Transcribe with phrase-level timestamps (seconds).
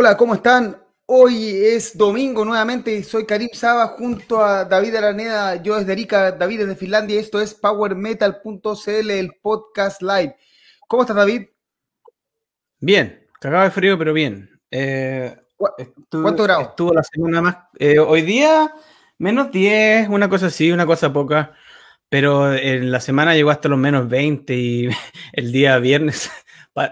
[0.00, 0.80] Hola, ¿cómo están?
[1.06, 6.60] Hoy es domingo nuevamente soy Karim Saba junto a David Araneda, yo desde Erika, David
[6.60, 10.36] desde Finlandia y esto es powermetal.cl, el podcast live.
[10.86, 11.48] ¿Cómo estás, David?
[12.78, 14.48] Bien, cagado de frío, pero bien.
[14.70, 16.60] Eh, ¿Cuánto grado?
[16.60, 17.56] Estuvo la semana más.
[17.76, 18.72] Eh, hoy día,
[19.18, 21.54] menos 10, una cosa así, una cosa poca.
[22.08, 24.88] Pero en la semana llegó hasta los menos 20 y
[25.32, 26.30] el día viernes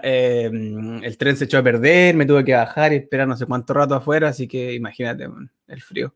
[0.03, 3.45] eh, el tren se echó a perder, me tuve que bajar y esperar no sé
[3.45, 5.27] cuánto rato afuera, así que imagínate
[5.67, 6.13] el frío.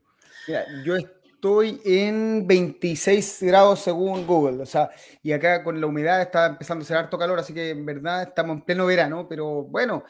[0.83, 4.89] yo estoy en 26 grados según Google, o sea,
[5.23, 8.23] y acá con la humedad está empezando a ser harto calor, así que en verdad
[8.23, 10.03] estamos en pleno verano, pero bueno,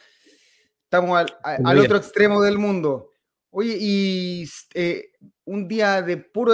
[0.84, 3.12] estamos al, otro extremo del mundo.
[3.50, 5.12] Oye, y eh,
[5.45, 6.53] un día de puro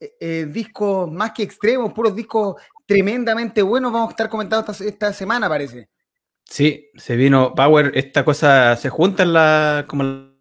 [0.00, 2.56] eh, discos más que extremos, puros discos
[2.86, 5.88] tremendamente buenos, vamos a estar comentando esta semana, parece.
[6.50, 10.32] Sí, se vino Power, esta cosa se junta en la, como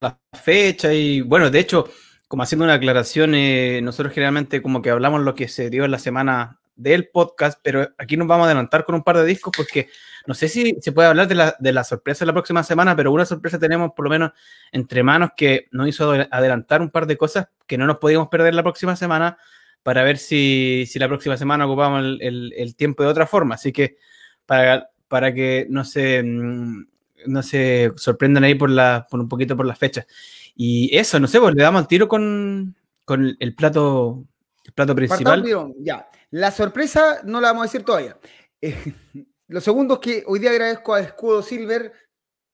[0.00, 1.86] la fecha y bueno, de hecho,
[2.28, 5.90] como haciendo una aclaración, eh, nosotros generalmente como que hablamos lo que se dio en
[5.90, 9.52] la semana del podcast, pero aquí nos vamos a adelantar con un par de discos
[9.54, 9.88] porque
[10.26, 12.96] no sé si se puede hablar de la, de la sorpresa de la próxima semana,
[12.96, 14.32] pero una sorpresa tenemos por lo menos
[14.72, 18.54] entre manos que nos hizo adelantar un par de cosas que no nos podíamos perder
[18.54, 19.36] la próxima semana
[19.82, 23.56] para ver si, si la próxima semana ocupamos el, el, el tiempo de otra forma.
[23.56, 23.98] Así que
[24.46, 26.86] para para que no se, mm,
[27.26, 30.06] no se sorprendan ahí por, la, por un poquito por las fechas.
[30.54, 34.24] Y eso, no sé, pues le damos al tiro con, con el plato,
[34.64, 35.44] el plato principal.
[35.78, 38.16] ya, la sorpresa no la vamos a decir todavía.
[38.60, 38.74] Eh,
[39.48, 41.92] lo segundo es que hoy día agradezco a Escudo Silver,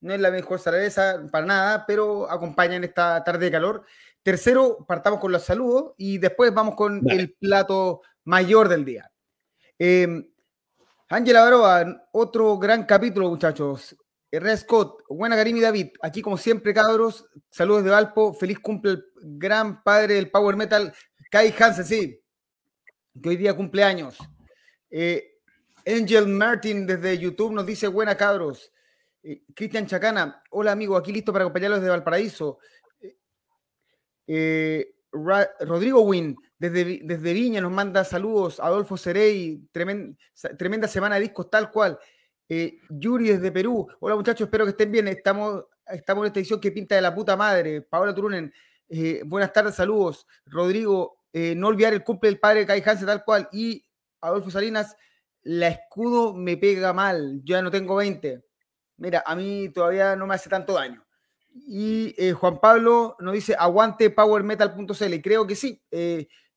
[0.01, 3.85] no es la mejor cerveza para nada, pero acompaña en esta tarde de calor.
[4.23, 9.11] Tercero, partamos con los saludos y después vamos con el plato mayor del día.
[9.79, 10.27] Eh,
[11.13, 13.97] Ángela Baroa, otro gran capítulo, muchachos.
[14.31, 14.57] R.
[14.57, 15.89] Scott, buena Karim y David.
[16.03, 17.29] Aquí, como siempre, cabros.
[17.51, 18.33] Saludos de Valpo.
[18.33, 20.95] Feliz cumple el gran padre del Power Metal,
[21.29, 22.23] Kai Hansen, sí.
[23.21, 24.19] Que hoy día cumpleaños.
[24.89, 25.41] Eh,
[25.85, 28.71] Angel Martin desde YouTube nos dice: Buena, cabros.
[29.25, 32.59] Eh, Cristian Chacana, hola amigo, aquí listo para acompañarlos de Valparaíso.
[34.29, 38.61] Eh, Rodrigo Win, desde, desde Viña, nos manda saludos.
[38.61, 41.99] Adolfo Cerey, tremenda, semana de discos, tal cual.
[42.47, 43.89] Eh, Yuri desde Perú.
[43.99, 45.09] Hola muchachos, espero que estén bien.
[45.09, 47.81] Estamos, estamos en esta edición que pinta de la puta madre.
[47.81, 48.53] Paola Turunen,
[48.91, 50.27] eh, buenas tardes, saludos.
[50.45, 53.49] Rodrigo, eh, no olvidar el cumple del padre Kai Hansen, tal cual.
[53.53, 53.83] Y
[54.21, 54.95] Adolfo Salinas,
[55.41, 57.41] la escudo me pega mal.
[57.43, 58.45] Yo ya no tengo 20.
[58.99, 61.03] Mira, a mí todavía no me hace tanto daño.
[61.55, 65.21] Y Juan Pablo nos dice, aguante powermetal.cl.
[65.23, 65.83] Creo que sí.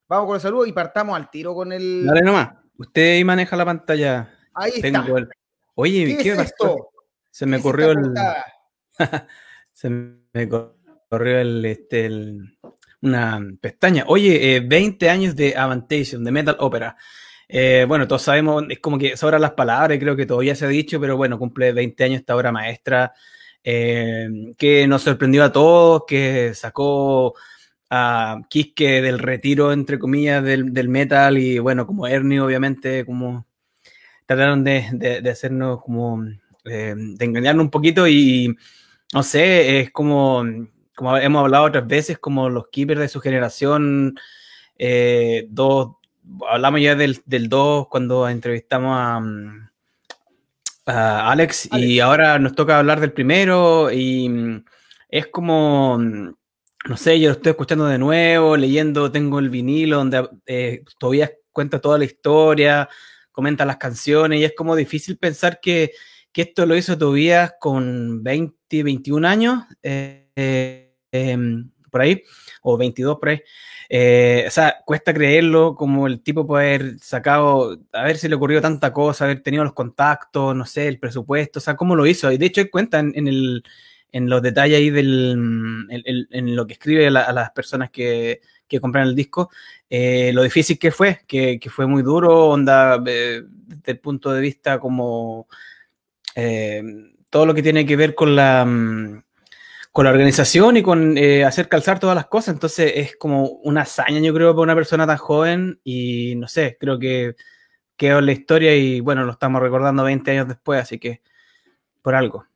[0.07, 2.05] Vamos con el saludo y partamos al tiro con el...
[2.05, 2.49] Dale nomás.
[2.77, 4.33] Usted ahí maneja la pantalla.
[4.53, 5.05] Ahí está.
[5.75, 6.89] Oye, ¿qué, es esto?
[7.31, 8.13] Se me corrió el...
[9.71, 12.09] Se me corrió el, este,
[13.01, 14.05] una pestaña.
[14.07, 16.95] Oye, 20 eh, años de Avantation, de Metal Opera.
[17.87, 20.99] bueno, todos sabemos, es como que sobran las palabras, creo que todavía se ha dicho,
[20.99, 23.13] pero bueno, cumple 20 años esta obra maestra
[23.63, 24.27] eh,
[24.57, 27.33] que nos sorprendió a todos, que sacó
[27.89, 33.45] a Kiske del retiro, entre comillas, del, del metal y bueno, como Ernie, obviamente, como
[34.25, 36.23] trataron de, de, hacernos como,
[36.65, 38.55] eh, de engañarnos un poquito y
[39.13, 40.43] no sé, es como,
[40.95, 44.15] como hemos hablado otras veces, como los keepers de su generación,
[44.77, 45.95] eh, dos,
[46.49, 48.97] hablamos ya del, del 2 cuando entrevistamos
[50.85, 54.65] a Alex, y ahora nos toca hablar del primero y mm,
[55.09, 56.33] es como, mm,
[56.89, 61.31] no sé, yo lo estoy escuchando de nuevo, leyendo, tengo el vinilo donde eh, todavía
[61.51, 62.89] cuenta toda la historia,
[63.31, 65.91] comenta las canciones y es como difícil pensar que,
[66.31, 72.23] que esto lo hizo Tobías con 20, 21 años, eh, em, por ahí,
[72.61, 73.41] o 22 por ahí.
[73.89, 78.35] Eh, o sea, cuesta creerlo como el tipo puede haber sacado, a ver si le
[78.35, 82.07] ocurrió tanta cosa, haber tenido los contactos, no sé, el presupuesto, o sea, cómo lo
[82.07, 82.31] hizo.
[82.31, 83.63] Y de hecho, él cuenta en, el,
[84.13, 89.09] en los detalles ahí del, en, lo que escribe a, las personas que, que, compran
[89.09, 89.49] el disco,
[89.89, 94.31] eh, lo difícil que fue, que, que fue muy duro, onda, eh, desde el punto
[94.31, 95.47] de vista como
[97.29, 99.23] todo lo que tiene que ver con la mm,
[99.93, 102.55] con la organización y con eh, hacer calzar todas las cosas.
[102.55, 106.77] Entonces es como una hazaña, yo creo, para una persona tan joven y no sé,
[106.79, 107.35] creo que
[107.95, 111.21] quedó en la historia y bueno, lo estamos recordando 20 años después, así que
[112.01, 112.47] por algo.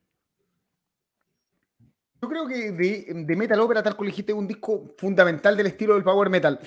[2.20, 5.94] Yo creo que de, Metal Opera, tal como dijiste, es un disco fundamental del estilo
[5.94, 6.58] del power metal.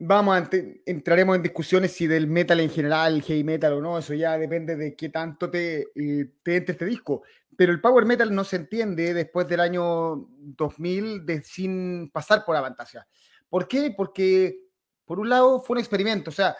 [0.00, 0.48] Vamos,
[0.84, 4.76] entraremos en discusiones si del metal en general, heavy metal o no, eso ya depende
[4.76, 7.22] de qué tanto te, eh, te entre este disco.
[7.56, 12.56] Pero el power metal no se entiende después del año 2000 de, sin pasar por
[12.56, 13.06] Avantasia.
[13.48, 13.94] ¿Por qué?
[13.96, 14.58] Porque,
[15.06, 16.54] por un lado, fue un experimento, o sea,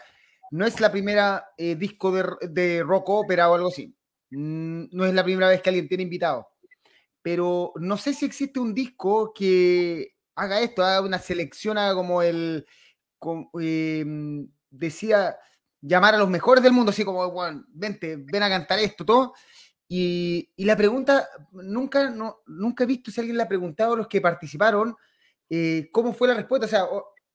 [0.49, 3.93] no es la primera eh, disco de, de, rock ópera o algo así.
[4.31, 6.47] Mm, no es la primera vez que alguien tiene invitado.
[7.27, 12.21] Pero no sé si existe un disco que haga esto, haga una selección, haga como
[12.21, 12.65] el
[13.59, 15.37] Em, decía
[15.81, 19.33] llamar a los mejores del mundo, así como, bueno, vente, ven a cantar esto, todo.
[19.87, 24.07] Y, la pregunta, nunca, no, nunca he visto si alguien le ha preguntado a los
[24.07, 24.95] que participaron
[25.49, 26.65] eh, cómo fue la respuesta.
[26.65, 26.85] O sea,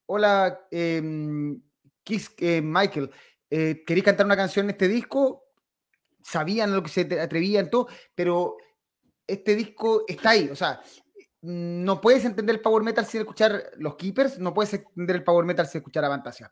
[0.06, 1.62] hola, em,
[2.04, 3.10] Kiss, eh, Michael,
[3.50, 5.44] eh, ¿queréis cantar una canción en este disco?
[6.22, 8.56] Sabían lo que se atrevían, todo, pero
[9.32, 10.48] este disco está ahí.
[10.50, 10.80] O sea,
[11.42, 15.44] no puedes entender el power metal sin escuchar los Keepers, no puedes entender el power
[15.44, 16.50] metal sin escuchar Avantasia.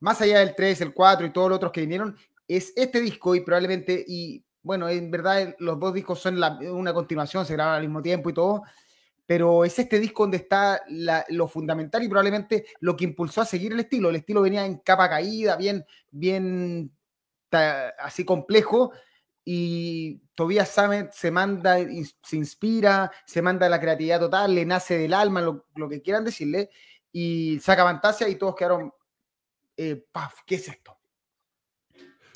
[0.00, 2.16] Más allá del 3, el 4 y todos los otros que vinieron,
[2.48, 7.46] es este disco y probablemente, y bueno, en verdad los dos discos son una continuación,
[7.46, 8.62] se graban al mismo tiempo y todo,
[9.24, 10.82] pero es este disco donde está
[11.28, 14.10] lo fundamental y probablemente lo que impulsó a seguir el estilo.
[14.10, 16.90] El estilo venía en capa caída, bien, bien
[17.98, 18.92] así complejo,
[19.44, 21.76] y Tobias Sammet se manda,
[22.22, 26.70] se inspira, se manda la creatividad total, le nace del alma, lo, que quieran decirle,
[27.12, 28.92] y saca fantasía y todos quedaron,
[29.76, 30.40] eh, ¡paf!
[30.46, 30.96] ¿Qué es esto?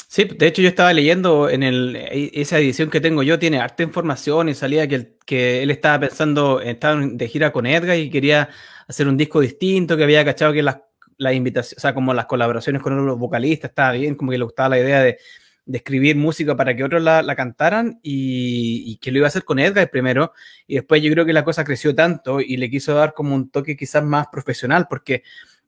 [0.07, 3.59] Sí, de hecho yo estaba leyendo en el, e, esa edición que tengo yo, tiene
[3.59, 8.11] harta información y salía que, que él estaba pensando, estaba de gira con Edgar y
[8.11, 8.51] quería
[8.87, 10.79] hacer un disco distinto, que había cachado que las,
[11.17, 14.45] las invitaciones, o sea, como las colaboraciones con los vocalistas, estaba bien, como que le
[14.45, 15.19] gustaba la idea de
[15.69, 19.59] de escribir música para que otros la, cantaran y, que lo iba a hacer con
[19.59, 20.33] Edgar primero.
[20.67, 23.51] Y después yo creo que la cosa creció tanto y le quiso dar como un
[23.51, 25.23] toque quizás más profesional porque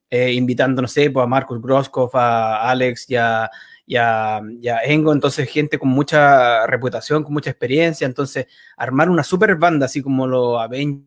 [0.08, 3.50] eh, invitando, no sé, pues a Marcus Groskov, a Alex y a,
[3.84, 4.40] y, a,
[4.84, 8.46] Engo, entonces gente con mucha reputación, con mucha experiencia, entonces
[8.78, 11.04] armar una super banda así como los Avengers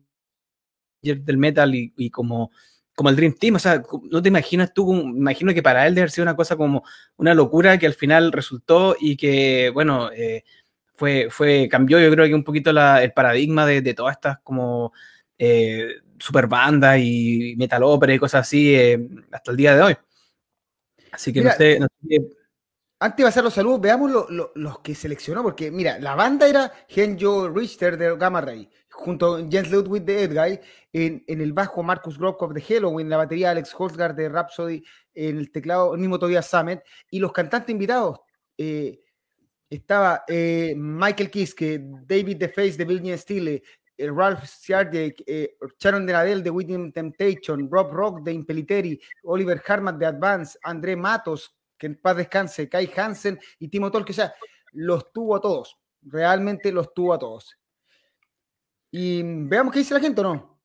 [1.02, 2.52] del metal y, y como
[2.94, 5.94] como el Dream Team, o sea, no te imaginas tú, me imagino que para él
[5.94, 6.84] debe haber sido una cosa como
[7.16, 10.44] una locura que al final resultó y que, bueno, eh,
[10.94, 14.92] fue, fue, cambió yo creo que un poquito el paradigma de, todas estas como
[15.38, 19.96] eh, super bandas y metal opera y cosas así eh, hasta el día de hoy.
[21.10, 21.78] Así que no sé,
[23.00, 24.10] Antes de pasar los saludos, veamos
[24.54, 29.48] los que seleccionó, porque mira, la banda era Genjo Richter de Gamma Ray, junto a
[29.50, 30.60] Jens Ludwig de Edguy,
[30.92, 34.82] en, en, el bajo Marcus Grokov de Halloween, la batería Alex Holzgard de Rhapsody,
[35.14, 36.80] en el teclado el mismo Tobias Summit,
[37.10, 38.20] y los cantantes invitados.
[38.56, 39.00] Eh,
[39.68, 43.62] estaba eh, Michael Kiske, David The Face de Virgin Steele,
[43.96, 49.98] eh, Ralph Siardiek, eh, Sharon Denadel de Within Temptation, Rob Rock de Impeliteri, Oliver Harman
[49.98, 54.34] de Advance, André Matos, que en paz descanse, Kai Hansen y Timo Tolk, o sea,
[54.72, 57.56] los tuvo a todos, realmente los tuvo a todos.
[58.96, 60.60] Y veamos qué dice la gente o no.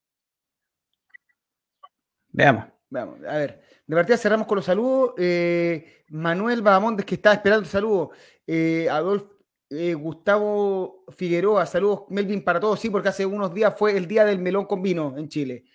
[2.32, 2.66] Veamos.
[2.88, 3.64] Veamos, a ver.
[3.88, 5.16] De partida cerramos con los saludos.
[5.18, 8.12] Eh, Manuel Bahamondes, que está esperando el saludo.
[8.46, 9.36] Eh, Adolfo
[9.72, 14.26] eh, Gustavo Figueroa, saludos Melvin para todos, sí, porque hace unos días fue el día
[14.26, 15.66] del melón con vino en Chile.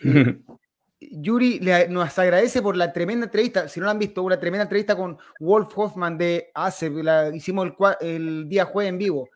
[1.00, 4.96] Yuri nos agradece por la tremenda entrevista, si no la han visto, una tremenda entrevista
[4.96, 9.28] con Wolf Hoffman de ACE, la hicimos el, el día jueves en vivo.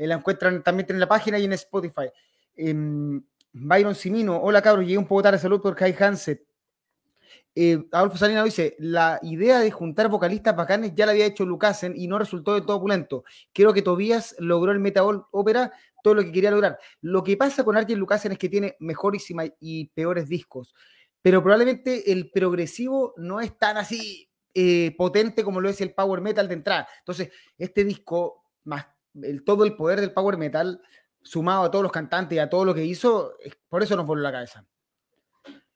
[0.00, 2.08] Eh, la encuentran también en la página y en Spotify.
[2.56, 6.42] Em, Byron Simino, hola cabros, llegué un poco tarde, salud por Kai Hanset.
[7.54, 11.92] Eh, Adolfo Salina dice, la idea de juntar vocalistas bacanes ya la había hecho Lucasen
[11.94, 13.24] y no resultó de todo opulento.
[13.52, 15.70] Creo que Tobías logró el Metal Ópera
[16.02, 16.78] todo lo que quería lograr.
[17.02, 19.26] Lo que pasa con Arjen Lucasen es que tiene mejores
[19.60, 20.74] y peores discos,
[21.20, 26.22] pero probablemente el progresivo no es tan así eh, potente como lo es el Power
[26.22, 26.88] Metal de entrada.
[27.00, 28.86] Entonces, este disco, más
[29.22, 30.80] el, todo el poder del power metal,
[31.22, 33.34] sumado a todos los cantantes y a todo lo que hizo,
[33.68, 34.64] por eso nos voló la cabeza.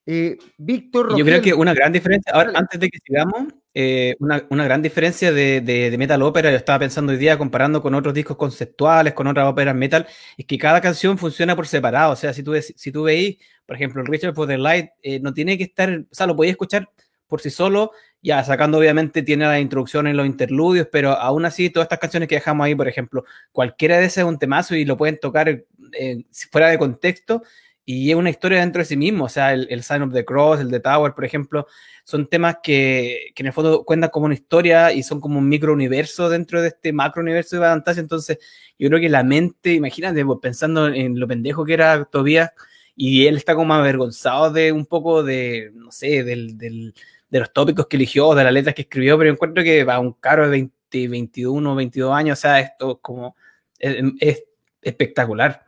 [0.06, 4.46] Eh, Víctor Yo creo que una gran diferencia, ahora, antes de que sigamos, eh, una,
[4.50, 8.12] una, gran diferencia de, de, metal ópera, yo estaba pensando hoy día comparando con otros
[8.12, 12.12] discos conceptuales, con otras óperas metal, es que cada canción funciona por separado.
[12.12, 15.20] O sea, si tú, si tú veis, por ejemplo, el Richard for the Light, eh,
[15.20, 16.88] no tiene que estar, o sea, lo podéis escuchar
[17.34, 17.90] por sí solo,
[18.22, 22.28] ya sacando obviamente tiene la introducción en los interludios, pero aún así todas estas canciones
[22.28, 25.48] que dejamos ahí, por ejemplo, cualquiera de esas es un temazo y lo pueden tocar
[25.48, 27.42] eh, fuera de contexto
[27.84, 30.60] y es una historia dentro de sí mismo, o sea, el, Sign of the Cross,
[30.60, 31.66] el The Tower, por ejemplo,
[32.04, 35.48] son temas que, que, en el fondo cuentan como una historia y son como un
[35.48, 38.38] micro universo dentro de este macro universo de Fantasia, entonces
[38.78, 42.52] yo creo que la mente, imagínate, pues, pensando en lo pendejo que era todavía
[42.96, 46.94] y él está como avergonzado de un poco de, no sé, del, del,
[47.34, 50.12] de los tópicos que eligió, de las letras que escribió, pero encuentro que va un
[50.12, 53.34] caro de 20, 21, 22 años, o sea, esto como
[53.76, 54.44] es,
[54.80, 55.64] espectacular.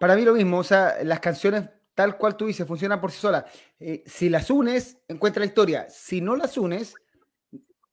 [0.00, 3.20] Para mí lo mismo, o sea, las canciones tal cual tú dices, funcionan por sí
[3.20, 3.44] solas.
[3.78, 5.86] Eh, si las unes, encuentra la historia.
[5.88, 6.96] Si no las unes,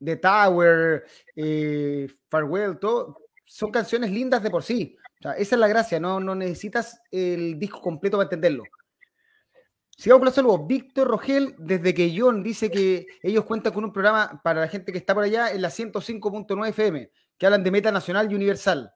[0.04, 4.98] The Tower, eh, Farewell, todo, son canciones lindas de por sí.
[5.20, 8.64] O sea, esa es la gracia, no, no necesitas el disco completo para entenderlo.
[9.98, 10.68] Sigamos con los saludos.
[10.68, 12.08] Víctor Rogel, desde que
[12.44, 15.60] dice que ellos cuentan con un programa para la gente que está por allá en
[15.60, 18.94] la 105.9 FM, que hablan de meta nacional y universal.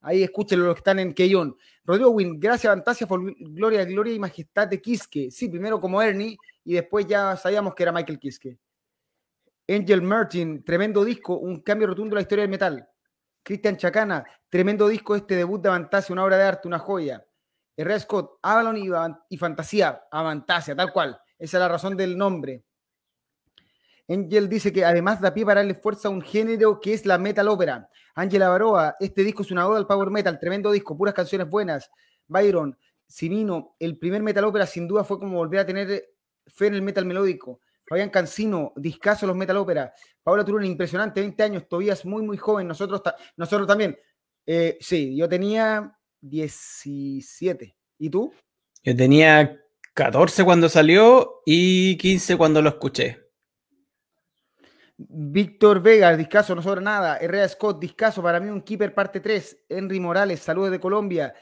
[0.00, 1.54] Ahí escúchenlo los que están en Keyon.
[1.84, 5.30] Rodrigo Win, gracias Fantasia por Gloria, Gloria y Majestad de Kiske.
[5.30, 8.58] Sí, primero como Ernie y después ya sabíamos que era Michael Kiske.
[9.68, 12.88] Angel Martin, tremendo disco, un cambio rotundo en la historia del metal.
[13.42, 17.24] Cristian Chacana, tremendo disco este debut de Fantasia, una obra de arte, una joya.
[17.76, 18.00] R.
[18.00, 18.76] Scott, Avalon
[19.28, 21.18] y, Fantasía, Avantasia, tal cual.
[21.38, 22.64] Esa es la razón del nombre.
[24.08, 27.18] Angel dice que además da pie para darle fuerza a un género que es la
[27.18, 27.88] metal ópera.
[28.14, 31.90] Ángela Baroa, este disco es una oda al power metal, tremendo disco, puras canciones buenas.
[32.26, 32.76] Byron,
[33.06, 36.04] Sinino, el primer metal ópera sin duda fue como volver a tener
[36.46, 37.60] fe en el metal melódico.
[37.86, 39.92] Fabián Cancino, discaso los metal ópera.
[40.22, 42.68] Paola Turón, impresionante, 20 años, todavía es muy, muy joven.
[42.68, 43.02] Nosotros,
[43.36, 43.98] nosotros también.
[44.46, 47.76] Eh, sí, yo tenía 17.
[47.98, 48.32] ¿Y tú?
[48.82, 49.60] Yo tenía
[49.94, 53.20] 14 cuando salió y 15 cuando lo escuché.
[54.96, 57.18] Víctor Vega, discaso, no sobra nada.
[57.18, 59.64] Herrera Scott, discaso, para mí un keeper parte 3.
[59.68, 61.34] Henry Morales, saludos de Colombia.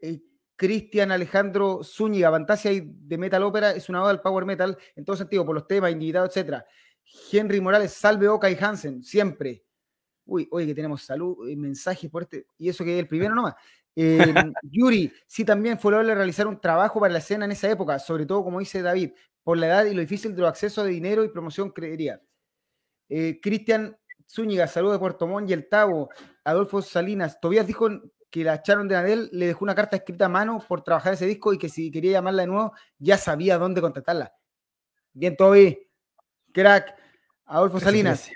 [0.00, 0.20] Eh,
[0.56, 5.16] Cristian Alejandro Zúñiga, Fantasia de Metal Opera es una oda al Power Metal en todo
[5.16, 6.62] sentido, por los temas, invitados, etc.
[7.32, 9.64] Henry Morales, salve Oka y Hansen, siempre.
[10.24, 13.34] Uy, oye, que tenemos salud, eh, mensajes por este, y eso que es el primero
[13.34, 13.54] nomás.
[14.00, 17.98] Eh, Yuri, sí, también fue lograble realizar un trabajo para la escena en esa época,
[17.98, 19.10] sobre todo, como dice David,
[19.42, 22.22] por la edad y lo difícil de los accesos de dinero y promoción, creería.
[23.08, 26.10] Eh, Cristian Zúñiga, saludos de Puerto Montt y el Tavo.
[26.44, 27.88] Adolfo Salinas, Tobías dijo
[28.30, 31.26] que la echaron de Nadel, le dejó una carta escrita a mano por trabajar ese
[31.26, 34.32] disco y que si quería llamarla de nuevo, ya sabía dónde contactarla.
[35.12, 35.76] Bien, Toby,
[36.52, 36.94] crack.
[37.46, 38.30] Adolfo Salinas,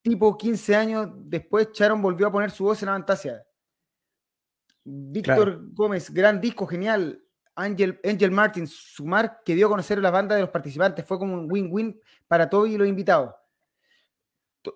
[0.00, 2.92] tipo 15 años después, Charon volvió a poner su voz en la
[4.90, 7.22] Víctor Gómez, gran disco, genial.
[7.54, 11.04] Angel, Angel Martin, sumar que dio a conocer la banda de los participantes.
[11.04, 13.34] Fue como un win-win para todos y los invitados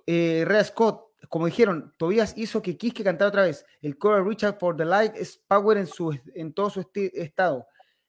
[0.06, 3.64] eh, Rea Scott, como dijeron, Tobias hizo que Kiske cantara otra vez.
[3.80, 7.66] El coro Richard for the Light es power en, su, en todo su estado.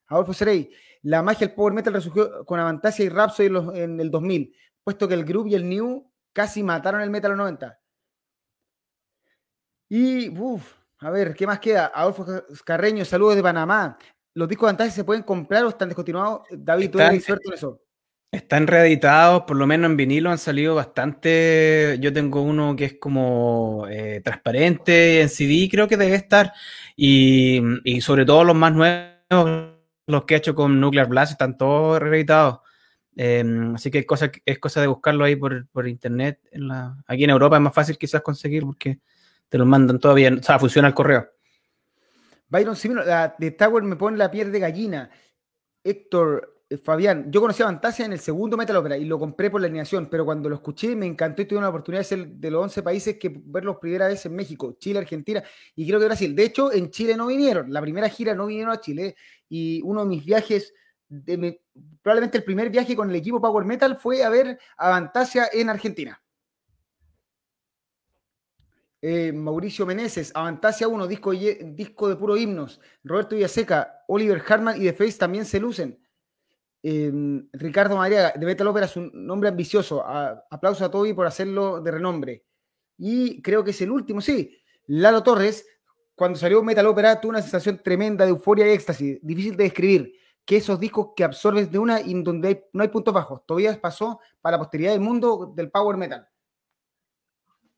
[0.08, 0.70] Adolfo Serey,
[1.04, 5.08] la magia del power metal resurgió con Avantasia y Rhapsody en, en el 2000, puesto
[5.08, 7.80] que el groove y el new casi mataron el metal en los 90.
[9.90, 11.92] Y, uff, a ver, ¿qué más queda?
[11.94, 12.26] Adolfo
[12.64, 13.98] Carreño, saludos de Panamá.
[14.34, 16.44] ¿Los discos de Avantasia se pueden comprar o están descontinuados?
[16.50, 17.82] David, tú eres experto en eso.
[18.32, 21.98] Están reeditados, por lo menos en vinilo han salido bastante.
[22.00, 26.54] Yo tengo uno que es como eh, transparente, en CD creo que debe estar.
[26.96, 27.62] Y,
[28.02, 29.74] sobre todo los más nuevos,
[30.08, 32.60] los que he hecho con Nuclear Blast, están todos reeditados.
[33.16, 36.40] Em, así que es cosa, es cosa de buscarlo ahí por, internet.
[36.52, 39.00] En la, aquí en Europa es más fácil quizás conseguir porque
[39.54, 40.34] te los mandan todavía.
[40.34, 41.30] O sea, funciona el correo.
[42.48, 45.12] Byron la de Tower me pone la piel de gallina.
[45.84, 49.52] Héctor, eh, Fabián, yo conocí a Fantasia en el segundo Metal Opera y lo compré
[49.52, 52.28] por la animación, pero cuando lo escuché me encantó y tuve una oportunidad de ser
[52.30, 55.44] de los 11 países que verlos primera vez en México, Chile, Argentina
[55.76, 56.36] y creo que Brasil.
[56.36, 59.16] De hecho, en Chile no vinieron, la primera gira no vinieron a Chile
[59.48, 60.74] y uno de mis viajes,
[62.02, 65.70] probablemente el primer viaje con el equipo Power Metal fue a ver a Fantasia en
[65.70, 66.23] Argentina.
[69.06, 72.80] Eh, Mauricio Meneses, Avantasia 1, disco, disco de puro himnos.
[73.04, 76.00] Roberto Villaseca, Oliver Hartman y The Face también se lucen.
[76.82, 80.02] Em, Ricardo Madriaga, de Metal Opera es un nombre ambicioso.
[80.50, 82.46] aplauso a Toby por hacerlo de renombre.
[82.98, 84.58] Y creo que es el último, sí.
[84.88, 85.68] Lalo Torres,
[86.16, 89.20] cuando salió Metal Opera, tuvo una sensación tremenda de euforia y éxtasis.
[89.22, 90.14] Difícil de describir.
[90.46, 93.46] Que esos discos que absorbes de una y donde no hay puntos bajos.
[93.46, 96.26] Todavía pasó para la posteridad del mundo del Power Metal.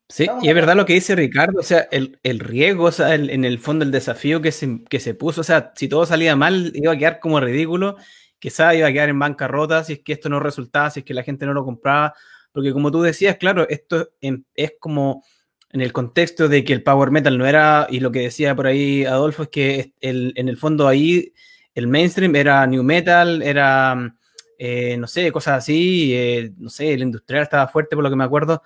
[0.08, 3.16] Sí, y es verdad lo que dice Ricardo, o sea, el, el riesgo, o sea,
[3.16, 6.36] en el fondo el desafío que se, que se puso, o sea, si todo salía
[6.36, 7.98] mal, iba a quedar como ridículo
[8.46, 11.16] quizá iba a quedar en bancarrota si es que esto no resultaba, si es que
[11.16, 12.14] la gente no lo compraba,
[12.52, 15.24] porque como tú decías, claro, esto es como
[15.72, 18.68] en el contexto de que el power metal no era, y lo que decía por
[18.68, 21.34] ahí Adolfo, es que en el fondo ahí
[21.74, 24.16] el mainstream era new metal, era,
[24.60, 28.16] eh, no sé, cosas así, eh, no sé, el industrial estaba fuerte por lo que
[28.16, 28.62] me acuerdo,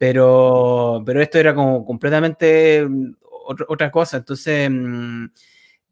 [0.00, 3.16] pero, pero esto era como completamente mm,
[3.68, 4.70] otra, cosa, entonces...
[4.70, 5.26] Mm,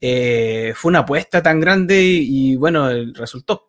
[0.00, 3.68] eh, fue una apuesta tan grande y, bueno, resultó.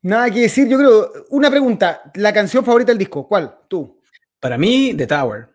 [0.00, 1.12] Nada que decir, yo creo.
[1.28, 3.58] Una pregunta, la canción favorita del disco, ¿cuál?
[3.68, 4.00] Tú.
[4.40, 5.50] Para mí, The Tower.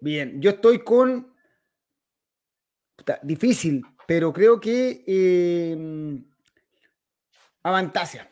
[0.00, 1.32] Bien, yo estoy con.
[3.22, 5.04] difícil, pero creo que.
[5.06, 6.20] Eh,
[7.62, 8.28] Avantasia.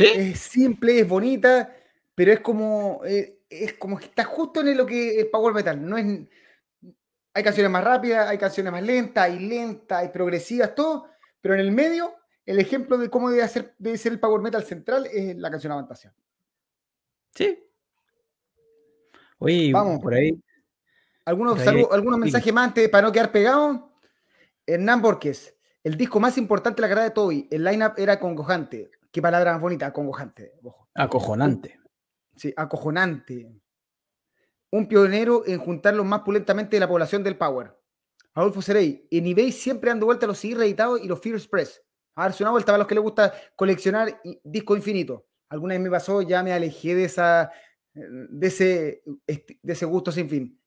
[0.00, 0.12] ¿Sí?
[0.14, 1.76] Es simple, es bonita,
[2.14, 3.02] pero es como.
[3.04, 5.84] Eh, es como que está justo en lo que es Power Metal.
[5.84, 6.06] No es,
[7.34, 11.08] hay canciones más rápidas, hay canciones más lentas, hay lentas, hay progresivas, todo,
[11.40, 12.14] pero en el medio,
[12.46, 15.72] el ejemplo de cómo debe ser, debe ser el Power Metal central es la canción
[15.72, 16.14] Avantasia.
[17.34, 17.58] Sí.
[19.38, 20.38] Oye, vamos por ahí.
[21.24, 23.92] Algunos, algunos mensajes más antes para no quedar pegado.
[24.66, 27.48] Hernán Borges, el disco más importante de la carrera de Toby.
[27.50, 28.90] El lineup era acongojante.
[29.10, 30.52] Qué palabra más bonita, acongojante.
[30.94, 31.80] Acojonante.
[32.36, 33.50] Sí, acojonante.
[34.70, 37.76] Un pionero en juntarlo más pulentamente de la población del Power.
[38.34, 41.82] Adolfo Serey, en eBay siempre dando vuelta los CD reeditados y los Fear Express.
[42.14, 45.26] A darse una vuelta para los que les gusta coleccionar disco infinito.
[45.48, 47.50] Alguna vez me pasó, ya me alejé de, esa,
[47.92, 50.60] de, ese, de ese gusto sin fin.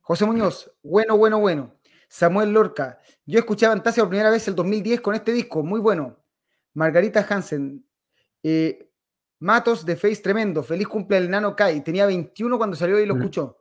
[0.00, 1.76] José Muñoz, bueno, bueno, bueno.
[2.08, 6.23] Samuel Lorca, yo escuché Fantasia por primera vez el 2010 con este disco, muy bueno.
[6.74, 7.84] Margarita Hansen,
[8.42, 8.90] eh,
[9.40, 13.16] Matos de Face tremendo, feliz cumple el nano Kai, tenía 21 cuando salió y lo
[13.16, 13.58] escuchó.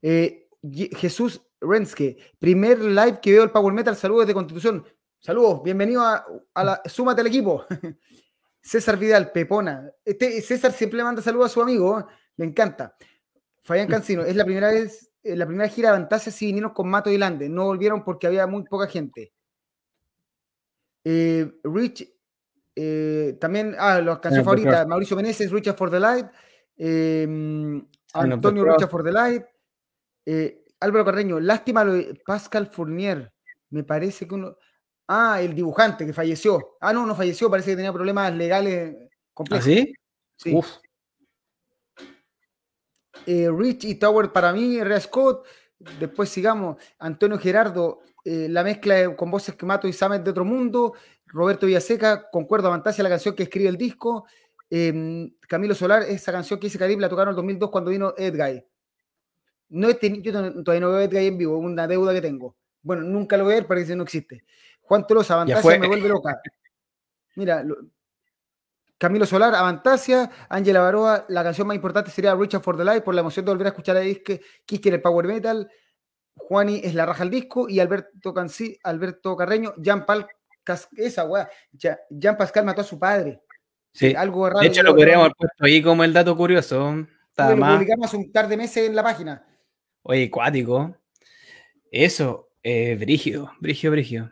[0.00, 0.48] Eh,
[0.96, 4.84] Jesús Renske, primer live que veo el Power Metal, saludos de Constitución.
[5.18, 7.64] Saludos, bienvenido a, la, súmate al equipo.
[8.60, 9.90] César Vidal, Pepona.
[10.04, 12.04] Este, César siempre manda saludos a su amigo, ¿eh?
[12.36, 12.96] le encanta.
[13.62, 16.88] Fabián Cancino, es la primera vez, eh, la primera gira de Fantasia si vinieron con
[16.88, 17.48] Mato y Lande.
[17.48, 19.32] No volvieron porque había muy poca gente.
[21.04, 22.08] Eh, Rich,
[23.40, 26.26] también, ah, las canciones favoritas, Mauricio Meneses, Richard for the Light,
[26.76, 29.44] em, Antonio Richard for the Light,
[30.80, 33.32] Álvaro Carreño, lástima lo de Pascal Fournier.
[33.70, 34.56] Me parece que uno.
[35.08, 36.76] Ah, el dibujante que falleció.
[36.80, 38.96] Ah, no, no falleció, parece que tenía problemas legales
[39.32, 39.66] complejos.
[39.66, 39.92] ¿Ah, sí?
[40.36, 40.54] Sí.
[40.54, 40.66] Uf.
[43.26, 45.46] Eh, Rich y Tower para mí, Rea Scott.
[46.00, 50.44] Después sigamos, Antonio Gerardo, eh, la mezcla con voces que Mato y Samet de otro
[50.44, 50.94] mundo.
[51.26, 54.26] Roberto Villaseca, concuerdo, Fantasia, la canción que escribe el disco.
[54.70, 58.14] Em, Camilo Solar, esa canción que hice Caribe la tocaron en el 2002 cuando vino
[58.16, 58.64] Edguy.
[59.70, 60.32] No he yo
[60.62, 62.56] todavía no veo Edguy en vivo, una deuda que tengo.
[62.82, 64.44] Bueno, nunca lo voy a ver, parece que no existe.
[64.82, 66.40] Juan Tolosa, Avantasia me vuelve loca.
[67.36, 67.64] Mira,
[68.98, 73.14] Camilo Solar, Avantasia, Ángela Baroa, la canción más importante sería Richard for the Light, por
[73.14, 75.68] la emoción de volver a escuchar a Disque, Kiske en el Power Metal,
[76.34, 80.26] Juani es la raja al disco, y Alberto Canci, Alberto Carreño, Jean Paul,
[80.96, 83.40] esa weá, Jean Pascal mató a su padre.
[83.92, 84.60] Sí, algo raro.
[84.60, 87.06] De hecho, lo queríamos haber puesto ahí como el dato curioso.
[87.36, 89.44] lo publicamos hace un par de meses en la página.
[90.02, 90.96] Oye, cuático.
[91.90, 94.30] Eso, eh, brígido, brígido, brígido.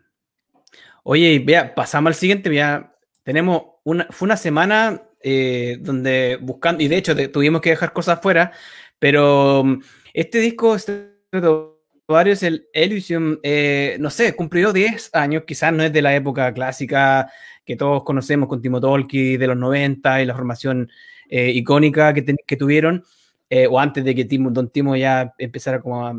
[1.02, 6.88] Oye, vea, pasamos al siguiente, ya tenemos una, fue una semana eh, donde buscando, y
[6.88, 8.52] de hecho tuvimos que dejar cosas fuera,
[8.98, 9.82] pero mm,
[10.14, 10.76] este disco,
[12.10, 16.52] varios, el Elysium, eh, no sé, cumplió 10 años, quizás no es de la época
[16.52, 17.30] clásica
[17.64, 20.90] que todos conocemos con Timo Tolki de los 90 y la formación
[21.28, 23.04] eh, icónica que, que tuvieron,
[23.68, 26.14] o antes de que Timo, Don Timo ya empezara como a,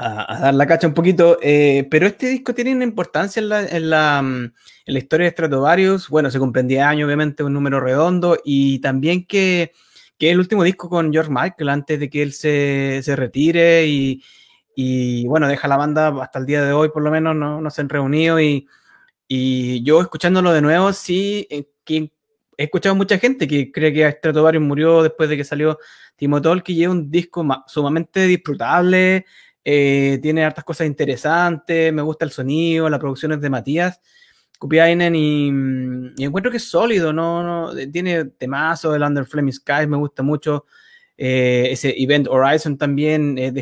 [0.00, 3.66] a, dar la cacha un poquito, eh, pero este disco tiene una importancia en la,
[3.66, 4.44] en la, mm,
[4.86, 6.08] en la historia de Stratovarius.
[6.08, 9.72] Bueno, se comprendía año, obviamente, un número redondo, y también que,
[10.18, 14.22] que el último disco con George Michael antes de que él se, se retire y,
[14.74, 17.70] y, bueno, deja la banda hasta el día de hoy, por lo menos, no, no
[17.70, 18.40] se han reunido.
[18.40, 18.68] Y,
[19.28, 22.12] y yo escuchándolo de nuevo, sí, eh, que
[22.56, 25.78] he escuchado mucha gente que cree que Stratovarius murió después de que salió
[26.16, 29.26] Timo Tolkien y es un disco sumamente disfrutable.
[29.64, 34.00] Eh, tiene hartas cosas interesantes, me gusta el sonido, las producciones de Matías
[34.60, 35.48] Kupiainen y,
[36.22, 37.42] encuentro que es sólido, ¿no?
[37.42, 40.66] no tiene temazo, el Under Flaming Skies me gusta mucho,
[41.16, 43.52] eh, ese Event Horizon también, eh,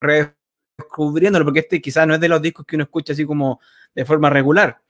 [0.00, 3.60] redescubriéndolo, porque este quizás no es de los discos que uno escucha así como
[3.94, 4.80] de forma regular,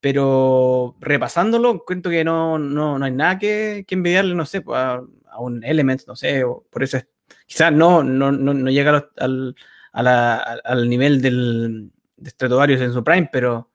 [0.00, 4.78] pero repasándolo, cuento que no, no, no hay nada que, que envidiarle, no sé, pues,
[4.78, 5.02] a,
[5.38, 6.98] un element no sé, por eso
[7.46, 9.54] quizás no, no, no, no llega al
[9.92, 13.70] al nivel del, de Stratovarius en su prime, pero,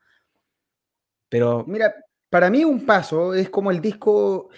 [1.30, 1.65] pero...
[1.67, 1.93] Mira,
[2.30, 4.49] para mí un paso es como el disco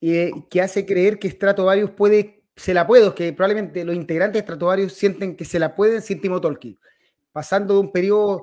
[0.00, 4.44] eh, que hace creer que Stratovarius puede, se la puede, que probablemente los integrantes de
[4.44, 6.76] Stratovarius sienten que se la pueden sin Timo Tolkien,
[7.30, 8.42] pasando de un periodo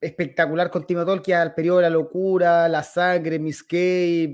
[0.00, 4.32] espectacular con Timo al periodo de la locura, la sangre, Miss Kay,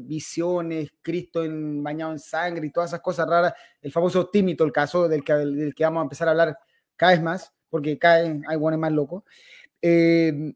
[0.00, 3.54] visiones, Cristo en, bañado en sangre y todas esas cosas raras.
[3.80, 6.58] El famoso Tímito, el caso del que, del que vamos a empezar a hablar
[6.96, 9.22] cada vez más, porque caen, hay guanes más locos.
[9.80, 10.54] Eh,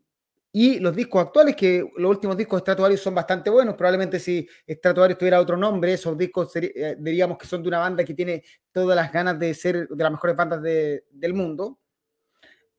[0.53, 3.77] y los discos actuales, que los últimos discos de Stratovarius son bastante buenos.
[3.77, 8.05] Probablemente si Stratovarius tuviera otro nombre, esos discos eh, diríamos que son de una banda
[8.05, 11.79] que tiene todas las ganas de ser de las mejores bandas del mundo.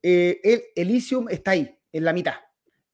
[0.04, 2.36] Eh, el Elysium está ahí, en la mitad.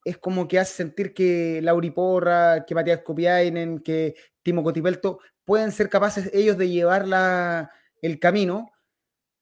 [0.03, 5.71] Es como que hace sentir que Lauri Porra, que Matías Kopiainen, que Timo Cotipelto pueden
[5.71, 8.71] ser capaces ellos de llevar la, el camino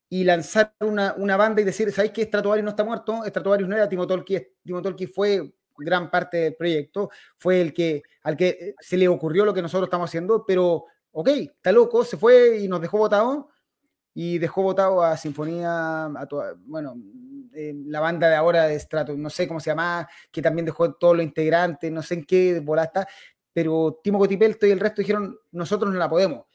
[0.10, 3.24] y lanzar una, una banda y decir, ¿sabéis que Stratovarius no está muerto?
[3.26, 4.48] Stratovarius no era Timo Tolkien
[5.14, 9.62] fue gran parte del proyecto, fue el que al que se le ocurrió lo que
[9.62, 13.50] nosotros estamos haciendo, pero ok, está loco, se fue y nos dejó votado
[14.14, 16.96] y dejó votado a Sinfonía, a toda, bueno,
[17.54, 20.94] eh, la banda de ahora de Strato, no sé cómo se llama, que también dejó
[20.94, 23.08] todos los integrantes, no sé en qué bola está,
[23.52, 26.46] pero Timo Cotipelto y el resto dijeron, nosotros no la podemos.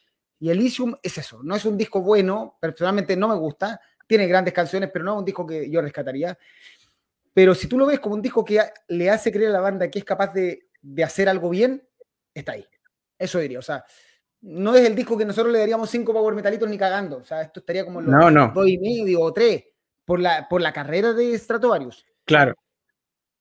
[0.41, 4.55] Y Elysium es eso, no es un disco bueno, personalmente no me gusta, tiene grandes
[4.55, 6.37] canciones, pero no es un disco que yo rescataría.
[7.33, 9.91] Pero si tú lo ves como un disco que le hace creer a la banda
[9.91, 10.67] que es capaz de,
[11.05, 11.87] hacer algo bien,
[12.33, 12.67] está ahí.
[13.19, 13.85] Eso diría, o sea,
[14.41, 17.43] no es el disco que nosotros le daríamos cinco power metalitos ni cagando, o sea,
[17.43, 19.65] esto estaría como los no, dos y medio o tres
[20.07, 22.07] por la, por la carrera de Stratovarius.
[22.25, 22.55] Claro.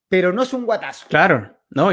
[0.10, 1.08] Pero no es un guatazo.
[1.08, 1.92] Claro, no,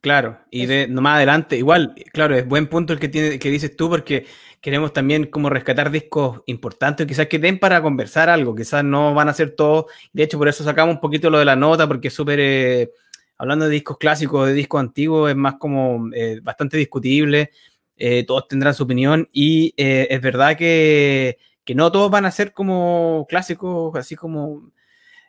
[0.00, 3.76] Claro, y de, más adelante, igual, claro, es buen punto el que, tiene, que dices
[3.76, 4.24] tú, porque
[4.62, 9.28] queremos también como rescatar discos importantes, quizás que den para conversar algo, quizás no van
[9.28, 12.08] a ser todos, de hecho por eso sacamos un poquito lo de la nota, porque
[12.08, 12.92] es súper, eh,
[13.36, 17.50] hablando de discos clásicos, de discos antiguos, es más como eh, bastante discutible,
[17.98, 22.54] eh, todos tendrán su opinión, y es verdad que, que, no todos van a ser
[22.54, 24.72] como clásicos, así como...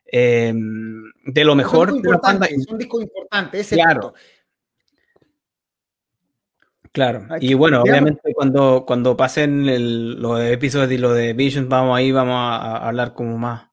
[0.09, 4.13] de lo mejor de la Es un disco importante, ese claro.
[6.93, 12.11] Claro, y bueno, obviamente cuando, cuando pasen los episodios y lo de Visions, vamos ahí,
[12.11, 13.69] vamos a, hablar como más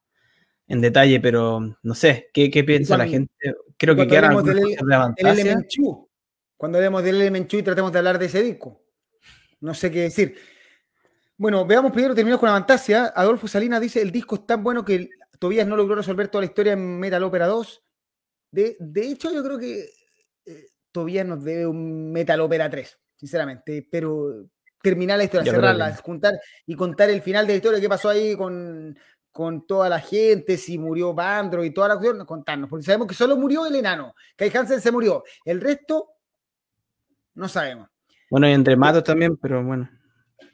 [0.68, 3.32] en detalle, pero no sé, ¿qué, qué piensa la gente?
[3.76, 5.66] Creo que quedan del, el
[6.56, 8.84] Cuando hablemos del Element y tratemos de hablar de ese disco.
[9.60, 10.36] No sé qué decir.
[11.36, 13.12] Bueno, veamos primero, terminamos con la fantasía.
[13.16, 15.08] Adolfo Salinas dice, el disco es tan bueno que
[15.40, 17.82] Tobías no logró resolver toda la historia en Metal Opera 2.
[18.52, 19.90] De, de hecho, yo creo que
[20.46, 24.46] eh, Tobías nos debe un Metal Opera 3 sinceramente, pero
[24.80, 28.36] terminar la historia, cerrarla, juntar y contar el final de la historia, qué pasó ahí
[28.36, 28.96] con,
[29.32, 33.14] con toda la gente, si murió Bandro y toda la cuestión, contarnos, porque sabemos que
[33.14, 36.08] solo murió el enano, Kai Hansen se murió, el resto
[37.34, 37.88] no sabemos.
[38.30, 39.90] Bueno, y entre matos también, pero bueno.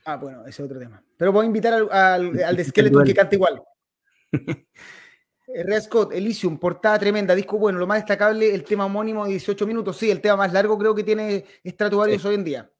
[0.05, 1.03] Ah, bueno, ese es otro tema.
[1.16, 1.90] Pero voy a invitar al,
[2.42, 3.62] al, de Skeleton que canta igual.
[5.62, 9.67] Red Scott, Elysium, portada tremenda, disco bueno, lo más destacable, el tema homónimo de 18
[9.67, 12.71] minutos, sí, el tema más largo creo que tiene Stratovarius hoy en día.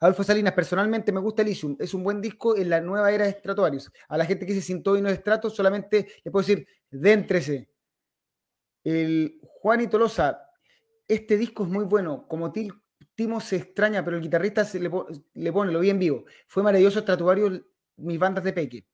[0.00, 3.32] Adolfo Salinas, personalmente me gusta Elysium, es un buen disco en la nueva era de
[3.32, 3.92] Stratovarius.
[4.08, 7.70] A la gente que se sintió y no es Strato, solamente le puedo decir, déntrese.
[8.82, 10.50] El Juan Tolosa,
[11.06, 12.52] este disco es muy bueno, como
[13.14, 14.90] Timo se extraña, pero el guitarrista le,
[15.34, 16.24] le, pone, lo vi en vivo.
[16.48, 17.62] Fue maravilloso Stratovarius,
[17.96, 18.86] mis bandas de Peque.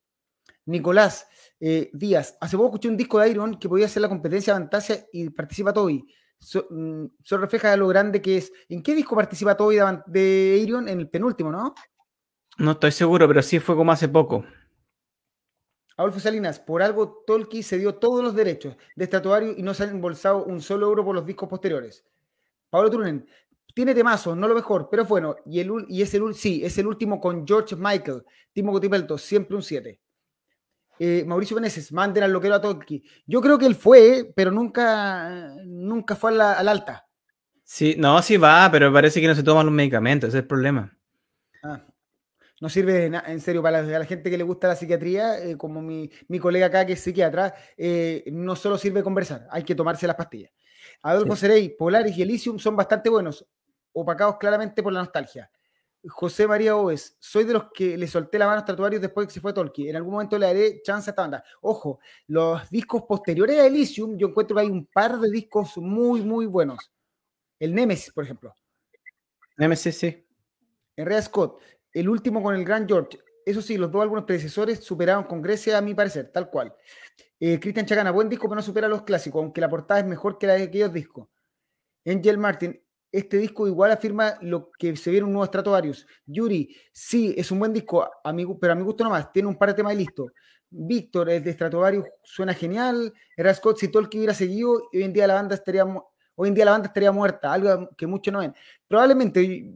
[0.66, 1.26] Nicolás
[1.58, 4.60] eh, Díaz, hace poco escuché un disco de Iron que podía ser la competencia de
[4.60, 6.06] Fantasia y participa Toby.
[6.40, 8.52] Eso mm, refleja lo grande que es.
[8.68, 10.88] ¿En qué disco participa Toby de, Iron?
[10.88, 11.74] En el penúltimo, ¿no?
[12.58, 14.44] No estoy seguro, pero sí fue como hace poco.
[15.96, 19.84] Adolfo Salinas, por algo Tolkien se dio todos los derechos de estatuario y no se
[19.84, 22.06] ha embolsado un solo euro por los discos posteriores.
[22.70, 23.26] Pablo Trunen,
[23.74, 26.86] tiene temazo, no lo mejor, pero bueno, y, el, y es el, sí, es el
[26.86, 30.00] último con George Michael, Timo Cotipelto, siempre un 7.
[31.02, 33.02] Eh, Mauricio Beneses, manden al loquero a Tolkien.
[33.24, 37.06] Yo creo que él fue, pero nunca, nunca fue al alta.
[37.64, 40.46] Sí, no, sí va, pero parece que no se toman los medicamentos, ese es el
[40.46, 40.94] problema.
[41.62, 41.86] Ah,
[42.60, 46.10] no sirve en serio para la, gente que le gusta la psiquiatría, eh, como mi,
[46.38, 50.52] colega acá que es psiquiatra, eh, no solo sirve conversar, hay que tomarse las pastillas.
[51.00, 53.46] Adolfo Serey, Polaris y Elysium son bastante buenos,
[53.94, 55.50] opacados claramente por la nostalgia.
[56.08, 59.28] José María Oves, soy de los que le solté la mano a Stratovarius después de
[59.28, 59.90] que se fue Tolkien.
[59.90, 61.44] En algún momento le daré chance a esta banda.
[61.60, 66.22] Ojo, los discos posteriores a Elysium, yo encuentro que hay un par de discos muy,
[66.22, 66.90] muy buenos.
[67.58, 68.54] El Nemesis, por ejemplo.
[69.58, 70.26] Nemesis, sí.
[70.96, 71.60] Rea Scott,
[71.92, 73.18] el último con el Grand George.
[73.44, 76.74] Eso sí, los dos álbumes predecesores superaron con Grecia, a mi parecer, tal cual.
[77.38, 80.38] Eh, Cristian Chagana, buen disco, pero no supera los clásicos, aunque la portada es mejor
[80.38, 81.28] que la de aquellos discos.
[82.06, 82.82] Angel Martin,
[83.12, 86.06] este disco igual afirma lo que se viene un nuevo Stratovarius.
[86.26, 88.08] Yuri, sí, es un buen disco,
[88.60, 90.26] pero a mi gusto nomás, tiene un par de temas listo.
[90.70, 93.12] Víctor, el de Stratovarius suena genial.
[93.36, 95.84] Era Scott, si que hubiera seguido, hoy en día la banda estaría,
[96.36, 98.54] hoy en día la banda estaría muerta, algo que muchos no ven.
[98.86, 99.72] Probablemente,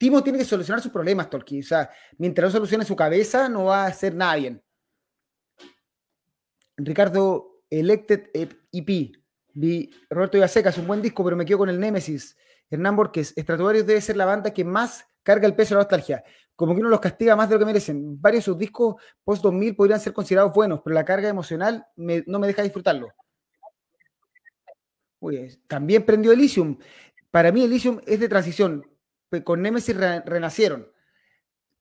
[0.00, 1.60] Timo tiene que solucionar sus problemas, Tolkien.
[1.60, 4.62] O sea, mientras no solucione su cabeza, no va a hacer nada bien.
[6.78, 9.19] Ricardo, Elected EP.
[9.54, 12.36] Vi Roberto Villaseca, es un buen disco, pero me quedo con el Nemesis.
[12.70, 16.24] Hernán Borges, Stratovarius debe ser la banda que más carga el peso de la nostalgia.
[16.54, 18.20] Como que uno los castiga más de lo que merecen.
[18.20, 22.38] Varios de sus discos post 2000 podrían ser considerados buenos, pero la carga emocional no
[22.38, 23.08] me deja disfrutarlo.
[25.66, 26.78] también prendió Elysium.
[27.30, 28.86] Para mí Elysium es de transición.
[29.44, 30.90] Con Nemesis renacieron.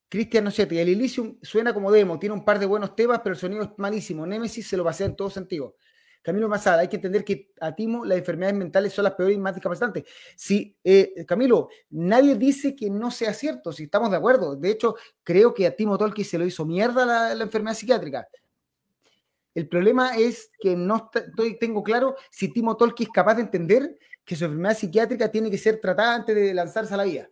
[0.10, 3.40] Cristian Nochetti, el Elysium suena como demo, tiene un par de buenos temas, pero el
[3.40, 4.26] sonido es malísimo.
[4.26, 5.76] Nemesis se lo pasea en todo sentido.
[6.22, 9.40] Camilo Masada, hay que entender que a Timo las enfermedades mentales son las peores y
[9.40, 10.04] más discapacitantes.
[10.36, 14.56] Si, eh, Camilo, nadie dice que no sea cierto, si estamos de acuerdo.
[14.56, 18.28] De hecho, creo que a Timo Tolki se lo hizo mierda la, enfermedad psiquiátrica.
[19.56, 21.10] El problema es que no
[21.60, 25.58] tengo claro si Timo Tolki es capaz de entender que su enfermedad psiquiátrica tiene que
[25.58, 27.30] ser tratada antes de lanzarse a la vida.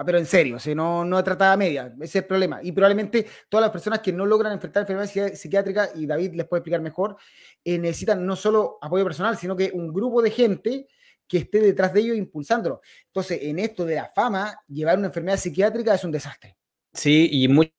[0.00, 2.60] Ah, pero en serio, o no, no tratada media, ese es el problema.
[2.62, 6.60] Y probablemente todas las personas que no logran enfrentar enfermedades psiquiátricas, y David les puede
[6.60, 7.16] explicar mejor,
[7.64, 10.86] eh, necesitan no solo apoyo personal, sino que un grupo de gente
[11.26, 12.80] que esté detrás de ellos impulsándolo.
[13.06, 16.56] Entonces, en esto de la fama, llevar una enfermedad psiquiátrica es un desastre.
[16.92, 17.74] Sí, y muy,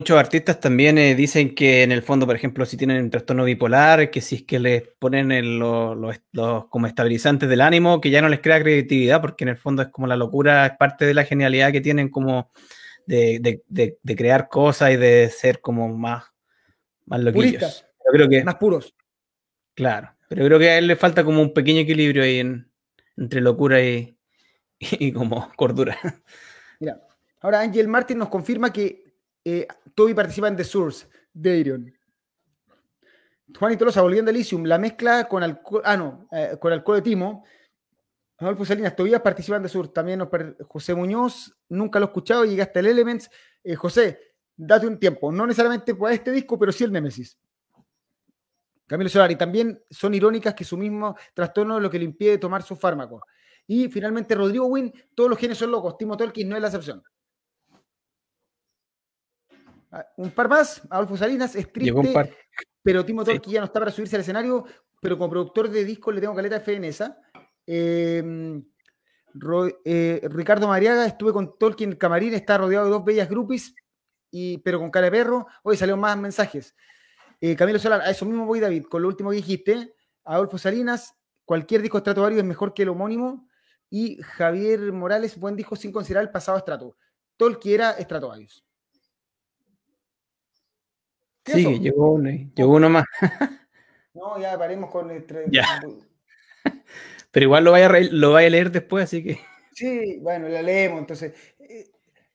[0.00, 3.44] Muchos artistas también eh, dicen que en el fondo, por ejemplo, si tienen un trastorno
[3.44, 6.16] bipolar, que si es que les ponen los
[6.70, 9.88] como estabilizantes del ánimo, que ya no les crea creatividad, porque en el fondo es
[9.88, 12.50] como la locura, es parte de la genialidad que tienen como
[13.04, 13.62] de,
[14.16, 16.24] crear cosas y de ser como más,
[17.04, 17.84] más loquillos.
[18.10, 18.94] creo que, más puros.
[19.74, 22.40] Claro, pero creo que a él le falta como un pequeño equilibrio ahí
[23.18, 24.16] entre locura y,
[24.80, 25.98] y como cordura.
[26.78, 27.06] Mira,
[27.42, 29.09] ahora Ángel Martin nos confirma que
[29.44, 31.92] eh, Toby participa en The Source de Iron.
[33.58, 36.96] Juan y Tolosa, volviendo a Elysium, la mezcla con alcohol, ah, no, eh, con alcohol
[36.96, 37.44] de Timo.
[38.38, 39.92] Adolfo Salinas, todavía participa en The Source.
[39.92, 40.26] También
[40.66, 43.30] José Muñoz, nunca lo he escuchado, llega hasta el Elements.
[43.62, 44.18] Eh, José,
[44.56, 47.38] date un tiempo, no necesariamente por este disco, pero sí el Nemesis.
[48.86, 52.62] Camilo Solari, también son irónicas que su mismo trastorno es lo que le impide tomar
[52.62, 53.22] su fármaco.
[53.66, 57.02] Y finalmente Rodrigo Win, todos los genes son locos, Timo Tolkien no es la excepción.
[59.90, 62.32] Ah, un par más, Adolfo Salinas, es triste,
[62.82, 64.64] pero Timo Tolki ya no está para subirse al escenario,
[65.00, 67.18] pero como productor de discos le tengo caleta de fe en esa.
[67.66, 68.64] Em,
[69.84, 73.74] eh, Ricardo Mariaga, estuve con Tolkien camarín, está rodeado de dos bellas groupies,
[74.30, 75.46] y, pero con cara de perro.
[75.62, 76.74] Hoy salieron más mensajes.
[77.40, 79.94] Eh, Camilo Solar, a eso mismo voy, David, con lo último que dijiste.
[80.24, 83.48] Adolfo Salinas, cualquier disco estratovario es mejor que el homónimo.
[83.88, 86.96] Y Javier Morales, buen disco sin considerar el pasado estrato.
[87.36, 88.64] Tolkien era Stratovarius.
[91.44, 93.04] Sí, llegó uno, llegó uno más.
[94.14, 95.24] no, ya paremos con el...
[95.50, 95.80] Ya.
[97.30, 99.40] Pero igual lo vaya, a lo vaya a leer después, así que...
[99.72, 101.32] Sí, bueno, la leemos, entonces...
[101.58, 101.90] Eh,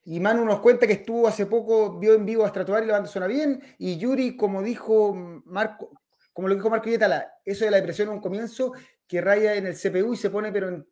[0.06, 2.94] y Manu nos cuenta que estuvo hace poco, vio en vivo a Stratovar y la
[2.94, 3.62] banda suena bien.
[3.80, 5.14] Y Yuri, como dijo
[5.46, 5.92] Marco,
[6.32, 8.74] como lo dijo Marco Yetala, eso de la depresión es un comienzo
[9.08, 10.86] que raya en el CPU y se pone pero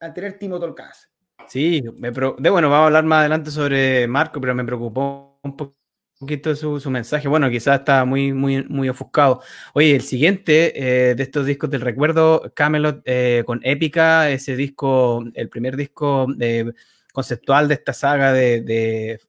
[0.00, 1.12] a, tener Timo Tolcas.
[1.46, 5.56] Sí, me de bueno, vamos a hablar más adelante sobre Marco, pero me preocupó un
[5.56, 5.76] poco
[6.18, 7.28] poquito su, su mensaje.
[7.28, 9.42] Bueno, quizás está muy, muy, muy ofuscado.
[9.74, 15.24] Oye, el siguiente eh, de estos discos del recuerdo, Camelot eh, con Épica, ese disco,
[15.34, 16.72] el primer disco eh,
[17.12, 19.20] conceptual de esta saga de,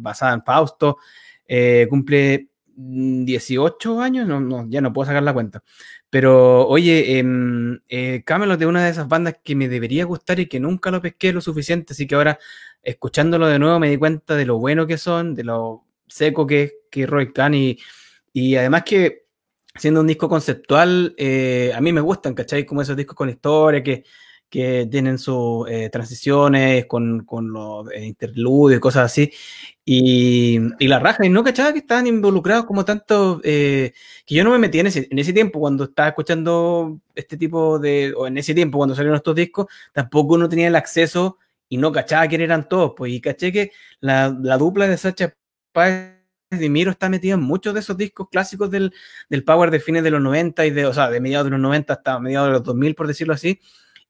[0.00, 0.98] basada en Fausto,
[1.88, 5.62] cumple 18 años, no, ya no puedo sacar la cuenta.
[6.10, 7.78] Pero oye, em,
[8.24, 11.32] Camelot es una de esas bandas que me debería gustar y que nunca lo pesqué
[11.32, 12.38] lo suficiente, así que ahora
[12.82, 16.72] escuchándolo de nuevo me di cuenta de lo bueno que son, de lo seco que,
[16.90, 17.78] que Roy Khan y,
[18.32, 19.26] y además que
[19.78, 22.64] siendo un disco conceptual, eh, a mí me gustan, ¿cachai?
[22.64, 24.04] Como esos discos con historia que,
[24.48, 29.30] que tienen sus eh, transiciones con, con los eh, interludios y cosas así.
[29.84, 33.92] Y, y la raja, y no cachaba que estaban involucrados como tanto, que
[34.26, 38.12] yo no me metí en ese, en ese tiempo cuando estaba escuchando este tipo de,
[38.16, 41.38] o en ese tiempo cuando salieron estos discos, tampoco uno tenía el acceso
[41.68, 45.34] y no cachaba quién eran todos, pues, y caché que la, la dupla de Sacha
[45.80, 48.92] de Miro está metido en muchos de esos discos clásicos del,
[49.28, 51.60] del Power de fines de los 90 y de, o sea, de mediados de los
[51.60, 53.60] 90 hasta mediados de los 2000, por decirlo así.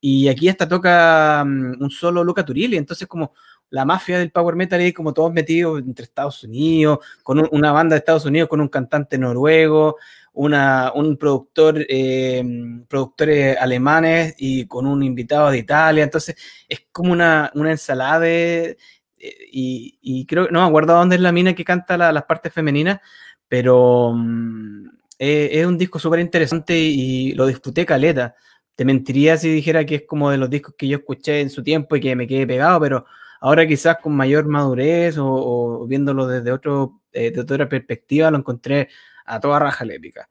[0.00, 3.33] Y aquí hasta toca mm, un solo Luca Turilli, entonces como
[3.70, 7.94] la mafia del power metal y como todos metidos entre Estados Unidos, con una banda
[7.94, 9.96] de Estados Unidos, con un cantante noruego,
[10.35, 12.44] una, un productor, eh,
[12.88, 16.05] productores alemanes y con un invitado de Italia.
[16.05, 16.37] Entonces
[16.68, 18.76] es como una, una ensalada de,
[19.18, 23.00] eh, y, creo, no me acuerdo dónde es la mina que canta las partes femeninas,
[23.48, 28.35] pero mm, es un disco súper interesante y lo disfruté caleta.
[28.74, 31.62] Te mentiría si dijera que es como de los discos que yo escuché en su
[31.62, 33.07] tiempo y que me quedé pegado, pero
[33.40, 38.88] ahora quizás con mayor madurez o, viéndolo desde otro, eh, de otra perspectiva lo encontré
[39.24, 40.29] a toda raja lépica.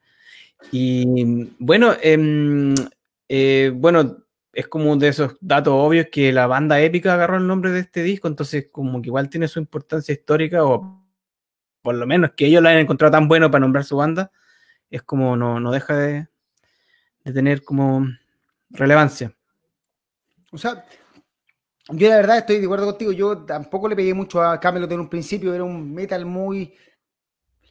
[0.72, 2.76] Y bueno, em,
[3.74, 4.25] bueno,
[4.56, 8.04] es como de esos datos obvios que la banda épica agarró el nombre de este
[8.04, 11.04] disco, entonces como que igual tiene su importancia histórica o
[11.82, 14.32] por lo menos que ellos la hayan encontrado tan bueno para nombrar su banda,
[14.90, 16.28] es como no, no deja de,
[17.26, 18.08] de tener como
[18.70, 19.36] relevancia.
[20.54, 20.86] O sea,
[21.90, 25.02] yo la verdad estoy de acuerdo contigo, yo tampoco le pegué mucho a Camelot en
[25.02, 26.74] un principio, era un metal muy...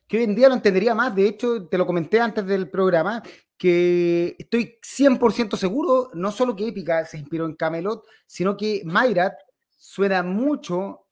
[0.07, 3.23] que hoy en día lo entendería más, de hecho te lo comenté antes del programa,
[3.57, 9.35] que estoy 100% seguro, no solo que Épica se inspiró en Camelot, sino que Mayrat
[9.77, 11.07] suena mucho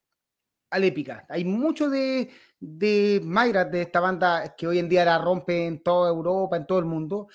[0.70, 1.26] al Épica.
[1.28, 5.82] Hay mucho de, de Mayrat, de esta banda que hoy en día la rompe en
[5.82, 7.28] toda Europa, en todo el mundo,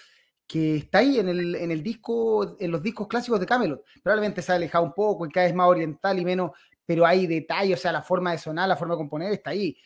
[0.47, 3.83] que está ahí en el, en el disco, en los discos clásicos de Camelot.
[4.01, 6.51] Probablemente se ha alejado un poco y cada vez más oriental y menos,
[6.85, 9.77] pero hay detalles, o sea, la forma de sonar, la forma de componer está ahí.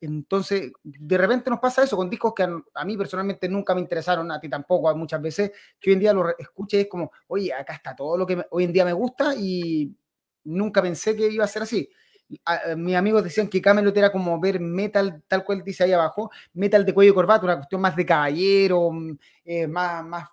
[0.00, 4.30] Entonces, de repente nos pasa eso con discos que a, mí personalmente nunca me interesaron,
[4.30, 7.74] a ti tampoco, muchas veces, que hoy en día lo escuché es como, oye, acá
[7.74, 9.94] está todo lo que hoy en día me gusta y
[10.44, 11.88] nunca pensé que iba a ser así.
[12.76, 16.84] mis amigos decían que Camelot era como ver metal, tal cual dice ahí abajo, metal
[16.84, 20.28] de cuello y corbata, una cuestión más de caballero, mm, eh, más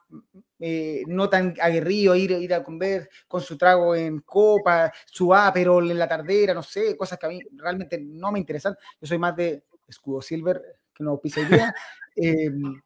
[0.63, 5.79] eh, no tan aguerrido, ir, ir a comer con su trago en copa, su pero
[5.81, 8.75] en la tardera, no sé, cosas que a mí realmente no me interesan.
[9.01, 10.61] Yo soy más de escudo silver,
[10.93, 11.73] que no pisa idea.
[12.13, 12.79] Em,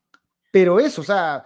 [0.52, 1.44] pero eso, o sea,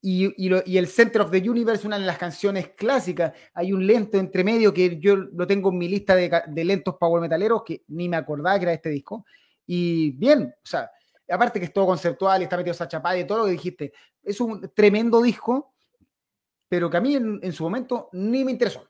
[0.00, 4.16] y, y, el Center of the Universe, una de las canciones clásicas, hay un lento
[4.16, 7.82] entre medio que yo lo tengo en mi lista de, de lentos power metaleros que
[7.88, 9.26] ni me acordaba que era este disco.
[9.66, 10.90] Y bien, o sea,
[11.30, 13.92] aparte que es todo conceptual y está metido esa chapada y todo lo que dijiste,
[14.22, 15.74] es un tremendo disco,
[16.68, 18.88] pero que a mí en, su momento ni me interesó.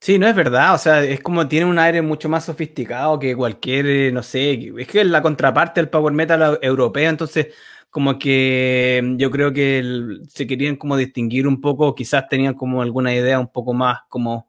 [0.00, 3.34] Sí, no es verdad, o sea, es como tiene un aire mucho más sofisticado que
[3.34, 7.48] cualquier, eh, no sé, es que es la contraparte del power metal europeo, entonces
[7.90, 13.12] como que yo creo que se querían como distinguir un poco, quizás tenían como alguna
[13.14, 14.48] idea un poco más como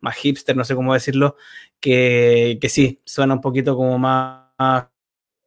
[0.00, 1.36] más hipster, no sé cómo decirlo,
[1.80, 4.86] que, que sí, suena un poquito como más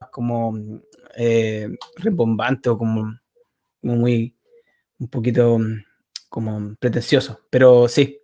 [0.10, 0.82] como
[1.16, 3.14] eh, rebombante o como,
[3.82, 4.36] muy,
[5.00, 5.60] un poquito
[6.30, 8.20] como pretencioso, pero sí.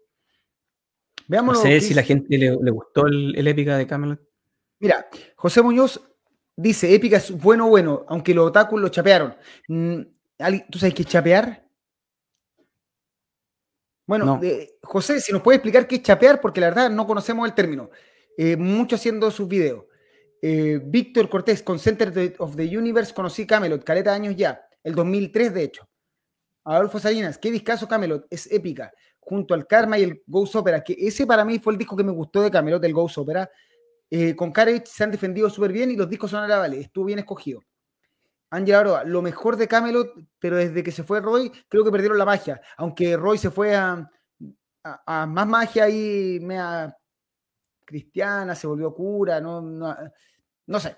[1.28, 4.22] Veamos no sé si la gente le, gustó el, épica de Camelot.
[4.80, 6.02] Mira, José Muñoz
[6.56, 9.36] dice, épica es bueno, bueno, aunque los otakus lo chapearon.
[9.68, 10.02] Mm,
[10.70, 11.68] ¿Tú sabes qué es chapear?
[14.06, 17.46] Bueno, eh, José, si nos puede explicar qué es chapear, porque la verdad no conocemos
[17.46, 17.90] el término.
[18.38, 19.84] Eh, mucho haciendo sus videos.
[20.42, 24.96] Eh, Víctor Cortés, con Center of the Universe, conocí Camelot, caleta de años ya, el
[24.96, 25.90] 2003 de hecho.
[26.64, 30.96] Adolfo Salinas, qué discazo Camelot, es épica, junto al Karma y el Ghost Opera, que
[30.98, 33.50] ese para mí fue el disco que me gustó de Camelot, el Ghost Opera.
[34.10, 37.20] Eh, con Karevich se han defendido súper bien y los discos son agradables, estuvo bien
[37.20, 37.62] escogido.
[38.50, 42.18] Ángela Aroa, lo mejor de Camelot, pero desde que se fue Roy, creo que perdieron
[42.18, 44.10] la magia, aunque Roy se fue a,
[45.06, 46.96] más magia y mea
[47.88, 50.98] cristiana, se volvió cura, no, no, sé.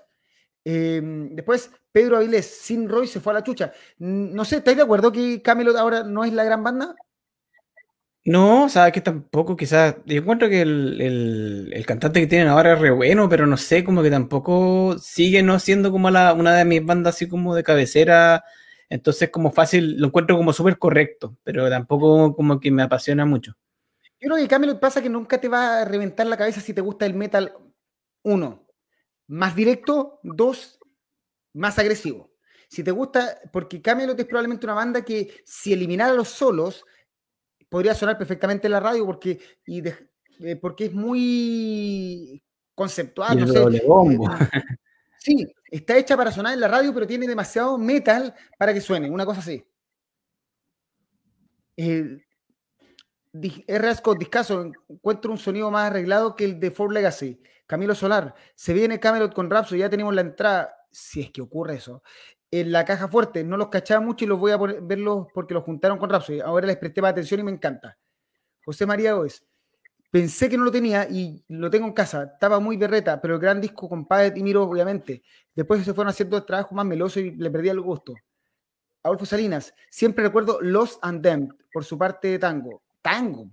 [0.64, 3.72] Em, después, Pedro Avilés, sin Roy se fue a la chucha.
[3.98, 6.94] No sé, ¿estáis de acuerdo que Camelot ahora no es la gran banda?
[8.24, 9.96] No, sabes que tampoco, quizás.
[10.04, 14.02] Yo encuentro que el, cantante que tienen ahora es re bueno, pero no sé, como
[14.02, 18.44] que tampoco sigue no siendo como la, una de mis bandas así como de cabecera.
[18.90, 23.54] Entonces, como fácil, lo encuentro como súper correcto, pero tampoco como que me apasiona mucho.
[24.20, 26.82] Yo creo que Camelot pasa que nunca te va a reventar la cabeza si te
[26.82, 27.56] gusta el metal,
[28.22, 28.66] uno,
[29.28, 30.78] más directo, dos,
[31.54, 32.30] más agresivo.
[32.68, 36.84] Si te gusta, porque Camelot es probablemente una banda que si eliminara los solos,
[37.70, 39.82] podría sonar perfectamente en la radio porque, y
[40.40, 42.42] eh, porque es muy
[42.74, 43.40] conceptual.
[43.40, 43.82] No sé,
[45.18, 49.08] sí, está hecha para sonar en la radio, pero tiene demasiado metal para que suene,
[49.08, 49.64] una cosa así.
[51.76, 52.18] Eh,
[53.32, 53.94] R.
[54.18, 57.40] Discaso, encuentro un sonido más arreglado que el de Ford Legacy.
[57.66, 61.76] Camilo Solar, se viene Camelot con Rapso, ya tenemos la entrada, si es que ocurre
[61.76, 62.02] eso,
[62.50, 63.44] en la caja fuerte.
[63.44, 66.32] No los cachaba mucho y los voy a verlos porque los juntaron con Rapso.
[66.44, 67.96] Ahora les presté más atención y me encanta.
[68.64, 69.46] José María Oes.
[70.10, 72.24] Pensé que no lo tenía y lo tengo en casa.
[72.32, 75.22] Estaba muy berreta, pero el gran disco con Padet y Miro, obviamente.
[75.54, 78.14] Después se fueron haciendo trabajo más meloso y le perdí el gusto.
[79.04, 82.82] Adolfo Salinas, siempre recuerdo Los and por su parte de tango.
[83.02, 83.48] Tango.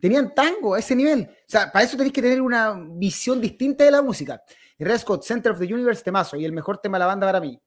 [0.00, 1.22] Tenían tango a ese nivel.
[1.22, 4.42] O sea, para eso tenéis que tener una visión distinta de la música.
[4.78, 7.40] Red Scott, Center of the Universe, temazo, y el mejor tema de la banda para
[7.40, 7.60] mí.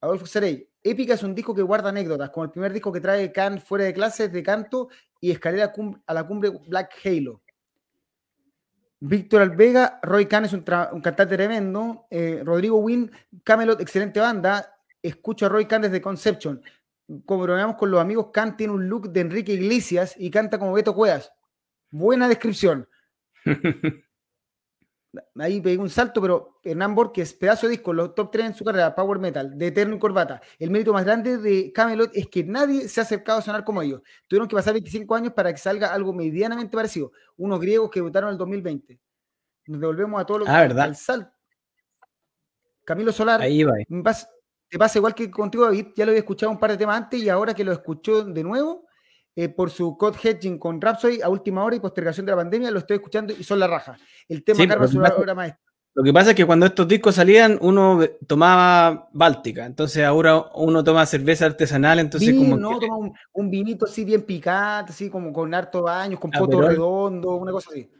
[0.00, 3.32] Adolfo Serey, Épica es un disco que guarda anécdotas, como el primer disco que trae
[3.32, 4.88] Can fuera de clases de canto
[5.20, 5.72] y escalera
[6.06, 7.42] a la cumbre Black Halo.
[9.00, 12.06] Víctor Alvega, Roy Khan es un, cantante tremendo.
[12.10, 13.10] Eh, Rodrigo Wynn,
[13.44, 14.76] Camelot, excelente banda.
[15.00, 16.60] Escucho a Roy Khan desde Conception.
[17.24, 17.46] Como
[17.76, 21.32] con los amigos, Khan tiene un look de Enrique Iglesias y canta como Beto Cuevas.
[21.90, 22.86] Buena descripción.
[25.38, 28.64] ahí pegué un salto, pero Hernán Borges, pedazo de disco, los top 3 en su
[28.64, 30.40] carrera, Power Metal, de Eterno y Corbata.
[30.58, 33.82] El mérito más grande de Camelot es que nadie se ha acercado a sonar como
[33.82, 34.02] ellos.
[34.26, 37.12] Tuvieron que pasar 25 años para que salga algo medianamente parecido.
[37.36, 39.00] Unos griegos que votaron en el 2020.
[39.66, 40.94] Nos devolvemos a todos los ah, ¿verdad?
[40.94, 41.32] salto.
[42.84, 43.74] Camilo Solar, ahí va.
[44.70, 45.88] Te pasa igual que contigo, David.
[45.96, 48.42] Ya lo había escuchado un par de temas antes y ahora que lo escuchó de
[48.42, 48.86] nuevo,
[49.34, 52.70] eh, por su code hedging con Rhapsody a última hora y postergación de la pandemia,
[52.70, 53.96] lo estoy escuchando y son la raja.
[54.28, 55.62] El tema sí, es una obra maestra.
[55.94, 60.84] Lo que pasa es que cuando estos discos salían, uno tomaba Báltica, entonces ahora uno
[60.84, 65.52] toma cerveza artesanal, entonces como no, toma un, vinito así bien picante, así como con
[65.54, 67.90] harto años, con ah, poto redondo, una cosa así.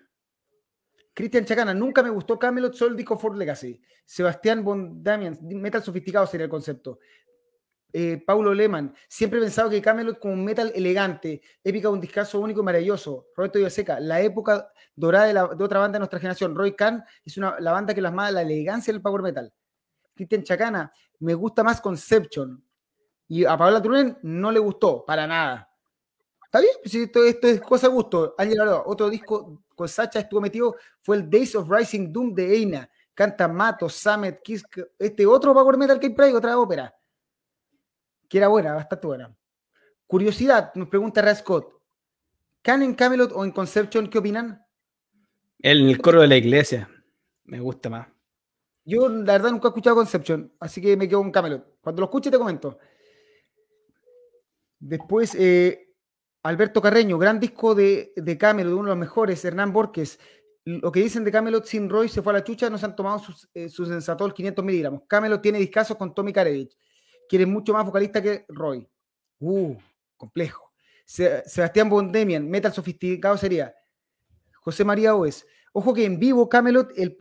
[1.19, 3.83] Cristian Chacana, nunca me gustó Camelot, solo disco Ford Legacy.
[4.05, 7.01] Sebastián Bondamian, metal sofisticado sería el concepto.
[7.93, 12.39] Eh, Paulo Lehmann, siempre he pensado que Camelot como un metal elegante, épica, un discazo
[12.39, 13.27] único y maravilloso.
[13.35, 16.55] Roberto Villaseca, la época dorada de, otra banda de nuestra generación.
[16.55, 19.53] Roy Khan es una, la banda que plasma la elegancia del power metal.
[20.15, 22.63] Cristian Chacana, me gusta más Conception.
[23.27, 25.68] Y a Paola Trunen no le gustó, para nada.
[26.49, 28.35] Está bien, pues esto, es cosa de gusto.
[28.87, 32.91] otro disco con Sacha estuvo metido fue el Days of Rising Doom de Eina.
[33.13, 36.95] Canta Mato, Samet, Kisk, este otro power metal que hay otra ópera
[38.29, 39.37] que era buena, bastante buena.
[40.07, 41.73] Curiosidad, nos pregunta Ray Scott.
[42.63, 44.65] ¿Can en Camelot o en Conception qué opinan?
[45.61, 46.89] El, el coro de la iglesia.
[47.45, 48.09] Me gusta más.
[48.85, 51.79] Yo, la verdad, nunca he escuchado Conception, así que me quedo con Camelot.
[51.81, 52.79] Cuando lo escuche, te comento.
[54.79, 55.88] Después, eh,
[56.43, 59.45] Alberto Carreño, gran disco de, de Camelot, uno de los mejores.
[59.45, 60.19] Hernán Borges.
[60.65, 62.95] Lo que dicen de Camelot sin Roy se fue a la chucha, no se han
[62.95, 65.03] tomado sus, eh, sus sensatol 500 miligramos.
[65.07, 66.77] Camelot tiene discazos con Tommy Karevich
[67.29, 68.89] quiere mucho más vocalista que Roy.
[69.39, 69.77] Uh,
[70.17, 70.73] complejo.
[71.05, 73.75] Sebastián Bondemian, metal sofisticado sería.
[74.61, 75.47] José María Oes.
[75.73, 77.17] Ojo que en vivo Camelot, el,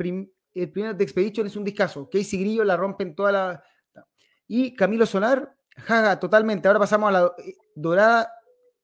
[0.53, 2.09] el primer de Expedition es un discazo.
[2.09, 3.63] Casey Grillo la rompen toda la.
[4.47, 6.67] Y Camilo Solar, jaja, totalmente.
[6.67, 8.31] Ahora pasamos a la eh, dorada,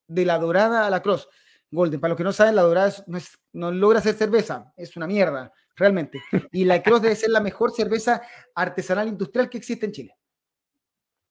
[0.07, 1.27] de la dorada a la cross.
[1.71, 1.99] Golden.
[1.99, 3.19] Para los que no saben, la dorada no,
[3.53, 6.21] no, logra hacer cerveza, es una mierda, realmente.
[6.51, 8.21] Y la cross debe ser la mejor cerveza
[8.53, 10.17] artesanal industrial que existe en Chile.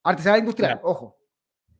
[0.02, 1.21] Artesanal industrial, ojo.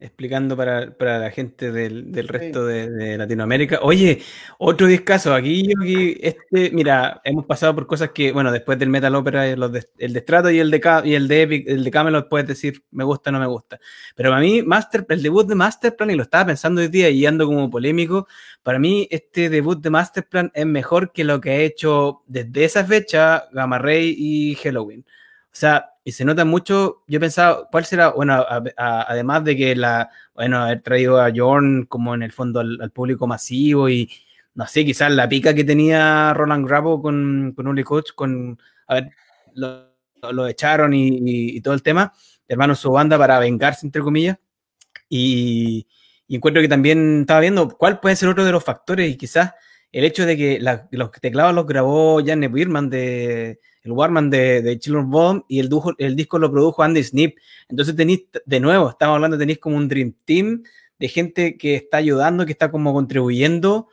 [0.03, 3.79] Explicando para, la gente del, resto de, Latinoamérica.
[3.83, 4.21] Oye,
[4.59, 5.33] otro discazo.
[5.33, 9.61] Aquí, aquí, este, mira, hemos pasado por cosas que, bueno, después del Metal Opera, el
[9.71, 13.05] de Strato y el de, y el de Epic, el de Camelot, puedes decir me
[13.05, 13.79] gusta o no me gusta.
[14.17, 17.25] Pero para mí, Master, el debut de Masterplan, y lo estaba pensando hoy día y
[17.25, 18.27] ando como polémico,
[18.65, 22.85] para mí este debut de Masterplan es mejor que lo que ha hecho desde esa
[22.85, 25.05] fecha Gamma Ray y Halloween.
[25.53, 28.11] O sea, y se nota mucho, yo pensaba, ¿cuál será?
[28.11, 28.45] Bueno,
[28.77, 33.27] además de que la, bueno, haber traído a Jorn como en el fondo al, público
[33.27, 34.11] masivo y
[34.55, 38.95] no sé, quizás la pica que tenía Roland Grabo con, con Uli Coach, con, a
[38.95, 39.11] ver,
[39.55, 42.13] lo, echaron y, todo el tema,
[42.49, 44.39] hermano su banda para vengarse, entre comillas,
[45.09, 45.87] y,
[46.27, 49.53] y encuentro que también estaba viendo cuál puede ser otro de los factores y quizás
[49.93, 50.59] el hecho de que
[50.91, 55.69] los teclados los grabó Jan Wirman de el Warman de, de Children Bomb y el,
[55.99, 57.37] el, disco lo produjo Andy Snip.
[57.69, 60.63] Entonces tenéis, de nuevo, estamos hablando, tenéis como un Dream Team
[60.99, 63.89] de gente que está ayudando, que está como contribuyendo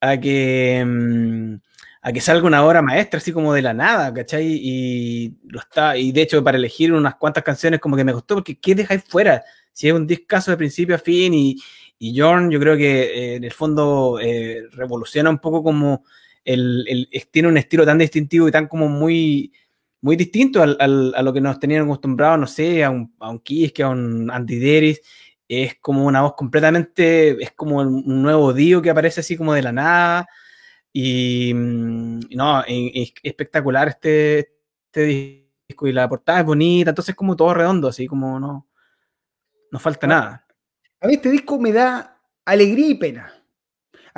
[0.00, 1.54] a que, mm,
[2.02, 4.46] a que salga una obra maestra, así como de la nada, ¿cachai?
[4.46, 8.36] Y, lo está, y de hecho, para elegir unas cuantas canciones, como que me gustó,
[8.36, 9.42] porque ¿qué dejáis fuera?
[9.72, 11.56] Si es un discazo de principio a fin y,
[11.98, 16.04] y Jorn, yo creo que eh, en el fondo eh, revoluciona un poco como
[16.44, 19.52] el, tiene un estilo tan distintivo y tan como muy,
[20.00, 20.76] muy distinto al,
[21.14, 24.30] a lo que nos tenían acostumbrados, no sé, a un, a un Kiss, a un
[24.30, 25.00] Andy Deris.
[25.48, 29.62] Es como una voz completamente, es como un nuevo Dio que aparece así como de
[29.62, 30.28] la nada.
[30.92, 34.54] Y mm, no, es espectacular este,
[34.86, 38.66] este disco y la portada es bonita, entonces como todo redondo, así como no,
[39.70, 40.46] no falta nada.
[41.00, 43.37] A mí este disco me da alegría y pena.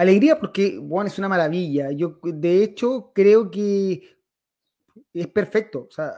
[0.00, 1.90] Alegría porque, bueno, es una maravilla.
[1.90, 4.16] Yo, de hecho, creo que
[5.12, 5.88] es perfecto.
[5.90, 6.14] O sea,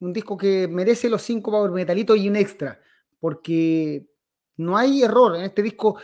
[0.00, 2.78] un disco que merece los cinco power metalitos y un extra,
[3.18, 4.06] porque
[4.58, 5.98] no hay error en este disco.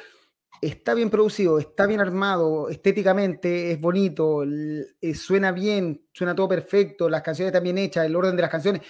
[0.62, 7.10] Está bien producido, está bien armado, estéticamente es bonito, eh, suena bien, suena todo perfecto,
[7.10, 8.80] las canciones están bien hechas, el orden de las canciones,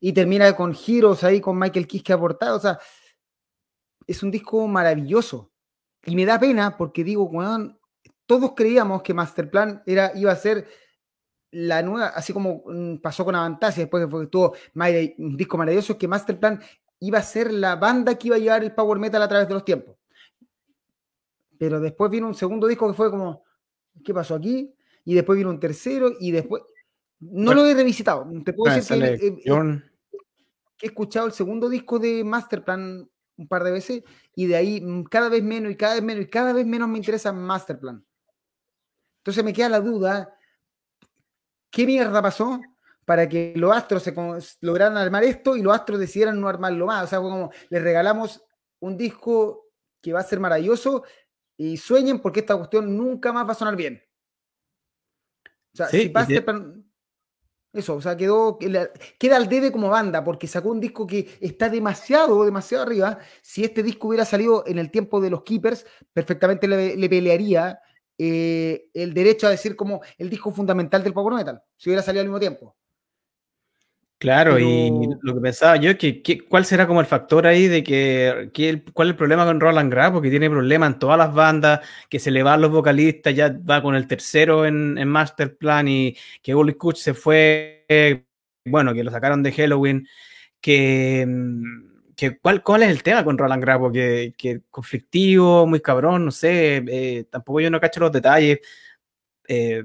[0.00, 2.56] y termina con giros ahí con Michael Kiske aportado.
[2.56, 2.78] O sea,
[4.04, 5.53] es un disco maravilloso.
[6.06, 7.30] Y me da pena porque digo,
[8.26, 10.66] todos creíamos que Masterplan era, iba a ser
[11.50, 14.54] la nueva, así como mm, pasó con Avantasia, después que tuvo
[15.18, 16.60] un disco maravilloso, que Masterplan
[17.00, 19.54] iba a ser la banda que iba a llevar el power metal a través de
[19.54, 19.96] los tiempos.
[21.58, 23.44] Pero después vino un segundo disco que fue como,
[24.04, 24.74] ¿qué pasó aquí?
[25.04, 26.62] Y después vino un tercero y después...
[27.20, 28.26] No lo he revisitado.
[28.44, 29.82] Te puedo decir que, eh, eh,
[30.76, 34.02] que, he escuchado el segundo disco de Masterplan un par de veces
[34.34, 36.88] y de ahí mm, cada vez menos y cada vez menos y cada vez menos
[36.88, 38.04] me interesa Masterplan.
[39.18, 40.34] Entonces me queda la duda
[41.74, 42.60] ¿Qué mierda pasó
[43.04, 44.14] para que los astros se
[44.60, 47.02] lograran armar esto y los astros decidieran no armarlo más?
[47.02, 48.44] O sea, como les regalamos
[48.78, 51.02] un disco que va a ser maravilloso
[51.56, 54.00] y sueñen porque esta cuestión nunca más va a sonar bien.
[55.72, 56.44] O sea, si pasa
[57.74, 58.58] eso, o sea, quedó,
[59.18, 63.18] queda al debe como banda, porque sacó un disco que está demasiado, demasiado arriba.
[63.42, 67.80] Si este disco hubiera salido en el tiempo de los Keepers, perfectamente le pelearía
[68.16, 72.20] eh, el derecho a decir como el disco fundamental del power metal, si hubiera salido
[72.20, 72.76] al mismo tiempo.
[74.24, 77.84] Claro, y lo que pensaba yo es que, cuál será como el factor ahí de
[77.84, 81.80] que, cuál es el problema con Roland Grapo, que tiene problemas en todas las bandas,
[82.08, 86.16] que se le van los vocalistas, ya va con el tercero en, en Masterplan y
[86.40, 87.84] que Uli Kuch se fue,
[88.64, 90.08] bueno, que lo sacaron de Halloween,
[90.58, 93.92] que mm, ¿cuál, ¿cuál, es el tema con Roland Grapo?
[93.92, 98.60] Que, que conflictivo, muy cabrón, no sé, eh, tampoco yo no cacho los detalles.
[99.46, 99.84] Eh,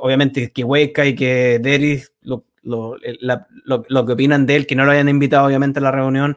[0.00, 4.84] obviamente que Hueca y que Deris, lo, lo, lo, que opinan de él, que no
[4.84, 6.36] lo hayan invitado obviamente a la reunión,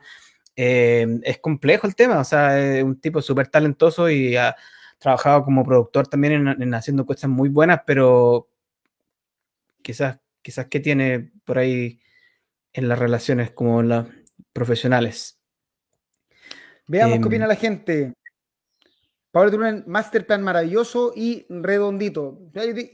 [0.55, 4.55] eh, es complejo el tema, o sea, es un tipo súper talentoso y ha
[4.99, 8.49] trabajado como productor también en, en, haciendo cosas muy buenas, pero
[9.81, 11.99] quizás, quizás que tiene por ahí
[12.73, 14.07] en las relaciones como la,
[14.53, 15.39] profesionales.
[16.87, 18.13] Veamos qué em, opina la gente.
[19.31, 22.39] Pablo Turunen, Masterplan maravilloso y redondito.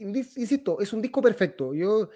[0.00, 1.72] Insisto, es un disco perfecto.
[1.74, 2.10] Yo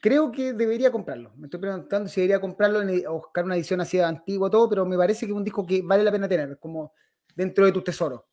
[0.00, 1.32] creo que debería comprarlo.
[1.36, 4.96] Me estoy preguntando si debería comprarlo o buscar una edición así antigua todo, pero me
[4.96, 6.92] parece que es un disco que vale la pena tener, como
[7.34, 8.26] dentro de tu tesoro.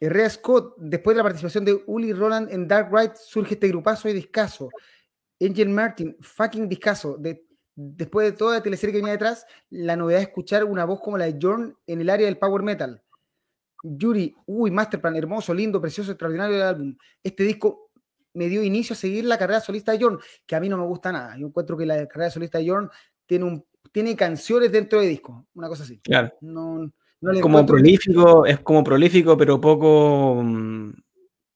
[0.00, 4.08] Herrera Scott, después de la participación de Uli Roland en Dark Ride, surge este grupazo
[4.08, 4.68] y discaso.
[5.40, 7.48] Angel Martin, fucking discaso, de
[7.80, 11.16] después de toda la teleserie que venía detrás, la novedad es escuchar una voz como
[11.16, 13.02] la de Jorn en el área del power metal.
[13.84, 16.96] Yuri, uy, Masterplan, hermoso, lindo, precioso, extraordinario el álbum.
[17.22, 17.87] Este disco
[18.38, 20.86] me dio inicio a seguir la carrera solista de Jorn, que a mí no me
[20.86, 21.36] gusta nada.
[21.36, 22.88] Yo encuentro que la carrera solista de Jorn
[23.26, 25.98] tiene, un, tiene canciones dentro de disco, una cosa así.
[25.98, 26.32] Claro.
[27.20, 30.92] es como prolífico, es como prolífico, pero poco, mm,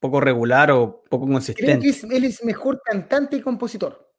[0.00, 1.78] poco regular o poco consistente.
[1.78, 4.10] Creo que él es mejor cantante y compositor.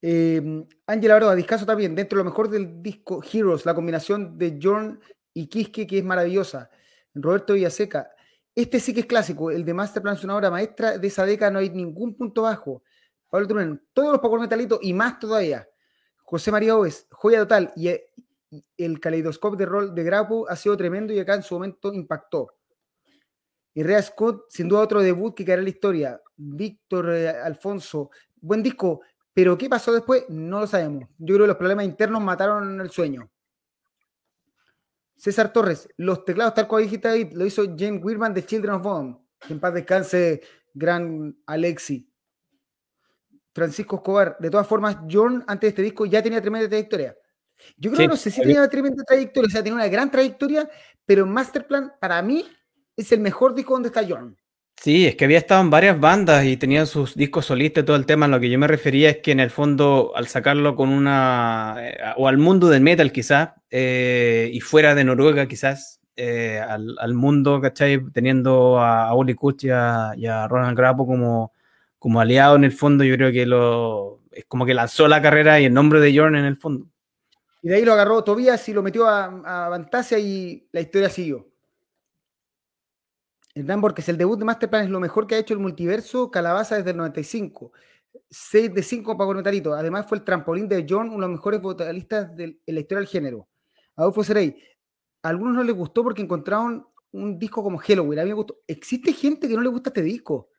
[0.00, 4.56] Eh, Ángela Broda, discaso también, dentro de lo mejor del disco Heroes, la combinación de
[4.62, 5.00] Jorn
[5.34, 6.70] y Kiske, que es maravillosa.
[7.12, 8.12] Roberto Villaseca,
[8.56, 11.50] este sí que es clásico, el de Masterplan es una obra maestra, de esa década
[11.50, 12.82] no hay ningún punto bajo.
[13.28, 15.68] Pablo Trunen, todos los Power Metalitos y más todavía.
[16.24, 17.94] José María Oves, joya total, y
[18.78, 22.54] el caleidoscopio de rol de Grapo ha sido tremendo y acá en su momento impactó.
[23.74, 26.22] Y Scott, sin duda otro debut que quedará en la historia.
[26.34, 29.02] Víctor eh, Alfonso, buen disco.
[29.34, 30.24] Pero ¿qué pasó después?
[30.30, 31.10] No lo sabemos.
[31.18, 33.30] Yo creo que los problemas internos mataron el sueño.
[35.16, 38.82] César Torres, los teclados tal cual dijiste ahí, lo hizo James Wirman de Children of
[38.82, 39.18] Bone.
[39.48, 40.42] en paz descanse,
[40.74, 42.10] gran Alexi.
[43.54, 47.16] Francisco Escobar, de todas formas, John antes de este disco ya tenía tremenda trayectoria.
[47.78, 50.68] Yo creo que no sé si tenía tremenda trayectoria, o sea, tenía una gran trayectoria,
[51.06, 52.46] pero Masterplan para mí
[52.94, 54.36] es el mejor disco donde está John.
[54.76, 57.96] Sí, es que había estado en varias bandas y tenía sus discos solistas y todo
[57.96, 58.28] el tema.
[58.28, 61.76] Lo que yo me refería es que en el fondo, al sacarlo con una.
[61.80, 67.14] Eh, o al mundo del metal, quizás, eh, y fuera de Noruega, quizás, eh, al,
[67.14, 68.00] mundo, ¿cachai?
[68.12, 71.52] Teniendo a, a Oli Kuch y a, Ronald Grapo como,
[71.98, 74.20] como aliado en el fondo, yo creo que lo.
[74.30, 76.86] Es como que lanzó la carrera y el nombre de Jorn en el fondo.
[77.62, 81.48] Y de ahí lo agarró Tobias y lo metió a Fantasia y la historia siguió.
[83.56, 86.30] Hernán que es el debut de Masterplan es lo mejor que ha hecho el multiverso
[86.30, 87.72] Calabaza desde el 95.
[88.28, 89.72] 6 de 5 para Metalito.
[89.72, 93.08] Además fue el trampolín de John, uno de los mejores vocalistas de la historia del
[93.08, 93.48] género.
[93.96, 94.62] Adolfo Serey,
[95.22, 98.18] a algunos no les gustó porque encontraron un disco como Halloween.
[98.18, 98.58] A mí me gustó.
[98.66, 100.50] Existe gente que no le gusta este disco.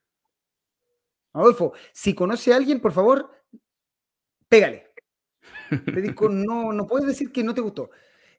[1.34, 3.30] Adolfo, si conoce a alguien, por favor,
[4.50, 4.92] pégale.
[5.70, 7.92] Este disco no, no puedes decir que no te gustó.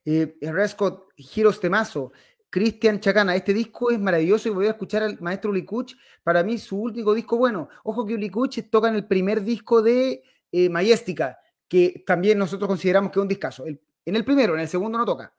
[0.04, 0.36] Eh,
[0.66, 2.12] Scott, Giros Temazo,
[2.50, 5.94] Cristian Chacana, este disco es maravilloso y voy a escuchar al maestro Ulikuch.
[6.22, 7.68] Para mí, su último disco bueno.
[7.84, 11.38] Ojo que Ulikuch toca en el primer disco de eh, Mayéstica,
[11.68, 13.66] que también nosotros consideramos que es un discazo.
[13.66, 15.34] en el primero, en el segundo no toca.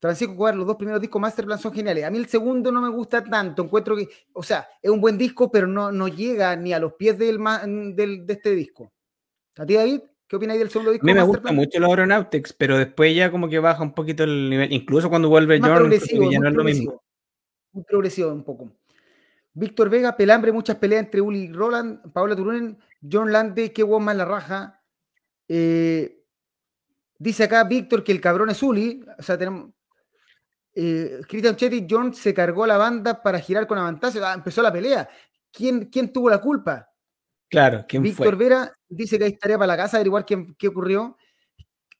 [0.00, 2.04] Francisco Cuadra, los dos primeros discos Masterplan son geniales.
[2.04, 3.62] A mí el segundo no me gusta tanto.
[3.62, 6.94] Encuentro que, o sea, es un buen disco, pero no, no llega ni a los
[6.94, 7.38] pies del,
[7.96, 8.92] del, de este disco.
[9.56, 10.00] ¿A ti, David?
[10.28, 11.06] ¿Qué opináis del segundo disco?
[11.06, 14.24] A mí me gusta mucho los Aeronautics, pero después ya como que baja un poquito
[14.24, 14.70] el nivel.
[14.72, 15.90] Incluso cuando vuelve John,
[16.30, 17.02] ya no es lo mismo.
[17.72, 18.70] Muy progresivo un poco.
[19.54, 22.78] Víctor Vega, Pelambre, muchas peleas entre Uli y Roland, Paola Turunen,
[23.10, 24.82] John Lande, qué guay más la raja.
[25.48, 26.22] Eh,
[27.18, 29.02] dice acá Víctor que el cabrón es Uli.
[29.18, 29.70] O sea, tenemos.
[30.74, 34.30] Eh, Christian Chetty, John se cargó la banda para girar con Avantasia.
[34.30, 35.08] Ah, empezó la pelea.
[35.50, 36.90] ¿Quién, ¿Quién tuvo la culpa?
[37.48, 41.16] Claro, ¿quién Víctor Vera dice que hay tarea para la casa, averiguar qué, qué ocurrió.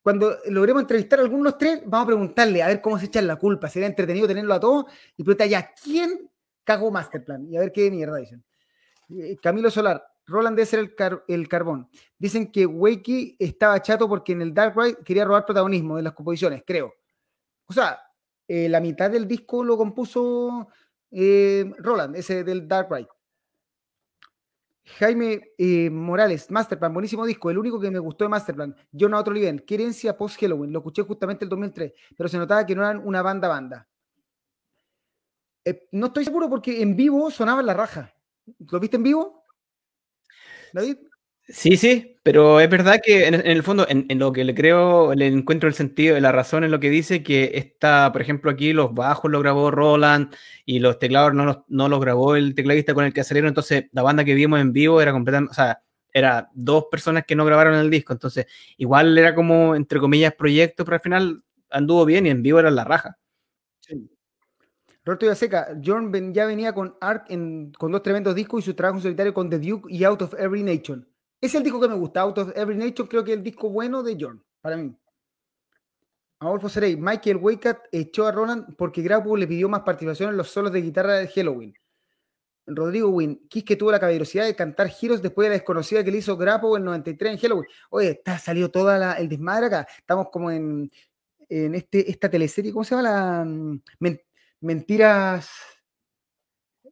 [0.03, 3.07] Cuando logremos entrevistar a algunos de los tres, vamos a preguntarle a ver cómo se
[3.07, 3.69] echan la culpa.
[3.69, 4.87] Sería entretenido tenerlo a todos
[5.17, 6.31] y preguntar ya, ¿quién
[6.65, 7.47] cagó Masterplan?
[7.53, 8.43] Y a ver qué mierda dicen.
[9.11, 10.95] Eh, Camilo Solar, Roland debe ser el,
[11.29, 11.89] el carbón.
[12.19, 16.13] Dicen que Wakey estaba chato porque en el Dark Ride quería robar protagonismo de las
[16.13, 16.95] composiciones, creo.
[17.67, 18.01] O sea,
[18.47, 20.69] eh, la mitad del disco lo compuso
[21.11, 23.09] eh, Roland, ese del Dark Ride.
[24.97, 27.51] Jaime eh, Morales, Masterplan, buenísimo disco.
[27.51, 29.65] El único que me gustó de Masterplan, John a otro nivel.
[29.65, 30.73] ¿Qué herencia post Halloween?
[30.73, 33.89] Lo escuché justamente el 2003, pero se notaba que no eran una banda banda.
[35.65, 38.15] Eh, no estoy seguro porque en vivo sonaba la raja.
[38.71, 39.45] ¿Lo viste en vivo?
[40.73, 40.99] David.
[41.51, 45.29] Sí, sí, pero es verdad que en, el fondo, en, lo que le creo, le
[45.29, 48.93] encuentro el sentido, la razón en lo que dice que está, por ejemplo, aquí los
[48.93, 50.35] bajos los grabó Roland
[50.67, 53.87] y los teclados no los, no los grabó el tecladista con el que salieron, entonces
[53.93, 55.81] la banda que vimos en vivo era completamente, o sea,
[56.13, 58.47] era dos personas que no grabaron el disco, entonces
[58.77, 62.71] igual era como, entre comillas, proyecto, pero al final anduvo bien y en vivo era
[62.71, 63.17] la raja.
[63.81, 64.11] Sí.
[65.03, 67.29] Roberto Seca, John ya venía con Ark
[67.79, 70.63] con dos tremendos discos y su trabajo solitario con The Duke y Out of Every
[70.63, 71.09] Nation.
[71.41, 72.23] Es el disco que me gusta.
[72.23, 74.95] Out of Every Nation creo que es el disco bueno de John, para mí.
[76.41, 80.49] Adolfo Serey, Michael Waycat echó a Roland porque Grapo le pidió más participación en los
[80.49, 81.75] solos de guitarra de Halloween.
[82.67, 86.19] Rodrigo Win, que tuvo la caballerosidad de cantar giros después de la desconocida que le
[86.19, 87.67] hizo Grapo en 93 en Halloween.
[87.91, 89.89] Oye, está salió toda el desmadre acá.
[89.99, 90.91] Estamos como en,
[91.49, 93.11] en este, esta teleserie, ¿cómo se llama?
[93.11, 93.81] La, mm,
[94.61, 95.51] mentiras.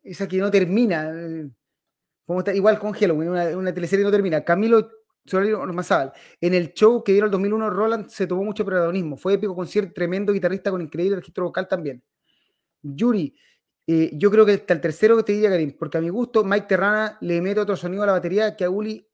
[0.03, 1.13] Esa que no termina
[2.55, 4.45] igual con Halloween, una, una teleserie no termina.
[4.45, 4.89] Camilo
[5.73, 6.13] Mazábal.
[6.41, 9.17] En el show que dieron el 2001, Roland se tomó mucho protagonismo.
[9.17, 12.03] Fue épico concierto, tremendo guitarrista con increíble registro vocal también.
[12.83, 13.37] Yuri,
[13.87, 16.45] eh, yo creo que hasta el tercero que te diría, Karim, porque a mi gusto,
[16.45, 19.07] Mike Terrana le mete otro sonido a la batería que a Uli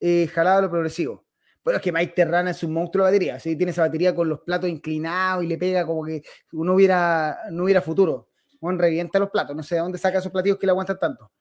[0.00, 1.24] eh, jalaba lo progresivo.
[1.62, 3.40] Pero es que Mike Terrana es un monstruo de batería.
[3.40, 3.56] ¿sí?
[3.56, 6.22] Tiene esa batería con los platos inclinados y le pega como que
[6.52, 8.28] no hubiera, no hubiera futuro.
[8.60, 9.56] Bueno, revienta los platos.
[9.56, 11.32] No sé de dónde saca esos platillos que le aguantan tanto.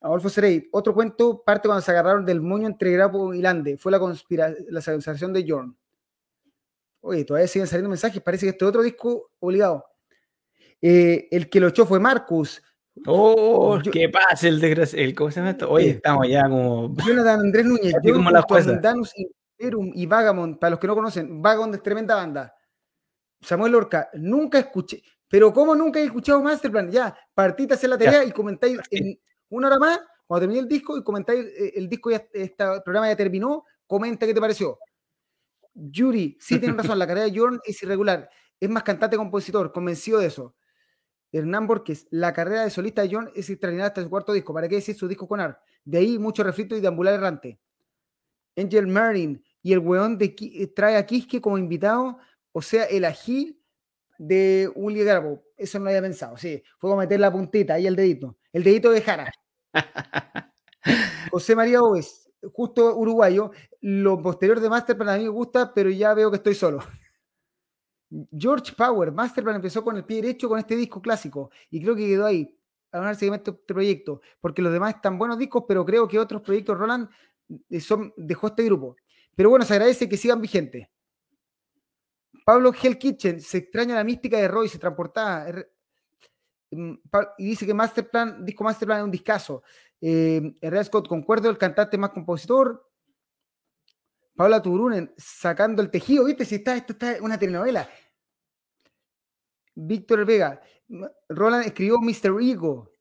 [0.00, 3.76] Adolfo Serey, otro cuento parte cuando se agarraron del moño entre Grapo y Lande.
[3.76, 5.76] Fue la, la conspiración de Jorn.
[7.00, 8.22] Oye, todavía siguen saliendo mensajes.
[8.22, 9.84] Parece que este otro disco obligado.
[10.80, 12.62] Eh, el que lo echó fue Marcus.
[13.06, 15.12] Oh, qué pasa el desgraciado.
[15.16, 15.70] ¿Cómo se llama esto?
[15.70, 16.94] Oye, estamos ya como.
[16.96, 18.44] Jonathan Andrés Núñez, yo como la
[18.80, 22.54] Danus Imperium y Vagamond, para los que no conocen, Vagamond es tremenda banda.
[23.40, 25.02] Samuel Lorca, nunca escuché.
[25.28, 26.90] Pero ¿cómo nunca he escuchado Masterplan?
[26.90, 29.18] Ya, partita hacer la tarea y comentáis en,
[29.50, 33.08] una hora más, cuando termine el disco y comentáis, eh, el disco ya, este programa
[33.08, 34.78] ya terminó, comenta qué te pareció.
[35.74, 38.28] Yuri, sí tiene razón, la carrera de Jordan es irregular,
[38.60, 40.54] es más cantante-compositor, convencido de eso.
[41.32, 44.54] Hernán Borges, la carrera de solista de John es extraordinaria hasta su cuarto disco.
[44.54, 45.58] ¿Para qué decir su disco con Art?
[45.84, 47.60] De ahí mucho refrito y deambular errante.
[48.56, 52.18] Angel Martin y el weón de, eh, trae a Kiske como invitado,
[52.52, 53.60] o sea, el ají
[54.18, 55.44] de Uli Garbo.
[55.56, 56.62] Eso no lo había pensado, sí.
[56.78, 58.37] Fue como meter la puntita ahí el dedito.
[58.52, 59.32] El dedito de Jara.
[61.30, 63.50] José María Oves, justo uruguayo.
[63.80, 66.80] Lo posterior de Masterplan a mí me gusta, pero ya veo que estoy solo.
[68.36, 72.06] George Power, Masterplan empezó con el pie derecho con este disco clásico y creo que
[72.06, 72.58] quedó ahí
[72.90, 76.40] a ganar seguimiento este proyecto, porque los demás están buenos discos, pero creo que otros
[76.40, 77.08] proyectos Roland
[77.68, 78.96] eh, son, dejó este grupo.
[79.34, 80.88] Pero bueno, se agradece que sigan vigentes.
[82.46, 85.46] Pablo Hell Kitchen, se extraña la mística de Roy, se transportaba.
[86.70, 86.94] Mm,
[87.38, 89.62] y dice que Masterplan, disco Masterplan es un discazo.
[90.00, 92.88] Eh, Herrera Scott, concuerdo, el cantante más compositor.
[94.36, 96.44] Paula Turunen, sacando el tejido, ¿viste?
[96.44, 97.88] Si está, esto está una telenovela.
[99.74, 100.60] Víctor Vega.
[101.28, 102.40] Roland escribió Mr.
[102.40, 102.92] Ego.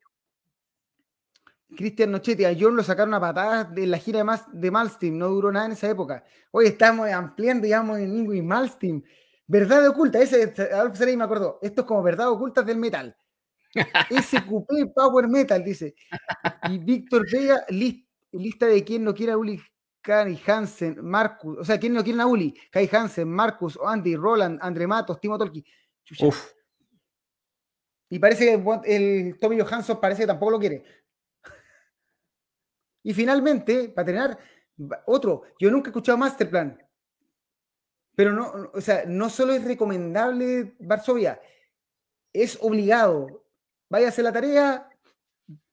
[1.76, 5.28] Cristian Nochetti, a John lo sacaron a patadas de la gira de, de Malstein, no
[5.28, 6.24] duró nada en esa época.
[6.51, 9.03] Hoy estamos ampliando, digamos, en Ingo y Malstein.
[9.45, 11.59] Verdad oculta, ese, Adolfo me acordó.
[11.61, 13.15] Esto es como verdad oculta del metal.
[13.74, 15.95] SQP Power Metal, dice.
[16.70, 19.59] Y Víctor Vega, lista de quién no quiere a Uli,
[20.01, 24.59] Kai Hansen, Marcus, o sea, quién no quiere a Uli, Kai Hansen, Marcus, Andy, Roland,
[24.61, 25.65] André Matos, Timo Tolki.
[28.09, 30.84] Y parece que el Tommy Johansson parece que tampoco lo quiere.
[33.03, 34.39] Y finalmente, para terminar,
[35.05, 36.78] otro, yo nunca he escuchado Masterplan.
[38.15, 41.39] Pero no, o sea, no solo es recomendable Varsovia,
[42.34, 43.45] es obligado.
[43.90, 44.90] Vaya a hacer la tarea,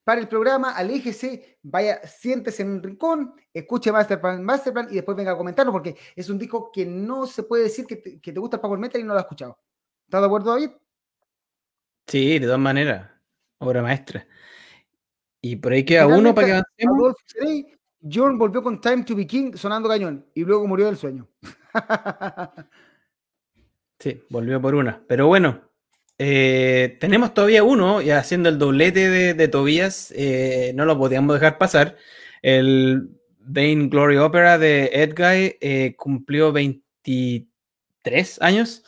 [0.04, 5.32] para el programa, aléjese, vaya, siéntese en un rincón, escuche Masterplan, Masterplan y después venga
[5.32, 8.38] a comentarlo, porque es un disco que no se puede decir que te, que te
[8.38, 9.58] gusta el Power Metal y no lo has escuchado.
[10.04, 10.70] ¿Estás de acuerdo, David?
[12.06, 13.10] Sí, de todas maneras.
[13.58, 14.26] Obra maestra.
[15.40, 17.14] Y por ahí queda uno para que avancemos.
[18.02, 21.26] John volvió con Time to be King sonando cañón y luego murió del sueño.
[23.98, 25.02] sí, volvió por una.
[25.08, 25.62] Pero bueno,
[26.18, 31.58] eh, tenemos todavía uno, y haciendo el doblete de, Tobías, eh, no lo podíamos dejar
[31.58, 31.96] pasar.
[32.42, 33.10] El
[33.40, 38.84] Vain Glory Opera de Edguy eh, cumplió 23 años.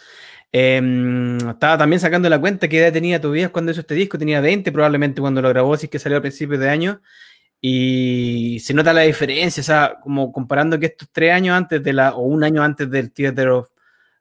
[0.52, 4.40] Em, estaba también sacando la cuenta que edad tenía Tobías cuando hizo este disco, tenía
[4.40, 7.02] 20 probablemente cuando lo grabó, así que salió a principios de año.
[7.60, 11.92] Y se nota la diferencia, o sea, como comparando que estos tres años antes de
[11.92, 13.68] la, o un año antes del Theater of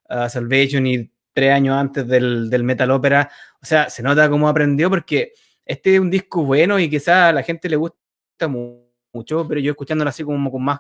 [0.10, 3.30] uh, Salvation y tres años antes del, del, Metal Opera,
[3.62, 5.34] o sea, se nota cómo aprendió porque
[5.66, 9.72] este es un disco bueno y quizá a la gente le gusta mucho, pero yo
[9.72, 10.80] escuchándolo así como con más,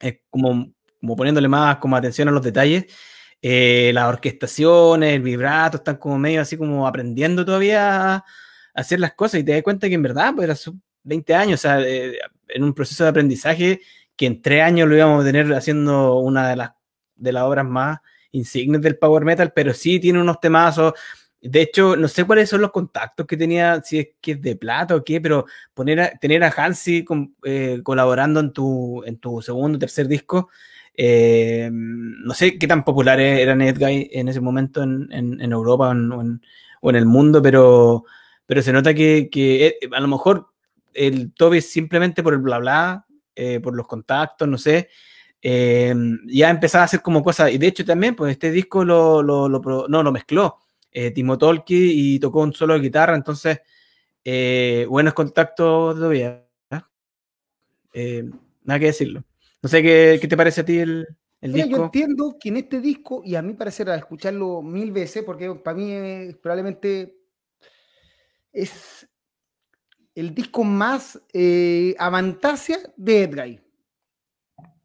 [0.00, 2.86] eh, como, como poniéndole más como atención a los detalles,
[3.42, 8.24] eh, las orquestaciones, el vibrato, están como medio así como aprendiendo todavía a
[8.74, 9.40] hacer las cosas.
[9.40, 12.64] Y te das cuenta que en verdad, pues era 20 años, o sea, eh, en
[12.64, 13.80] un proceso de aprendizaje
[14.16, 16.72] que en tres años lo íbamos a tener haciendo una de las,
[17.16, 17.98] de las obras más
[18.32, 20.94] insignes del power metal, pero sí tiene unos temazos.
[21.40, 24.56] De hecho, no sé cuáles son los contactos que tenía, si es que es de
[24.56, 27.04] plata o qué, pero poner a, tener a Hansi
[27.44, 30.48] eh, colaborando en tu, en tu segundo tercer disco,
[31.00, 36.40] eh, no sé qué tan populares eran Edguy en ese momento en, Europa o en,
[36.80, 38.04] o en, el mundo, pero,
[38.44, 40.48] pero se nota que, que eh, a lo mejor
[40.94, 43.06] el Toby simplemente por el bla bla,
[43.36, 44.88] eh, por los contactos, no sé,
[45.42, 49.48] ya empezaba a hacer como cosas, y de hecho también, pues este disco lo, lo,
[49.48, 50.58] lo no, lo mezcló
[51.14, 53.60] Timo Tolki y tocó un solo de guitarra, entonces,
[54.88, 56.44] buenos contactos todavía.
[57.94, 59.24] nada que decirlo.
[59.62, 61.06] No sé qué, te parece a ti el,
[61.40, 61.68] disco.
[61.68, 65.52] Yo entiendo que en este disco, y a mí parecer a escucharlo mil veces, porque
[65.54, 67.16] para mí es, probablemente
[68.52, 69.08] es
[70.14, 73.62] el disco más eh, avantasia de Edgar.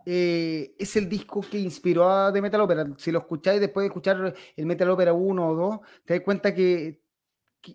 [0.06, 2.88] Eh, es el disco que inspiró a The Metal Opera.
[2.98, 6.54] Si lo escucháis después de escuchar el Metal Opera 1 o 2, te das cuenta
[6.54, 7.02] que,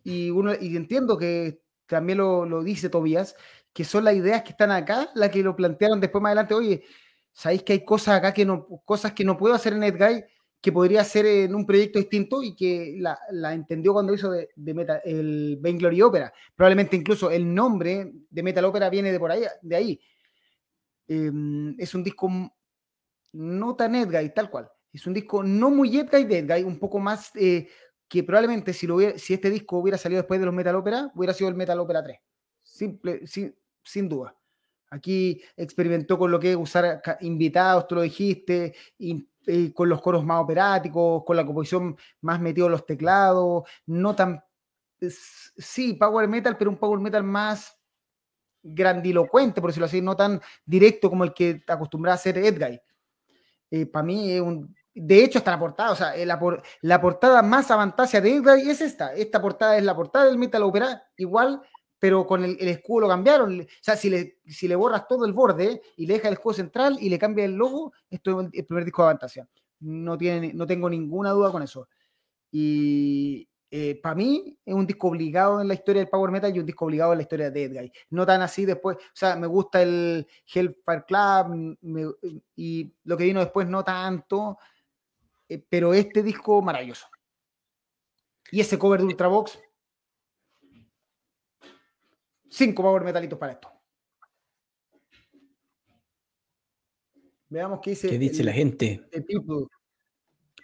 [0.05, 3.35] y, uno, y entiendo que también lo, lo dice Tobías,
[3.73, 6.85] que son las ideas que están acá, las que lo plantearon después más adelante, oye,
[7.33, 10.25] sabéis que hay cosas acá que no, cosas que no puedo hacer en NetGuy
[10.61, 15.01] que podría hacer en un proyecto distinto y que la, entendió cuando hizo de, Metal,
[15.05, 16.33] el Vainglory Opera.
[16.55, 20.01] Probablemente incluso el nombre de Metal Opera viene de por ahí, de ahí.
[21.09, 22.31] Em, es un disco
[23.33, 24.71] no tan Edguy, tal cual.
[24.93, 27.69] Es un disco no muy Edguy de un poco más eh,
[28.07, 31.35] que probablemente si, lo si este disco hubiera salido después de los Metal Opera, hubiera
[31.35, 32.19] sido el Metal Opera 3.
[32.63, 34.37] Simple, sin, duda.
[34.91, 39.27] Aquí experimentó con lo que es usar invitados, tú lo dijiste, y,
[39.73, 44.43] con los coros más operáticos, con la composición más metido en los teclados, no tan,
[45.01, 47.78] sí, power metal, pero un power metal más
[48.63, 52.81] grandilocuente, por decirlo así, no tan directo como el que acostumbraba a hacer Edguy.
[53.71, 54.75] Eh, Para mí es un...
[54.95, 56.41] De hecho, hasta la portada, o sea, eh, la,
[56.81, 59.15] la portada más avantasia de Edguy es esta.
[59.15, 61.63] Esta portada es la portada del Metal Opera, igual
[61.99, 63.61] pero con el, escudo lo cambiaron.
[63.61, 66.55] O sea, si le, si le borras todo el borde y le dejas el escudo
[66.55, 69.49] central y le cambia el logo, esto es el primer disco de Avantasia.
[69.81, 71.89] No, tiene, no tengo ninguna duda con eso.
[72.51, 76.59] Y eh, para mí es un disco obligado en la historia del Power Metal y
[76.59, 77.93] un disco obligado en la historia de Edguy.
[78.11, 81.79] No tan así después, o sea, me gusta el Hellfire Club
[82.57, 84.59] y lo que vino después no tanto,
[85.49, 87.07] eh, pero este disco maravilloso.
[88.51, 89.59] Y ese cover de Ultravox
[92.51, 93.71] Cinco power metalitos para esto.
[97.51, 98.09] Veamos qué dice.
[98.09, 99.09] ¿Qué dice la gente?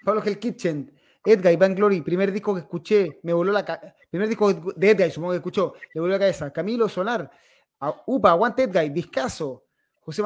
[0.04, 0.92] Pablo Hell Kitchen.
[1.24, 3.94] Edguy, Van Glory, primer disco que escuché, me voló la cabeza.
[4.10, 6.52] Primer disco de Edguy, supongo que escuchó, le voló la cabeza.
[6.52, 7.30] Camilo Solar,
[8.06, 9.64] Upa, aguante Edguy, discaso.
[10.00, 10.22] José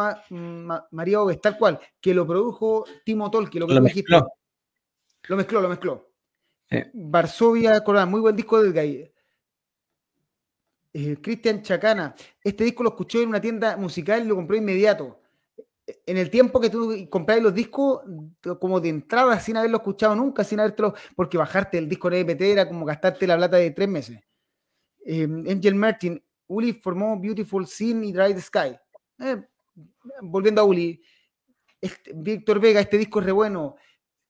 [0.91, 4.33] María Oves, tal cual, que lo produjo Timo Tolki, lo que lo mezcló.
[5.29, 6.11] Lo mezcló, lo mezcló.
[6.93, 9.13] Varsovia Corona, muy buen disco de Edguy.
[10.93, 15.21] Eh, Cristian Chacana, este disco lo escuchó en una tienda musical y lo compró inmediato
[16.07, 18.03] en el tiempo que tú compras los discos,
[18.61, 22.43] como de entrada, sin haberlo escuchado nunca, sin habértelo, porque bajarte el disco en EPT
[22.43, 24.21] era como gastarte la plata de tres meses.
[25.05, 28.77] Em, Angel Martin, Uli formó Beautiful Sin y Dry the Sky.
[29.21, 29.43] Eh,
[30.23, 31.01] volviendo a Uli,
[31.81, 33.77] este, Víctor Vega, este disco es re bueno.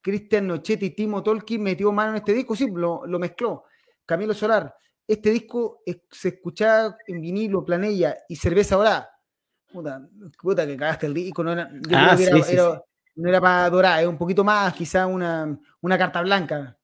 [0.01, 3.65] Cristian Nochetti, Timo Tolkien metió mano en este disco, sí, lo, mezcló.
[4.07, 4.75] Camilo Solar,
[5.07, 9.18] este disco se escuchaba en vinilo, planella y cerveza dorada
[9.73, 10.09] Puta,
[10.41, 12.16] puta que cagaste el disco, no era, ah,
[13.16, 15.59] no era para adorar, es un poquito más, quizá una,
[15.99, 16.79] carta blanca.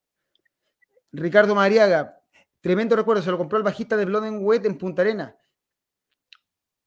[1.13, 2.21] Ricardo Mariaga,
[2.61, 5.37] tremendo recuerdo, se lo compró el bajista de Blood and Wet en Punta Arena.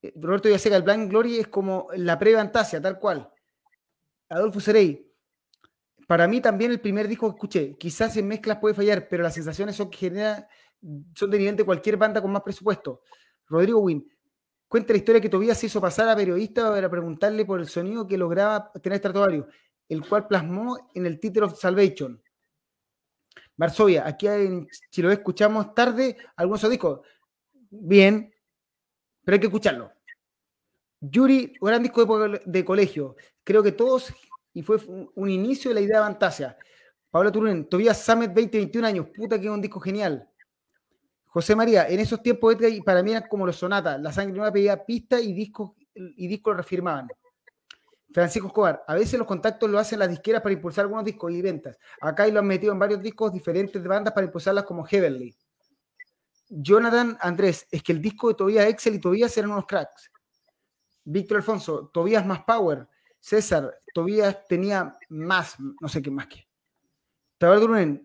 [0.02, 3.28] Eh, Roberto Yaseca, el Blind Glory es como la pre-Fantasia, tal cual.
[4.28, 5.10] Adolfo Serey,
[6.06, 9.34] para mí también el primer disco que escuché, quizás en mezclas puede fallar, pero las
[9.34, 10.48] sensaciones son, genera,
[11.14, 13.02] son de nivel de cualquier banda con más presupuesto.
[13.46, 14.06] Rodrigo Wynn,
[14.68, 18.18] Cuenta la historia que Tobías hizo pasar a periodista para preguntarle por el sonido que
[18.18, 19.46] lograba tener Stratovarius,
[19.88, 22.22] el cual plasmó en el título Salvation.
[23.56, 24.28] Varsovia, aquí
[24.90, 27.00] si lo escuchamos tarde, algunos discos,
[27.70, 28.32] bien,
[29.24, 29.90] pero hay que escucharlo.
[31.00, 34.12] Yuri, gran disco de, colegio, creo que todos,
[34.52, 34.78] y fue
[35.14, 36.58] un inicio de la idea de Fantasia.
[37.10, 40.28] Pablo Turunen, Tobías Summit 20, 21 años, puta que es un disco genial.
[41.28, 44.84] José María, en esos tiempos para mí eran como los sonatas, la sangre nueva pedía
[44.84, 47.08] pistas y discos y discos lo refirmaban.
[48.12, 51.42] Francisco Escobar, a veces los contactos lo hacen las disqueras para impulsar algunos discos y
[51.42, 51.76] ventas.
[52.00, 55.36] Acá y lo han metido en varios discos diferentes de bandas para impulsarlas como Heavenly.
[56.48, 60.10] Jonathan Andrés, es que el disco de Tobías Excel y Tobías eran unos cracks.
[61.04, 62.88] Víctor Alfonso, Tobías más power.
[63.20, 66.46] César, Tobías tenía más, no sé qué más que.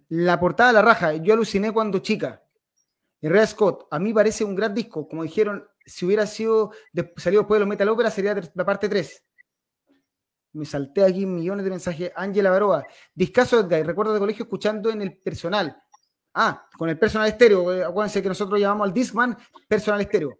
[0.09, 2.43] la portada de la raja, yo aluciné cuando chica.
[3.29, 5.07] Red Scott, a mí parece un gran disco.
[5.07, 6.71] Como dijeron, si hubiera sido
[7.15, 9.23] salido después de los Metal Opera, sería la parte 3.
[10.53, 12.11] Me salté aquí millones de mensajes.
[12.15, 15.75] Ángela Baroa, discaso Edgar, recuerdo de colegio escuchando en el personal.
[16.33, 17.73] Ah, con el personal estéreo.
[17.73, 20.39] Eh, acuérdense que nosotros llamamos al Discman personal estéreo.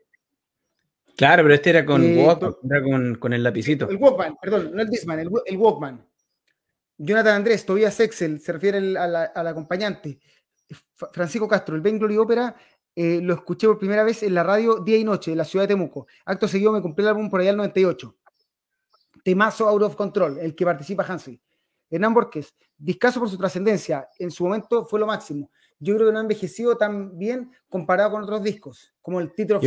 [1.16, 3.88] Claro, pero este era con eh, Walkman, era con, el lapicito.
[3.88, 6.04] El Walkman, perdón, no el Discman, el, Walkman.
[6.98, 10.20] Jonathan Andrés, Tobias Excel, se refiere al, acompañante.
[11.12, 12.56] Francisco Castro, el Ben Glory Opera
[12.96, 15.64] eh, lo escuché por primera vez en la radio día y noche en la ciudad
[15.64, 16.08] de Temuco.
[16.26, 18.16] Acto seguido me compré el álbum por allá el 98.
[19.24, 21.40] Temazo Out of Control, el que participa Hansi.
[21.90, 25.52] Hernán Borges, discaso por su trascendencia, en su momento fue lo máximo.
[25.80, 29.60] Yo creo que no ha envejecido tan bien comparado con otros discos, como el título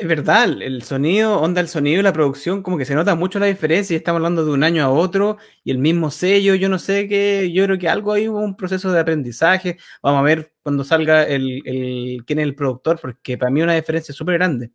[0.00, 3.38] es verdad, el sonido, onda el sonido y la producción, como que se nota mucho
[3.38, 6.70] la diferencia y estamos hablando de un año a otro y el mismo sello, yo
[6.70, 9.76] no sé qué, yo creo que algo ahí hubo un proceso de aprendizaje.
[10.02, 13.74] Vamos a ver cuando salga el, el quién es el productor, porque para mí una
[13.74, 14.72] diferencia súper grande.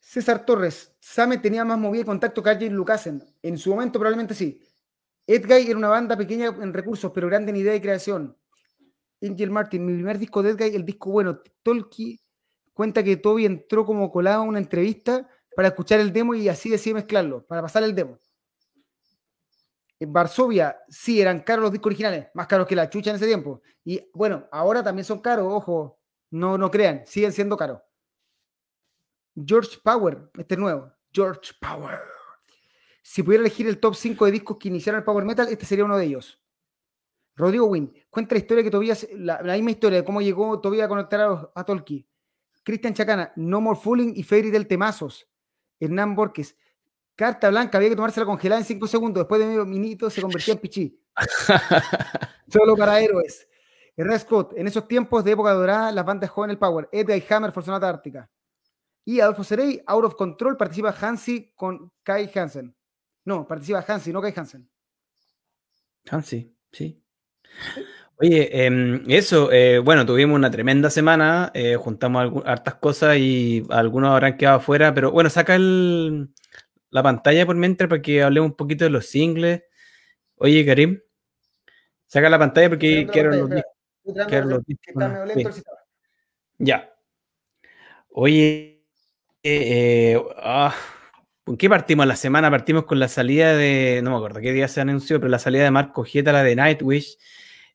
[0.00, 3.22] César Torres, Same tenía más movida y contacto que Arjen Lucasen.
[3.42, 4.62] En su momento probablemente sí.
[5.26, 8.34] Edguy era una banda pequeña en recursos, pero grande en idea y creación.
[9.20, 11.42] Angel Martin, mi primer disco de Edguy, el disco bueno.
[11.62, 12.18] Tolkien
[12.78, 16.70] cuenta que Toby entró como colado a una entrevista para escuchar el demo y así
[16.70, 18.20] decidió mezclarlo, para pasar el demo.
[19.98, 23.26] En Varsovia, sí, eran caros los discos originales, más caros que la chucha en ese
[23.26, 23.62] tiempo.
[23.84, 25.98] Y bueno, ahora también son caros, ojo,
[26.30, 27.80] no, no crean, siguen siendo caros.
[29.34, 31.98] George Power, este es nuevo, George Power.
[33.02, 35.84] Si pudiera elegir el top 5 de discos que iniciaron el Power Metal, este sería
[35.84, 36.40] uno de ellos.
[37.34, 40.88] Rodrigo Wynn, cuenta la historia que todavía, la, misma historia de cómo llegó todavía a
[40.88, 42.06] conectar a Tolkien.
[42.68, 45.26] Cristian Chacana, No More Fooling y Fairy del Temazos.
[45.80, 46.54] Hernán Borges,
[47.16, 49.22] carta blanca, había que tomársela congelada en 5 segundos.
[49.22, 51.02] Después de medio minuto se convertía en pichí.
[52.52, 53.48] Solo para héroes.
[53.96, 57.24] Hernán Scott, en esos tiempos de época dorada, las bandas joven el Power, Edda y
[57.30, 58.30] Hammer, Sonata Ártica.
[59.02, 62.76] Y Adolfo Serey, Out of Control, participa Hansi con Kai Hansen.
[63.24, 64.70] No, participa Hansi, no Kai Hansen.
[66.10, 67.02] Hansi, sí.
[68.20, 74.10] Oye, em, eso, eh, bueno, tuvimos una tremenda semana, eh, juntamos hartas cosas y algunos
[74.10, 78.84] habrán quedado afuera, pero bueno, saca la pantalla por mientras para que hablemos un poquito
[78.84, 79.62] de los singles.
[80.36, 81.00] Oye, Karim,
[82.06, 83.50] saca la pantalla porque quiero los,
[86.58, 86.92] Ya.
[88.10, 88.84] Oye,
[89.44, 90.74] eh, ah,
[91.44, 92.50] ¿Con qué partimos la semana?
[92.50, 95.64] Partimos con la salida de, no me acuerdo qué día se anunció, pero la salida
[95.64, 97.16] de Marco Gieta, la de Nightwish.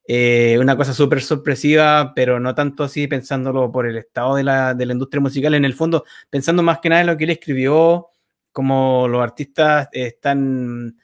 [0.06, 4.74] Eh, una cosa súper sorpresiva, pero no tanto así pensándolo por el estado de la,
[4.74, 5.54] de la, industria musical.
[5.54, 8.08] En el fondo, pensando más que nada en lo que él escribió,
[8.52, 10.96] como los artistas están,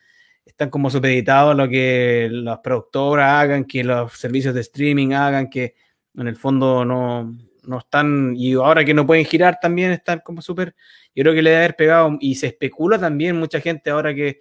[0.44, 5.48] están como supeditados a lo que las productoras hagan, que los servicios de streaming hagan,
[5.48, 5.74] que
[6.16, 7.34] en el fondo no,
[7.64, 10.74] no están, y ahora que no pueden girar también están como súper
[11.14, 14.40] yo creo que le debe haber pegado y se especula también mucha gente ahora que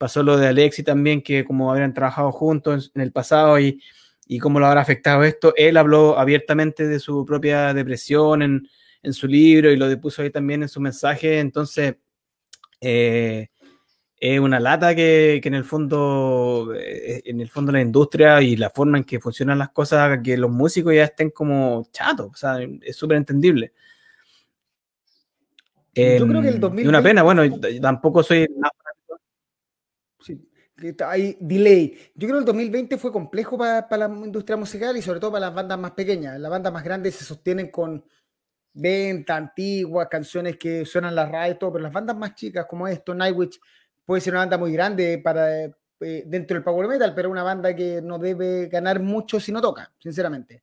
[0.00, 3.82] pasó lo de Alexi también, que como habrían trabajado juntos en, el pasado y,
[4.26, 8.66] y, cómo lo habrá afectado esto, él habló abiertamente de su propia depresión en,
[9.02, 11.96] en su libro y lo puso ahí también en su mensaje, entonces
[12.80, 13.48] eh,
[14.16, 18.56] es una lata que, que, en el fondo eh, en el fondo la industria y
[18.56, 22.36] la forma en que funcionan las cosas que los músicos ya estén como chatos, o
[22.36, 23.74] sea, es súper entendible.
[25.94, 26.82] Yo creo que el 2020...
[26.82, 27.42] Em, una pena, bueno,
[27.82, 28.46] tampoco soy...
[31.06, 31.96] Hay delay.
[32.14, 35.46] Yo creo que el 2020 fue complejo para, la industria musical y sobre todo para
[35.46, 36.38] las bandas más pequeñas.
[36.38, 38.04] Las bandas más grandes se sostienen con
[38.72, 42.86] venta antiguas, canciones que suenan la radio y todo, pero las bandas más chicas como
[42.88, 43.60] esto, Nightwish,
[44.04, 47.76] puede ser una banda muy grande para eh, dentro del power metal, pero una banda
[47.76, 50.62] que no debe ganar mucho si no toca, sinceramente.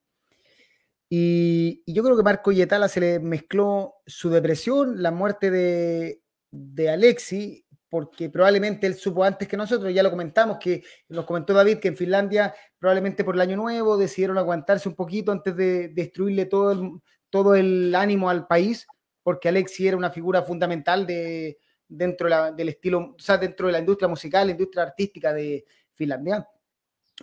[1.10, 6.90] Y, yo creo que Marco Yetala se le mezcló su depresión, la muerte de, de
[6.90, 11.80] Alexi, porque probablemente él supo antes que nosotros, ya lo comentamos, que nos comentó David
[11.80, 16.46] que en Finlandia probablemente por el año nuevo decidieron aguantarse un poquito antes de destruirle
[16.46, 16.92] todo el,
[17.30, 18.86] todo el ánimo al país,
[19.24, 23.80] porque Alexi era una figura fundamental de, dentro del estilo, o sea, dentro de la
[23.80, 26.48] industria musical, la industria artística de Finlandia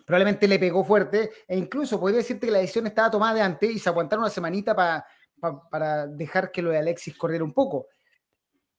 [0.04, 3.70] probablemente le pegó fuerte e incluso podría decirte que la decisión estaba tomada de antes
[3.70, 7.86] y se aguantaron una semanita para dejar que lo de Alexis corriera un poco.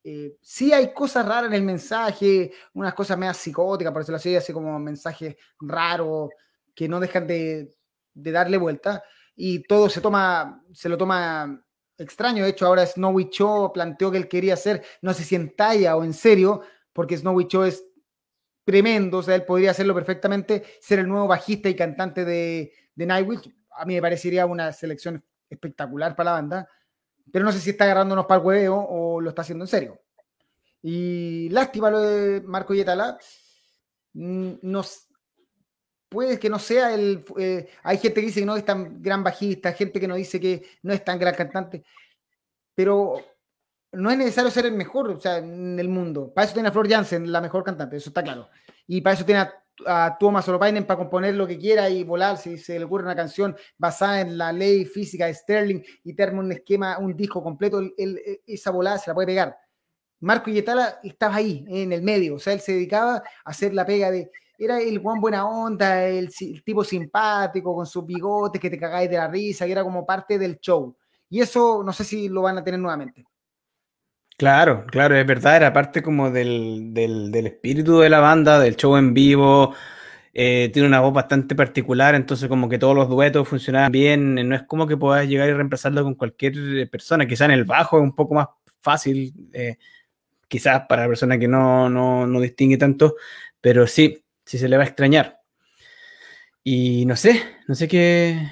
[0.08, 4.36] Eh, sí hay cosas raras en el mensaje, unas cosas más psicóticas, por decirlo así,
[4.36, 6.30] así como mensajes raros
[6.76, 7.76] que no dejan de,
[8.14, 9.04] darle vuelta
[9.36, 11.60] y todo se toma, se lo toma
[11.98, 12.44] extraño.
[12.44, 15.98] De hecho, ahora Snowy Cho planteó que él quería hacer, no sé si en talla
[15.98, 16.62] o en serio,
[16.94, 17.84] porque Snowy Cho es
[18.64, 23.06] tremendo, o sea, él podría hacerlo perfectamente, ser el nuevo bajista y cantante de, de
[23.08, 23.52] Nightwish.
[23.72, 26.70] A mí me parecería una selección espectacular para la banda,
[27.32, 30.02] pero no sé si está agarrándonos para el hueveo o lo está haciendo en serio.
[30.82, 33.18] Y lástima lo de Marco Yetala.
[34.14, 35.08] Mm, nos,
[36.10, 37.26] puede que no sea el.
[37.38, 40.40] Eh, hay gente que dice que no es tan gran bajista, gente que no dice
[40.40, 41.84] que no es tan gran cantante,
[42.74, 43.16] pero
[43.92, 46.34] no es necesario ser el mejor o sea, en el mundo.
[46.34, 48.50] Para eso tiene a Flor Jansen, la mejor cantante, eso está claro.
[48.88, 52.38] Y para eso tiene a, a Tuomas Olopainen para componer lo que quiera y volar
[52.38, 56.36] si se le ocurre una canción basada en la ley física de Sterling y tener
[56.36, 57.82] un esquema, un disco completo,
[58.46, 59.58] esa volada se la puede pegar.
[60.22, 63.86] Marco Yetala estaba ahí, en el medio, o sea, él se dedicaba a hacer la
[63.86, 64.32] pega de...
[64.58, 69.10] Era el Juan buena onda, el, el tipo simpático, con sus bigotes, que te cagáis
[69.10, 70.96] de la risa, que era como parte del show.
[71.30, 73.26] Y eso no sé si lo van a tener nuevamente.
[74.38, 78.98] Claro, claro, es verdad, era parte como del, del, espíritu de la banda, del show
[78.98, 79.74] en vivo,
[80.34, 84.56] eh, tiene una voz bastante particular, entonces como que todos los duetos funcionaban bien, no
[84.56, 88.04] es como que puedas llegar y reemplazarlo con cualquier persona, quizá en el bajo es
[88.04, 88.48] un poco más
[88.82, 89.78] fácil, eh,
[90.50, 93.16] quizás para la persona que no, no, no distingue tanto,
[93.62, 95.40] pero sí, sí se le va a extrañar.
[96.62, 98.52] Y no sé, no sé qué...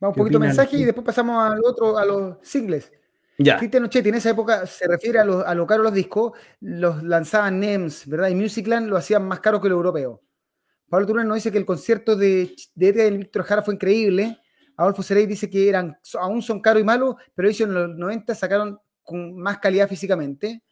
[0.00, 2.90] Vamos un poquito de mensaje y después pasamos al otro, a los singles.
[3.38, 3.56] Ya.
[3.56, 7.58] Ochetti en esa época se refiere a lo, a lo caro los discos, los lanzaban
[7.58, 8.28] NEMS, ¿verdad?
[8.28, 10.22] Y Musicland lo hacían más caro que el europeo.
[10.88, 14.38] Pablo Turner nos dice que el concierto de, de del Víctor Jara fue increíble.
[14.76, 18.34] Adolfo Serey dice que eran, aún son caros y malos, pero ellos en los 90
[18.34, 20.62] sacaron con más calidad físicamente.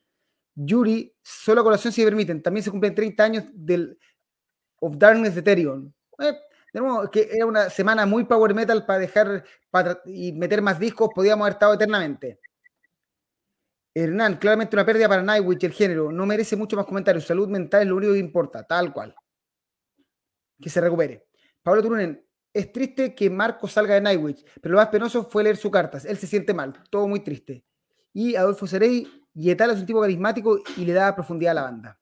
[0.54, 3.98] Yuri, solo colación si permiten, también se cumplen 30 años del
[4.80, 5.92] Of Darkness de Ethereum.
[6.18, 6.34] Eh,
[7.10, 9.44] que era una semana muy power metal para dejar
[10.06, 12.38] y meter más discos, podíamos haber estado eternamente.
[13.94, 16.10] Hernán, claramente una pérdida para Nightwish, el género.
[16.10, 17.26] No merece mucho más comentarios.
[17.26, 19.14] Salud mental es lo único que importa, tal cual.
[20.60, 21.26] Que se recupere.
[21.62, 25.56] Pablo Turunen, es triste que Marco salga de Nightwish, pero lo más penoso fue leer
[25.56, 26.04] sus cartas.
[26.04, 27.64] Él se siente mal, todo muy triste.
[28.12, 32.00] Y Adolfo Serey, Yetal es un tipo carismático y le da profundidad a la banda.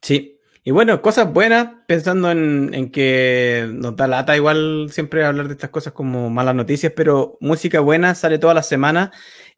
[0.00, 5.52] Sí, y bueno, cosas buenas, pensando en, que nos da lata igual siempre hablar de
[5.52, 9.12] estas cosas como malas noticias, pero música buena sale toda la semana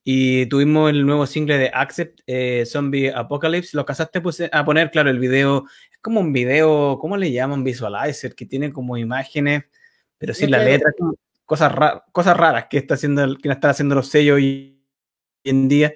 [0.09, 3.77] y tuvimos el nuevo single de Accept, eh, Zombie Apocalypse.
[3.77, 5.65] Lo casaste a poner, claro, el video.
[5.91, 7.65] Es como un video, ¿cómo le llaman?
[7.65, 9.65] Visualizer, que tiene como imágenes,
[10.17, 10.93] pero sin la letra,
[11.45, 11.75] cosas,
[12.13, 14.81] cosas raras que, está haciendo, que están haciendo los sellos hoy
[15.43, 15.93] en día.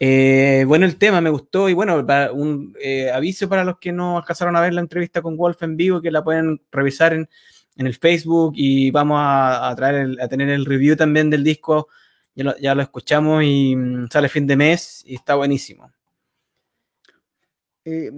[0.00, 4.16] Eh, bueno, el tema me gustó y bueno, un eh, aviso para los que no
[4.16, 7.28] alcanzaron a ver la entrevista con Wolf en vivo, que la pueden revisar en,
[7.76, 11.88] el Facebook y vamos a, traer a tener el review también del disco.
[12.34, 15.90] Ya lo, escuchamos y mm, sale fin de mes y está buenísimo.
[17.84, 18.10] Eh,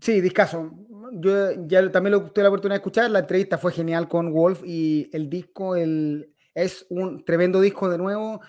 [0.00, 0.70] sí, discaso.
[1.12, 3.10] Yo ya también lo tuve la oportunidad de escuchar.
[3.10, 7.98] La entrevista fue genial con Wolf y el disco el, es un tremendo disco de
[7.98, 8.40] nuevo.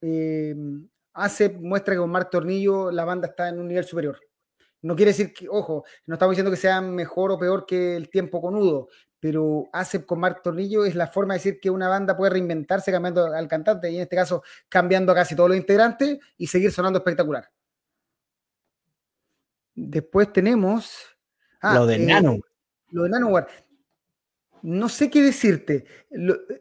[0.00, 0.54] Eh,
[1.12, 4.18] hace, muestra que con Marc Tornillo la banda está en un nivel superior.
[4.82, 8.10] No quiere decir que, ojo, no estamos diciendo que sea mejor o peor que el
[8.10, 8.88] tiempo con Udo,
[9.24, 12.92] pero hace con Marc Tornillo es la forma de decir que una banda puede reinventarse
[12.92, 16.70] cambiando al cantante y en este caso cambiando a casi todos los integrantes y seguir
[16.70, 17.50] sonando espectacular.
[19.74, 21.16] Después tenemos...
[21.62, 22.36] Ah, lo de eh, Nano.
[22.90, 23.48] Lo de Nanowar.
[24.60, 25.86] No sé qué decirte.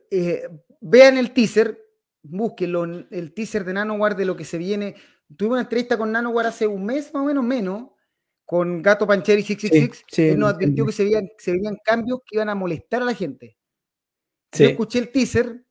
[0.10, 0.48] Eh,
[0.80, 1.86] vean el teaser,
[2.22, 4.96] búsquenlo, el teaser de Nanowar de lo que se viene.
[5.36, 7.90] Tuve una entrevista con Nanowar hace un mes, más o menos menos,
[8.46, 12.36] con Gato Pancheri 666, sí, él nos advirtió que se veían, se veían cambios que
[12.36, 13.58] iban a molestar a la gente.
[14.52, 15.66] Yo escuché el teaser,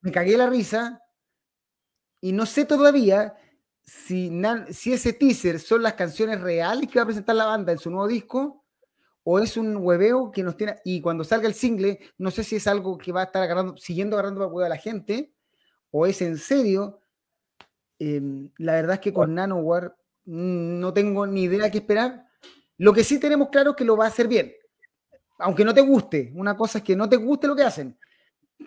[0.00, 1.02] me cagué la risa
[2.20, 3.34] y no sé todavía
[3.84, 4.30] si,
[4.70, 7.90] si ese teaser son las canciones reales que va a presentar la banda en su
[7.90, 8.64] nuevo disco
[9.24, 10.76] o es un hueveo que nos tiene.
[10.86, 13.76] Y cuando salga el single, no sé si es algo que va a estar agarrando,
[13.76, 15.34] siguiendo agarrando para a la gente
[15.90, 17.00] o es en serio.
[17.98, 19.97] Em, la verdad es que con Nanowar
[20.28, 22.26] no tengo ni idea qué esperar.
[22.76, 24.52] Lo que sí tenemos claro es que lo va a hacer bien.
[25.38, 26.30] Aunque no te guste.
[26.34, 27.98] Una cosa es que no te guste lo que hacen.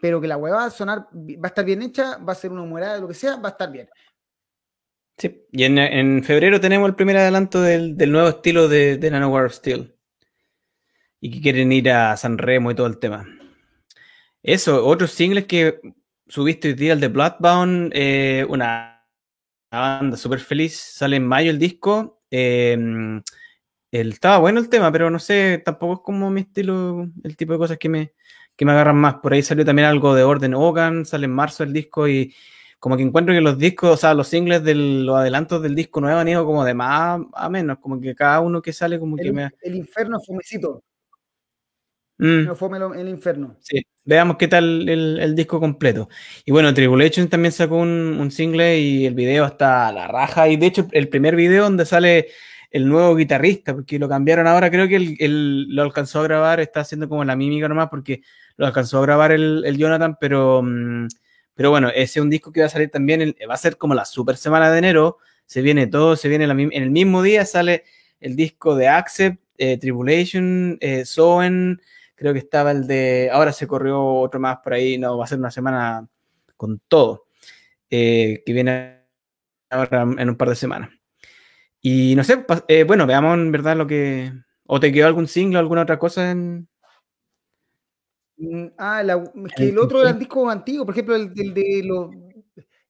[0.02, 2.52] Pero que la hueva va a sonar, va a estar bien hecha, va a ser
[2.52, 3.88] una humorada, lo que sea, va a estar bien.
[5.18, 9.96] Sí, y en, febrero tenemos el primer adelanto del, nuevo estilo de, de Nanowar Steel.
[11.20, 13.28] Y que quieren ir a San Remo y todo el tema.
[14.42, 15.80] Eso, otros singles que
[16.28, 19.01] subiste hoy día, el de Bloodbound, eh, una
[19.80, 22.22] banda súper feliz, sale en mayo el disco.
[22.30, 22.78] Eh,
[23.92, 27.54] el, estaba bueno el tema, pero no sé, tampoco es como mi estilo, el tipo
[27.54, 28.14] de cosas que me,
[28.56, 29.16] que me agarran más.
[29.16, 32.34] Por ahí salió también algo de Orden Hogan, sale en marzo el disco y
[32.80, 36.02] como que encuentro que los discos, o sea, los singles de los adelantos del disco
[36.02, 39.16] nuevo han ido como de más a menos, como que cada uno que sale como
[39.18, 39.52] que me...
[39.62, 40.84] El infierno fumecito.
[42.22, 42.46] Mm.
[42.46, 43.58] No fome el infierno.
[43.62, 46.08] Sí, veamos qué tal el, disco completo.
[46.46, 50.48] Y bueno, Tribulation también sacó un, un single y el video está la raja.
[50.48, 52.28] Y de hecho, el primer video donde sale
[52.70, 56.82] el nuevo guitarrista, porque lo cambiaron ahora, creo que él, lo alcanzó a grabar, está
[56.82, 58.22] haciendo como la mímica nomás, porque
[58.56, 61.08] lo alcanzó a grabar el, Jonathan, pero, mm,
[61.56, 63.96] pero bueno, ese es un disco que va a salir también, va a ser como
[63.96, 65.18] la super semana de enero,
[65.48, 67.84] se viene todo, se viene en el mismo día, sale
[68.22, 71.82] el disco de Accept, eh, Tribulation, eh, Soen,
[72.22, 75.28] creo que estaba el de, ahora se corrió otro más por ahí, no, va a
[75.28, 76.08] ser una semana
[76.56, 77.26] con todo,
[77.90, 79.08] eh, que viene
[79.72, 80.92] ahora en un par de semanas.
[81.82, 84.32] Y no sé, eh, bueno, veamos en verdad lo que.
[84.68, 86.70] ¿O te quedó algún single o alguna otra cosa en.?
[88.38, 92.12] Mm, ah, es que el otro era el disco antiguo, por ejemplo, el, de los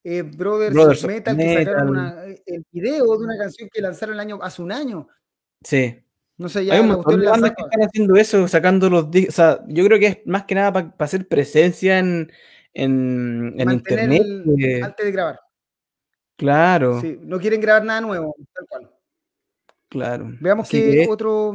[0.04, 1.96] eh, Brothers, Metal, que sacaron
[2.44, 5.08] el video de una canción que lanzaron el año, hace un año.
[5.62, 6.04] Sí.
[6.38, 9.34] No sé, ya Hay un montón de bandas que están haciendo eso, sacando los discos.
[9.34, 12.32] O sea, yo creo que es más que nada para hacer presencia en,
[12.72, 14.22] en, en internet.
[14.82, 15.40] antes de grabar.
[16.36, 17.00] Claro.
[17.00, 18.90] Sí, no quieren grabar nada nuevo, tal cual.
[19.88, 20.32] Claro.
[20.40, 21.54] Veamos que, otro.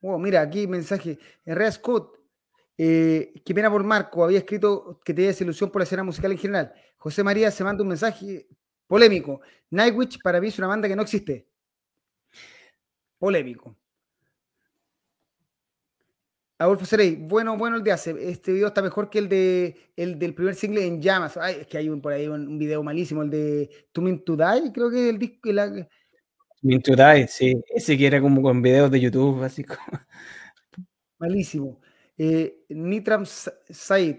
[0.00, 1.18] Oh, mira, aquí mensaje.
[1.44, 2.16] Herrera Scott.
[2.78, 4.24] Eh, qué pena por Marco.
[4.24, 6.72] Había escrito que tenía desilusión por la escena musical en general.
[6.96, 8.46] José María se manda un mensaje
[8.86, 9.40] polémico.
[9.70, 11.48] Nightwish para mí es una banda que no existe.
[13.18, 13.76] Polémico.
[16.58, 18.14] Adolfo Serey, bueno, bueno el de hace.
[18.30, 21.36] Este video está mejor que el de el del primer single en llamas.
[21.36, 24.36] Ay, es que hay un, por ahí un, video malísimo, el de To Mean to
[24.36, 25.52] Die, creo que es el disco.
[25.52, 25.70] La...
[25.70, 25.86] To
[26.62, 27.62] Mean to Die, sí.
[27.68, 29.80] Ese que era como con videos de YouTube, así como.
[31.18, 31.80] Malísimo.
[32.16, 34.16] Eh, Nitram Said,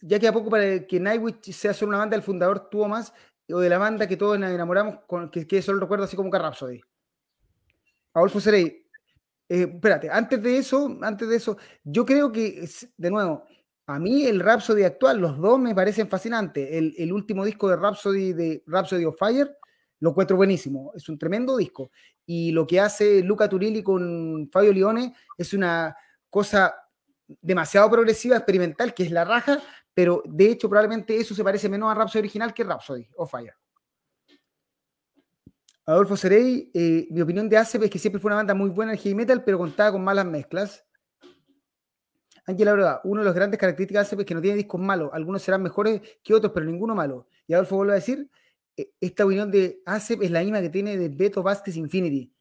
[0.00, 3.12] ya que a poco para que Nightwish sea solo una banda del fundador tuvo más,
[3.50, 6.30] o de la banda que todos nos enamoramos, con, que, que solo recuerdo así como
[6.30, 6.80] que Rhapsody.
[8.16, 8.82] Adolfo Serey,
[9.46, 12.66] eh, espérate, antes de eso, antes de eso, yo creo que,
[12.96, 13.44] de nuevo,
[13.86, 16.66] a mí el Rhapsody actual, los dos me parecen fascinantes.
[16.72, 19.54] El, último disco de Rhapsody, de Rhapsody of Fire,
[20.00, 20.92] lo encuentro buenísimo.
[20.96, 21.90] Es un tremendo disco.
[22.24, 25.94] Y lo que hace Luca Turilli con Fabio Lione es una
[26.30, 26.74] cosa
[27.26, 29.60] demasiado progresiva, experimental, que es la raja,
[29.92, 33.54] pero de hecho probablemente eso se parece menos a Rhapsody original que Rhapsody of Fire.
[35.86, 38.92] Adolfo Serey, eh, mi opinión de ACEP es que siempre fue una banda muy buena
[38.92, 40.84] en heavy metal, pero contaba con malas mezclas.
[42.44, 45.10] Ángela verdad, una de las grandes características de ACEP es que no tiene discos malos.
[45.12, 47.28] Algunos serán mejores que otros, pero ninguno malo.
[47.46, 48.28] Y Adolfo vuelve a decir,
[48.76, 52.32] e, esta opinión de ACEP es la misma que tiene de Beto Vázquez Infinity.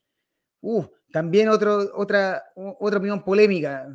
[0.62, 2.44] Uh, también otra, otra
[2.80, 3.88] opinión polémica.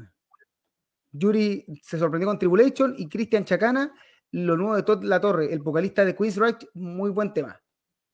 [1.11, 3.93] Yuri se sorprendió con Tribulation y Cristian Chacana,
[4.31, 6.39] lo nuevo de Todd La Torre, el vocalista de Queen's
[6.75, 7.61] muy buen tema.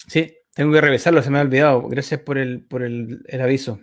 [0.07, 1.87] Sí, tengo que revisarlo, se me ha olvidado.
[1.87, 3.79] Gracias por el, por el, aviso.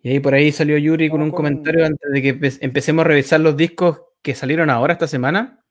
[0.00, 3.40] Y ahí por ahí salió Yuri con un comentario antes de que empecemos a revisar
[3.40, 5.62] los discos que salieron ahora esta semana.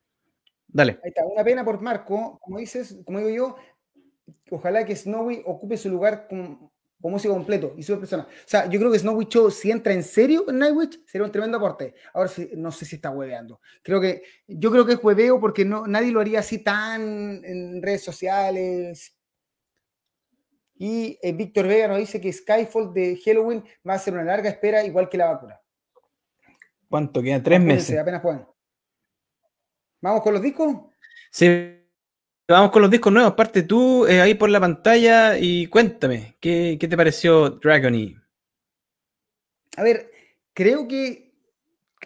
[0.67, 0.99] Dale.
[1.03, 3.55] Ahí está, una pena por Marco, como dices, como digo yo,
[4.51, 6.27] ojalá que Snowy ocupe su lugar
[7.03, 8.23] como, músico completo y su persona.
[8.23, 11.31] O sea, yo creo que Snowy Show, si entra en serio en Nightwish, sería un
[11.31, 11.93] tremendo aporte.
[12.13, 13.59] Ahora no sé si está hueveando.
[13.81, 17.81] Creo que, yo creo que es hueveo porque no, nadie lo haría así tan en
[17.81, 19.15] redes sociales.
[20.75, 24.49] Y eh, Víctor Vega nos dice que Skyfall de Halloween va a ser una larga
[24.49, 25.59] espera, igual que la vacuna.
[26.89, 27.43] ¿Cuánto queda?
[27.43, 27.97] Tres meses.
[27.97, 28.45] Apenas pueden.
[30.01, 30.75] ¿Vamos con los discos?
[31.31, 31.82] Sí,
[32.53, 33.31] vamos con los discos nuevos.
[33.31, 38.15] Aparte tú eh, ahí por la pantalla y cuéntame, ¿qué, te pareció Dragony?
[39.75, 40.11] A ver,
[40.53, 41.33] creo que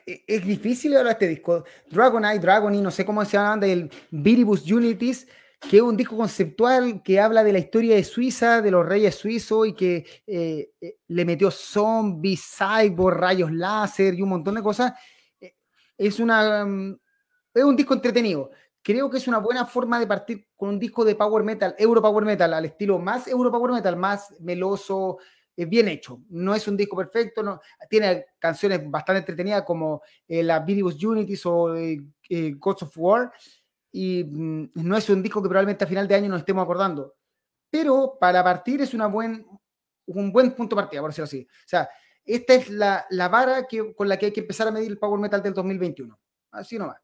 [0.06, 1.66] es difícil hablar este disco.
[1.90, 5.28] Dragon Eye, Dragony, no sé cómo se llama, del Viribus Unities,
[5.60, 9.16] que es un disco conceptual que habla de la historia de Suiza, de los reyes
[9.16, 14.62] suizos y que eh, eh, le metió zombies, cyborg, rayos láser y un montón de
[14.62, 14.94] cosas.
[15.98, 16.98] Es, una, mm,
[17.56, 18.52] es un disco entretenido.
[18.88, 22.02] Creo que es una buena forma de partir con un disco de power metal, euro
[22.02, 25.18] power metal, al estilo más euro power metal, más meloso,
[25.58, 26.22] bien hecho.
[26.30, 27.60] No es un disco perfecto, no,
[27.90, 31.76] tiene canciones bastante entretenidas como la Viribus Unities o
[32.56, 33.30] Gods of War,
[33.92, 37.14] y mm, no es un disco que probablemente a final de año nos estemos acordando.
[37.70, 39.46] Pero para partir es una buen,
[40.06, 41.46] un buen punto de partida, por decirlo así.
[41.46, 41.90] O sea,
[42.24, 44.98] esta es la, la vara que, con la que hay que empezar a medir el
[44.98, 46.18] Power Metal del 2021.
[46.52, 47.02] Así nomás.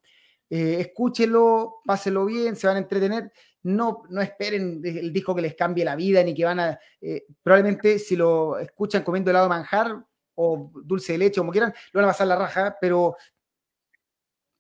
[0.50, 3.32] Eh, escúchenlo, pásenlo bien, se van a entretener.
[3.64, 6.80] No, no esperen el disco que les cambie la vida ni que van a.
[7.02, 10.06] Eh, probablemente si lo escuchan comiendo helado de manjar
[10.36, 13.16] o dulce de leche, como quieran, lo van a pasar la raja, pero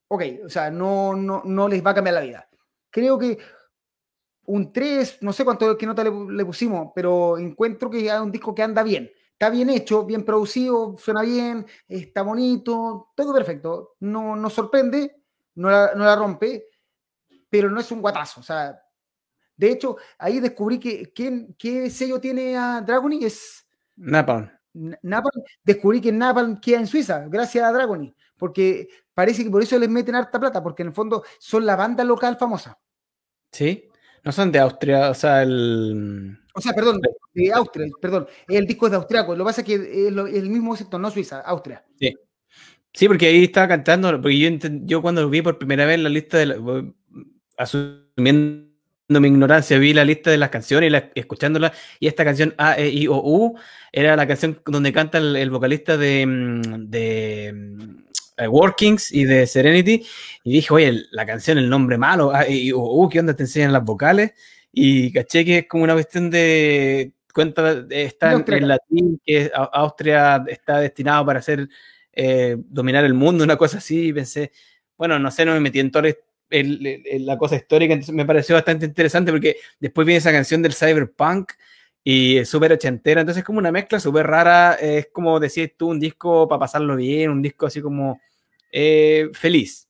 [0.07, 2.49] ok, o sea, no, no, no les va a cambiar la vida.
[2.89, 3.38] Creo que
[4.45, 8.53] un 3, no sé cuánto qué nota le, pusimos, pero encuentro que es un disco
[8.53, 9.11] que anda bien.
[9.31, 13.95] Está bien hecho, bien producido, suena bien, está bonito, todo perfecto.
[13.99, 15.23] No nos sorprende,
[15.56, 16.68] no la, rompe,
[17.50, 18.40] pero no es un guatazo.
[18.40, 18.80] O sea,
[19.56, 21.14] de hecho, ahí descubrí que
[21.58, 23.66] qué sello tiene a Dragony es
[23.96, 24.50] Napalm.
[24.74, 25.44] Napalm.
[25.64, 29.90] Descubrí que Napalm queda en Suiza, gracias a Dragony, porque parece que por eso les
[29.90, 32.80] meten harta plata, porque en el fondo son la banda local famosa.
[33.52, 33.88] Sí,
[34.24, 36.40] no son de Austria, o sea, el.
[36.56, 37.00] O sea, perdón,
[37.34, 38.28] de Austria, perdón.
[38.48, 41.12] El disco es de austriaco, lo que pasa es que es el mismo sector, no
[41.12, 41.86] Suiza, Austria.
[42.00, 42.16] Sí.
[42.94, 44.49] Sí, porque ahí estaba cantando, porque yo,
[44.84, 46.94] yo cuando lo vi por primera vez la lista de
[47.57, 48.74] asumiendo
[49.10, 52.78] mi ignorancia, vi la lista de las canciones y la, escuchándola, y esta canción A,
[52.78, 53.57] E, I, O, U
[53.91, 58.03] era la canción donde canta el, vocalista de, mm, de mm,
[58.38, 60.06] eh, Workings y de Serenity,
[60.44, 63.44] y dije, oye, la canción, el nombre malo, ah, y, uh, uh, ¿qué onda te
[63.44, 64.34] enseñan las vocales?
[64.72, 70.80] Y caché que es como una cuestión de cuenta, está en, latín, que Austria está
[70.80, 71.68] destinado para hacer,
[72.14, 74.52] eh, dominar el mundo, una cosa así, y pensé,
[74.98, 76.10] bueno, no sé, no me metí en toda
[76.49, 81.52] la cosa histórica, entonces me pareció bastante interesante porque después viene esa canción del cyberpunk,
[82.03, 85.90] y es súper ochentera, entonces es como una mezcla súper rara, es como decías tú,
[85.90, 88.19] un disco para pasarlo bien, un disco así como
[88.72, 89.88] eh, feliz.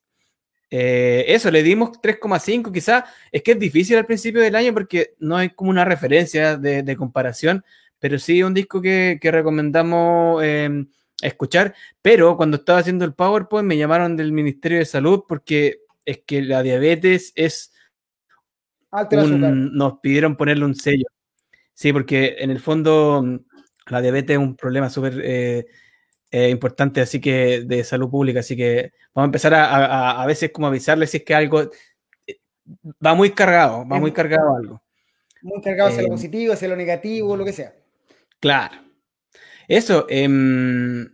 [0.70, 5.14] Eh, eso, le dimos 3,5 quizás, es que es difícil al principio del año porque
[5.18, 7.64] no hay como una referencia de, comparación,
[7.98, 10.88] pero sí un disco que, recomendamos em,
[11.22, 16.22] escuchar, pero cuando estaba haciendo el PowerPoint me llamaron del Ministerio de Salud porque es
[16.26, 17.72] que la diabetes es...
[19.10, 21.06] nos pidieron ponerle un sello.
[21.72, 23.38] Sí, porque en el fondo mm,
[23.90, 25.66] la diabetes es un problema súper eh,
[26.30, 30.50] eh, importante, así que de salud pública, así que vamos a empezar a, a, veces
[30.52, 31.62] como avisarles si es que algo
[32.26, 32.38] eh,
[33.04, 34.82] va muy cargado, va muy cargado algo.
[35.42, 37.74] Muy cargado hacia lo positivo, hacia lo negativo, lo que sea.
[38.40, 38.76] Claro.
[39.68, 41.08] Eso, em,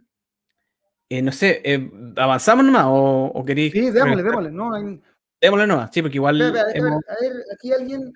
[1.10, 1.62] no sé,
[2.16, 3.72] ¿avanzamos nomás o, o queréis?
[3.72, 4.50] Sí, démosle, démosle.
[4.50, 4.70] No,
[5.40, 6.40] Démosle nomás, sí, porque igual...
[6.42, 6.62] a, ver,
[7.54, 8.12] aquí alguien...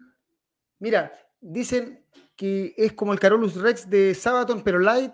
[0.79, 2.05] Mira, dicen
[2.37, 5.13] que es como el Carolus Rex de Sabaton, pero light.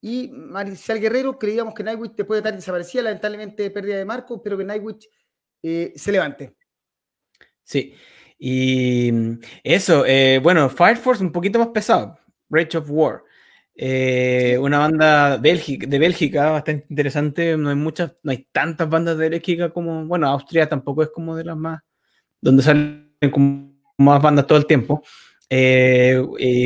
[0.00, 4.58] Y Maricial Guerrero, creíamos que Nightwitch después de estar desaparecida, lamentablemente pérdida de marco, pero
[4.58, 5.08] que Nightwitch
[5.62, 6.56] eh, se levante.
[7.62, 7.94] Sí,
[8.36, 12.18] y eso, eh, bueno, Fire Force un poquito más pesado,
[12.50, 13.22] Rage of War.
[13.74, 17.56] Eh, una banda Bélgica, de Bélgica bastante interesante.
[17.56, 21.36] No hay muchas, no hay tantas bandas de Bélgica como, bueno, Austria tampoco es como
[21.36, 21.82] de las más,
[22.40, 25.02] donde salen como más bandas todo el tiempo.
[25.54, 26.18] Eh,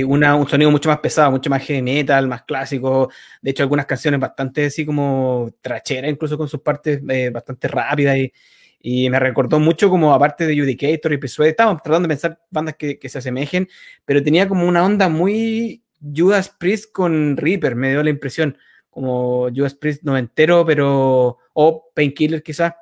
[0.07, 3.11] un sonido mucho más pesado, mucho más heavy metal, más clásico.
[3.43, 8.17] De hecho, algunas canciones bastante así como trachera, incluso con sus partes eh, bastante rápidas.
[8.17, 8.33] Y,
[8.81, 11.51] y, me recordó mucho como aparte de Judicator y Persuade.
[11.51, 13.69] Estábamos tratando de pensar bandas que, se asemejen,
[14.05, 18.57] pero tenía como una onda muy Judas Priest con Reaper, me dio la impresión.
[18.91, 21.39] Como Judas Priest noventero, pero.
[21.53, 22.75] o Painkiller quizás.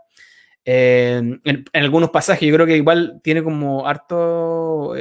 [0.65, 4.95] Eh, en, algunos pasajes, yo creo que igual tiene como harto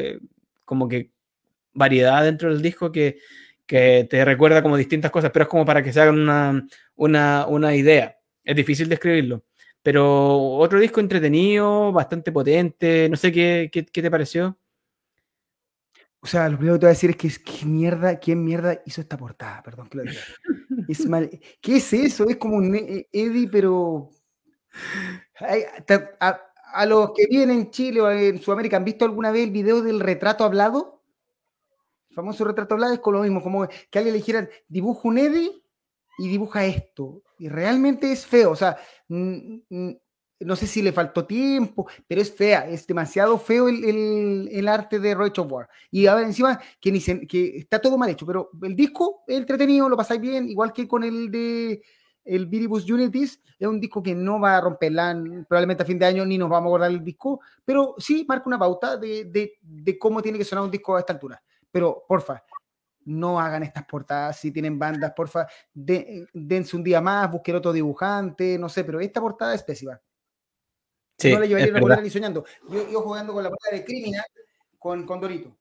[0.66, 1.12] como que
[1.74, 3.20] variedad dentro del disco que,
[3.66, 7.46] que te recuerda como distintas cosas, pero es como para que se hagan una, una,
[7.48, 8.18] una idea.
[8.44, 9.44] Es difícil describirlo.
[9.82, 14.58] Pero otro disco entretenido, bastante potente, no sé qué, qué, qué te pareció.
[16.24, 18.46] O sea, lo primero que te voy a decir es que es ¿qué mierda, quién
[18.46, 20.22] mierda hizo esta portada, perdón que lo diga.
[20.88, 21.30] Es mal.
[21.60, 22.30] ¿Qué es eso?
[22.30, 24.10] Es como un e-, Eddie, pero.
[26.22, 26.40] A,
[26.74, 29.82] a los que vienen en Chile o en Sudamérica, ¿han visto alguna vez el video
[29.82, 31.04] del retrato hablado?
[32.10, 35.18] El famoso retrato hablado es con lo mismo, como que alguien le dijera, dibuja un
[35.18, 35.52] Eddie
[36.20, 37.22] y dibuja esto.
[37.38, 38.78] Y realmente es feo, o sea,
[40.46, 45.00] no sé si le faltó tiempo, pero es fea, es demasiado feo el, el, arte
[45.00, 45.70] de Rachel War.
[45.92, 49.90] Y ahora encima que, ni que está todo mal hecho, pero el disco es entretenido,
[49.90, 51.82] lo pasáis bien, igual que con el de
[52.26, 56.06] el Viribus Unities es un disco que no va a romperla probablemente a fin de
[56.06, 59.58] año ni nos vamos a guardar el disco, pero sí marca una pauta de, de,
[59.62, 61.42] de, cómo tiene que sonar un disco a esta altura.
[61.70, 62.44] Pero, porfa,
[63.06, 67.74] no hagan estas portadas si tienen bandas, porfa, de, dense un día más, busquen otro
[67.74, 70.00] dibujante, no sé, pero esta portada es pésima.
[71.18, 72.46] Sí, no le llevaría una ni soñando.
[72.70, 74.26] Yo, yo, jugando con la portada de Criminal
[74.80, 75.58] con, con Dorito.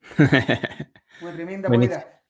[1.20, 2.22] una tremenda bolera.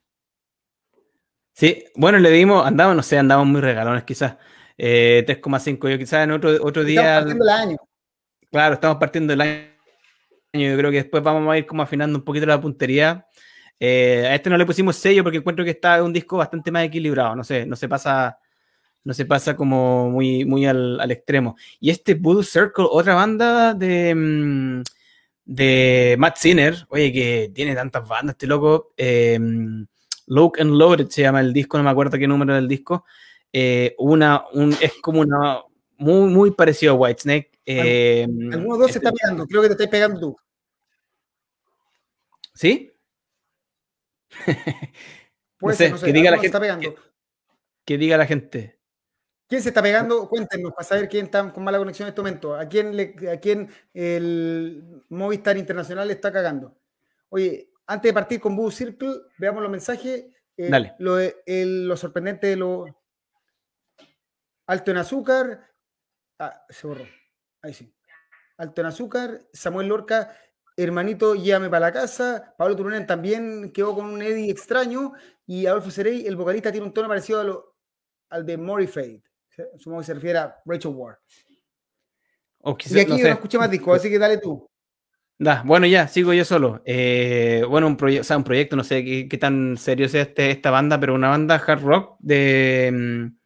[1.53, 4.37] Sí, bueno, le dimos, andamos, no sé, andamos muy regalones quizás.
[4.77, 5.89] Eh, 3,5.
[5.89, 7.19] Yo quizás en otro, otro día.
[7.19, 7.77] Estamos partiendo el año.
[8.51, 9.69] Claro, estamos partiendo el año.
[10.53, 13.27] Yo creo que después vamos a ir como afinando un poquito la puntería.
[13.79, 16.85] Eh, a este no le pusimos sello porque encuentro que está un disco bastante más
[16.85, 17.37] equilibrado.
[17.37, 18.39] No sé, no se pasa,
[19.05, 21.57] no se pasa como muy, muy al, al extremo.
[21.79, 24.83] Y este Voodoo Circle, otra banda de, mm,
[25.45, 28.93] de Matt Sinner, oye, que tiene tantas bandas este loco.
[28.97, 29.39] Eh,
[30.27, 33.05] Look and Loaded se llama el disco, no me acuerdo qué número del disco.
[33.53, 35.61] Eh, una, un, es como una,
[35.99, 37.51] muy, muy parecido a Whitesnake.
[37.67, 40.37] Eh, Alguno de dos se está pegando, creo que te estás pegando tú.
[42.55, 42.93] ¿Sí?
[45.59, 46.47] Puede ser, no sé, que diga la gente.
[46.47, 46.95] Está pegando.
[46.95, 47.01] Que,
[47.85, 48.79] que, diga la gente.
[49.55, 50.29] ¿Quién se está pegando?
[50.29, 52.57] Cuéntenos para saber quién está con mala conexión en este momento.
[52.57, 56.77] ¿A quién, le, a quién el Movistar Internacional le está cagando?
[57.29, 60.25] Oye, antes de partir con Boo Circle, veamos los mensajes.
[60.57, 60.97] Eh, Dale.
[60.99, 63.01] Lo, el, lo, sorprendente de lo
[64.67, 65.71] alto en azúcar.
[66.41, 67.05] Ah, se borró.
[67.63, 67.95] Ahí sí.
[68.57, 69.41] Alto en azúcar.
[69.53, 70.37] Samuel Lorca,
[70.77, 72.57] hermanito, llévame para la casa.
[72.59, 75.13] Pablo Turunen también quedó con un Eddie extraño.
[75.47, 77.77] Y Adolfo Serey, el vocalista, tiene un tono parecido a lo,
[78.31, 79.23] al de Mori Fade.
[79.77, 81.17] Supongo que se refiere a Rachel Ward.
[82.65, 83.23] y aquí no, sé.
[83.23, 84.69] no escuché más discos, así que dale tú.
[85.39, 86.81] Da, bueno, ya, sigo yo solo.
[86.85, 90.51] Eh, bueno, un, o sea, un proyecto, no sé qué, qué tan serio es este,
[90.51, 93.37] esta banda, pero una banda hard rock de, mm,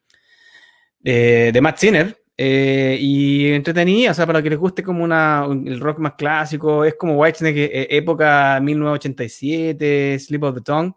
[1.01, 2.17] de, de Matt Sinner.
[2.41, 6.85] Eh, y entretenida, o sea, para que les guste como una, el rock más clásico,
[6.85, 10.95] es como Whitesnake, eh, época 1987, Sleep of the Tongue.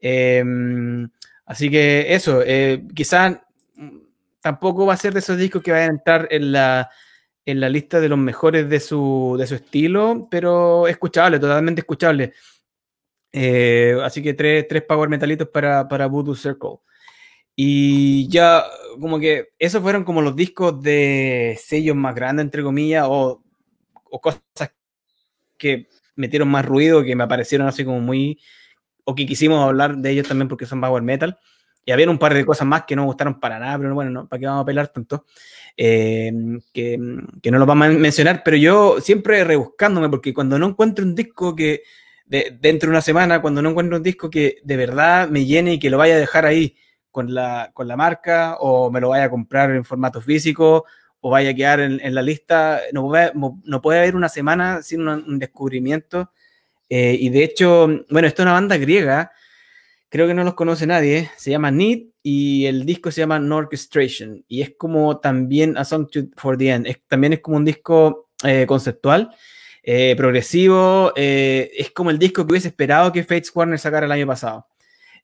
[0.00, 1.10] Em,
[1.44, 2.42] así que eso,
[2.94, 3.36] quizás mm,
[4.40, 6.90] tampoco va a ser de esos discos que vayan a entrar en la
[7.46, 12.32] en la lista de los mejores de su, de su estilo, pero escuchable, totalmente escuchable.
[13.32, 16.78] Eh, así que tres, tres power metalitos para, para Voodoo Circle.
[17.56, 18.64] Y ya,
[19.00, 23.42] como que esos fueron como los discos de sellos más grandes, entre comillas, o,
[24.04, 24.40] o cosas
[25.58, 28.40] que metieron más ruido, que me parecieron así como muy,
[29.04, 31.38] o que quisimos hablar de ellos también porque son power metal.
[31.90, 34.12] Y había un par de cosas más que no me gustaron para nada, pero bueno,
[34.12, 35.26] no, ¿para qué vamos a pelar tanto?
[35.76, 36.32] Eh,
[36.72, 36.96] que,
[37.42, 41.16] que, no lo vamos a mencionar, pero yo siempre rebuscándome, porque cuando no encuentro un
[41.16, 41.82] disco que,
[42.26, 45.72] de, dentro de una semana, cuando no encuentro un disco que de verdad me llene
[45.72, 46.76] y que lo vaya a dejar ahí
[47.10, 50.84] con la, con la marca, o me lo vaya a comprar en formato físico,
[51.20, 54.80] o vaya a quedar en, en la lista, no puede, no puede haber una semana
[54.82, 56.30] sin un, un descubrimiento.
[56.88, 59.32] Eh, y de hecho, bueno, esto es una banda griega
[60.10, 64.44] creo que no los conoce nadie, se llama Need y el disco se llama Orchestration
[64.48, 68.66] y es como también A Song for the End, también es como un disco eh,
[68.66, 69.30] conceptual,
[69.82, 74.12] eh, progresivo, eh, es como el disco que hubiese esperado que Fates Warner sacara el
[74.12, 74.66] año pasado.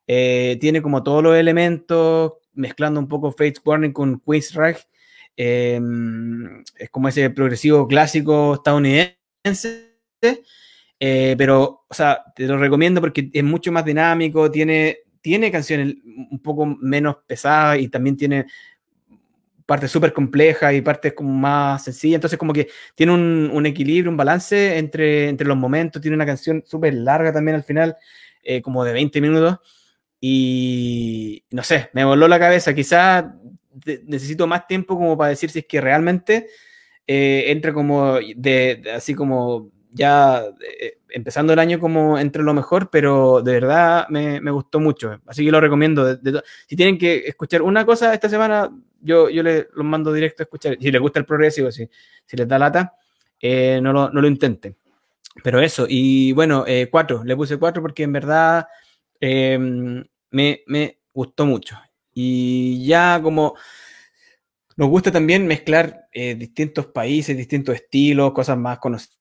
[0.06, 4.86] tiene como todos los elementos, mezclando un poco Fates Warner con Queensrÿche,
[5.36, 9.96] es como ese progresivo clásico estadounidense
[10.98, 15.94] eh, pero, o sea, te lo recomiendo porque es mucho más dinámico, tiene, tiene canciones
[16.04, 18.46] un poco menos pesadas y también tiene
[19.66, 22.16] partes súper complejas y partes como más sencillas.
[22.16, 26.00] Entonces, como que tiene un, un, equilibrio, un balance entre, entre los momentos.
[26.00, 27.96] Tiene una canción súper larga también al final,
[28.42, 29.58] eh, como de 20 minutos.
[30.20, 32.74] Y no sé, me voló la cabeza.
[32.74, 33.24] Quizás
[34.06, 36.46] necesito más tiempo como para decir si es que realmente
[37.06, 42.90] eh, entra como de, así como ya eh, empezando el año como entre lo mejor,
[42.90, 45.20] pero de verdad me, me gustó mucho.
[45.26, 46.18] Así que lo recomiendo.
[46.66, 48.70] si tienen que escuchar una cosa esta semana,
[49.00, 50.76] yo, yo les los mando directo a escuchar.
[50.80, 51.88] Si les gusta el progresivo, si,
[52.26, 52.94] si les da lata,
[53.40, 54.76] eh, no, lo, no, lo, intenten.
[55.42, 58.66] Pero eso, y bueno, eh, cuatro, le puse cuatro porque en verdad
[59.20, 61.76] em, me, me gustó mucho.
[62.12, 63.54] Y ya como
[64.76, 69.18] nos gusta también mezclar eh, distintos países, distintos estilos, cosas más conocidas,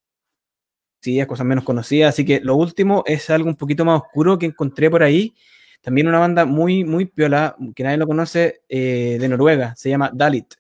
[1.28, 2.14] cosas menos conocidas.
[2.14, 5.36] Así que lo último es algo un poquito más oscuro que encontré por ahí.
[5.82, 10.10] También una banda muy, muy piola, que nadie lo conoce, eh, de Noruega, se llama
[10.12, 10.56] Dalit.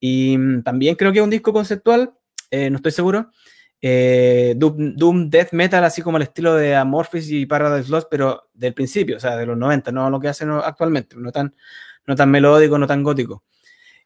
[0.00, 2.14] Y mm, también creo que es un disco conceptual,
[2.50, 3.30] eh, no estoy seguro.
[3.82, 8.72] Eh, Doom, Death Metal, así como el estilo de Amorphis y Paradise Lost, pero del
[8.74, 11.54] principio, o sea, de los 90, no lo que hacen actualmente, no tan,
[12.06, 13.42] no tan melódico, no tan gótico.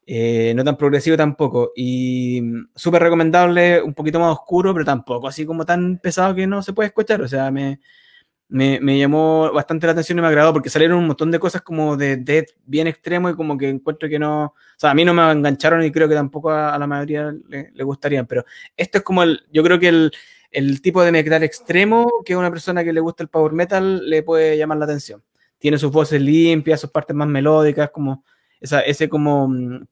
[0.07, 1.73] No tan progresivo tampoco.
[1.77, 6.47] Y mm, súper recomendable, un poquito más oscuro, pero tampoco así como tan pesado que
[6.47, 7.23] no se puede escuchar.
[7.23, 7.81] O sea, me,
[8.49, 11.63] me, me, llamó bastante la atención y me agradó porque salieron un montón de cosas
[11.63, 15.05] como de death bien extremo y como que encuentro que no, o sea, a mí
[15.05, 18.45] no me engancharon y creo que tampoco a, la mayoría le, le, gustarían, pero
[18.77, 20.13] esto es como el, yo creo que el,
[20.51, 24.09] el tipo de metal extremo que a una persona que le gusta el power metal
[24.09, 25.23] le puede llamar la atención.
[25.59, 28.25] Tiene sus voces limpias, sus partes más melódicas, como
[28.61, 29.87] esa, ese como mm,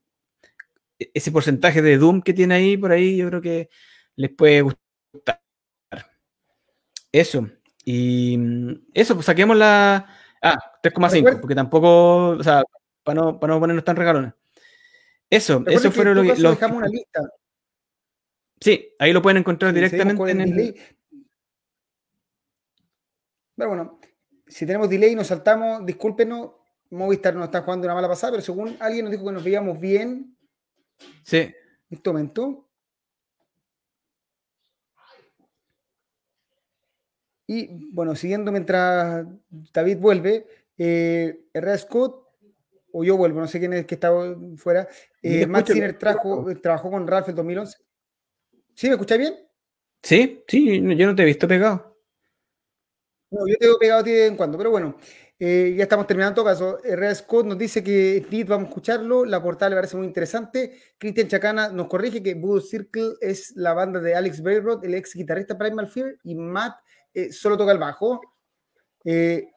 [1.12, 3.68] ese porcentaje de doom que tiene ahí por ahí, yo creo que
[4.16, 5.42] les puede gustar.
[7.12, 7.48] Eso.
[7.84, 10.06] Y mm, eso, pues saquemos la.
[10.42, 12.28] Ah, 3,5, porque tampoco.
[12.30, 12.62] O sea,
[13.02, 14.32] para no, para no ponernos tan regalones.
[15.30, 16.36] Eso, eso fue lo que.
[16.40, 17.20] Lo, dejamos una lista.
[18.60, 20.74] Sí, ahí lo pueden encontrar directamente en el.
[23.56, 24.00] Pero bueno,
[24.46, 26.52] si tenemos delay y nos saltamos, discúlpenos.
[26.90, 29.80] Movistar nos está jugando una mala pasada, pero según alguien nos dijo que nos veíamos
[29.80, 30.33] bien.
[31.22, 31.38] Sí.
[31.38, 31.54] En
[31.90, 32.68] este momento.
[37.46, 39.26] Y bueno, siguiendo mientras
[39.72, 40.46] David vuelve,
[40.78, 42.24] eh, Herrera Scott,
[42.92, 44.10] o yo vuelvo, no sé quién es que está
[44.56, 44.88] fuera,
[45.22, 47.78] eh, Matt Sinner trajo, trabajó con Ralph en 2011.
[48.74, 48.86] ¿Sí?
[48.86, 49.34] ¿Me escucháis bien?
[50.02, 51.98] Sí, sí, yo no te he visto pegado.
[53.30, 54.96] No, yo te veo pegado a ti de vez en cuando, pero bueno,
[55.46, 56.78] eh, ya estamos terminando en todo caso.
[56.82, 60.80] Herrera Scott nos dice que Speed, vamos a escucharlo, la portada le parece muy interesante.
[60.96, 65.14] Cristian Chacana nos corrige que Voodoo Circle es la banda de Alex Bayrod, el ex
[65.14, 66.76] guitarrista Primal Fear, y Matt
[67.12, 68.22] eh, solo toca el bajo.
[69.04, 69.50] Eh,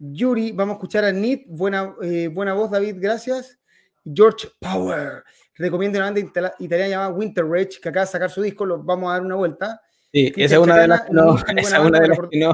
[0.00, 3.60] Yuri, vamos a escuchar a Nit, buena, eh, buena voz, David, gracias.
[4.04, 5.22] George Power,
[5.54, 6.20] recomiendo una banda
[6.58, 9.36] italiana llamada Winter Rage, que acaba de sacar su disco, lo vamos a dar una
[9.36, 9.80] vuelta.
[10.12, 12.52] Sí, esa es una de las, no, esa una de las que, no,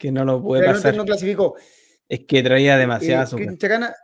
[0.00, 0.96] que no lo puede pasar.
[0.96, 1.56] no clasificó.
[2.08, 3.38] Es que traía demasiado.
[3.38, 3.94] Eh, Chacana,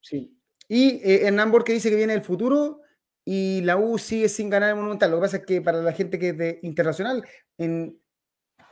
[0.00, 0.34] sí.
[0.66, 2.80] Y eh, Hernán Borque dice que viene el futuro
[3.24, 5.10] y la U sigue sin ganar el Monumental.
[5.10, 7.22] Lo que pasa es que para la gente que es de internacional,
[7.58, 8.00] en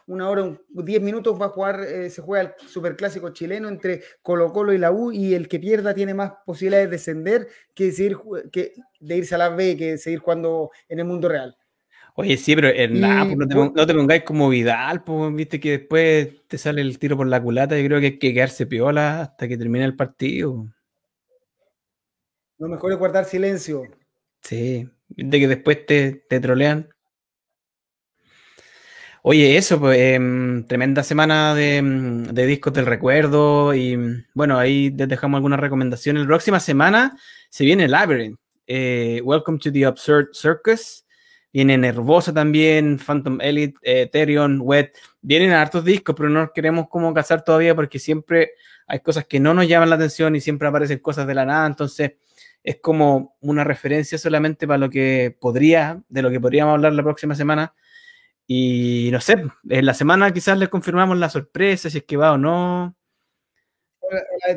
[0.06, 4.50] una hora, diez minutos va a jugar, eh, se juega el superclásico chileno entre Colo
[4.50, 8.16] Colo y la U y el que pierda tiene más posibilidades de descender que, seguir,
[8.50, 11.56] que de irse a la B que seguir jugando en el mundo real.
[12.16, 16.46] Oye, sí, pero pues, no, te, no, te, pongáis como Vidal, pues, viste que después
[16.46, 17.76] te sale el tiro por la culata.
[17.76, 20.68] Yo creo que hay que quedarse piola hasta que termine el partido.
[22.58, 23.82] Lo mejor es guardar silencio.
[24.42, 26.88] Sí, de que después te, te trolean.
[29.22, 34.90] Oye, eso, pues, em, tremenda semana de, em, de, discos del recuerdo y bueno, ahí
[34.90, 36.22] les dejamos algunas recomendaciones.
[36.22, 37.18] La próxima semana
[37.48, 41.03] se viene Labyrinth, eh, Welcome to the Absurd Circus,
[41.54, 47.44] viene Nervosa también, Phantom Elite, Ethereum, Wet, vienen hartos discos, pero no queremos como casar
[47.44, 48.54] todavía porque siempre
[48.88, 51.68] hay cosas que no nos llaman la atención y siempre aparecen cosas de la nada,
[51.68, 52.14] entonces
[52.64, 57.04] es como una referencia solamente para lo que podría, de lo que podríamos hablar la
[57.04, 57.72] próxima semana.
[58.48, 62.32] Y no sé, en la semana quizás les confirmamos la sorpresa, si es que va
[62.32, 62.96] o no.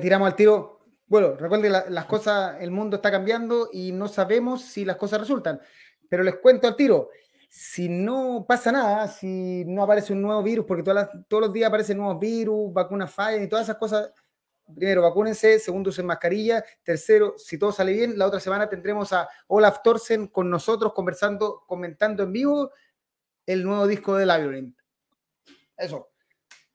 [0.02, 0.80] Tiramos al tiro.
[1.06, 5.62] Bueno, recuerden, las cosas, el mundo está cambiando y no sabemos si las cosas resultan.
[6.10, 7.10] Pero les cuento al tiro,
[7.50, 11.68] si no pasa nada, si no aparece un nuevo virus, porque todas todos los días
[11.68, 14.12] aparecen nuevos virus, vacunas fallan y todas esas cosas
[14.76, 19.28] primero, vacúnense, segundo, usen mascarilla, tercero, si todo sale bien, la otra semana tendremos a
[19.48, 22.72] Olaf Thorsen con nosotros conversando, comentando en vivo
[23.46, 24.78] el nuevo disco de Labyrinth.
[25.78, 26.10] Eso.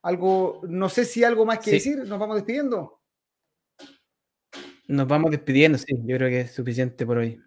[0.03, 3.01] Algo, no sé si algo más que decir, nos vamos despidiendo.
[4.89, 7.41] Nos vamos despidiendo, sí, yo creo que es suficiente por hoy.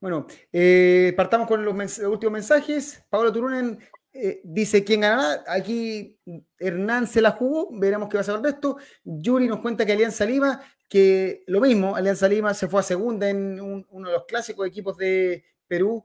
[0.00, 3.04] Bueno, eh, partamos con los, últimos mensajes.
[3.10, 3.78] Pablo Turunen
[4.12, 5.44] eh, dice quién ganará.
[5.48, 6.18] Aquí
[6.58, 8.78] Hernán se la jugó, veremos qué va a ser el resto.
[9.02, 13.28] Yuri nos cuenta que Alianza Lima, que lo mismo, Alianza Lima se fue a segunda
[13.28, 16.04] en uno de los clásicos equipos de Perú.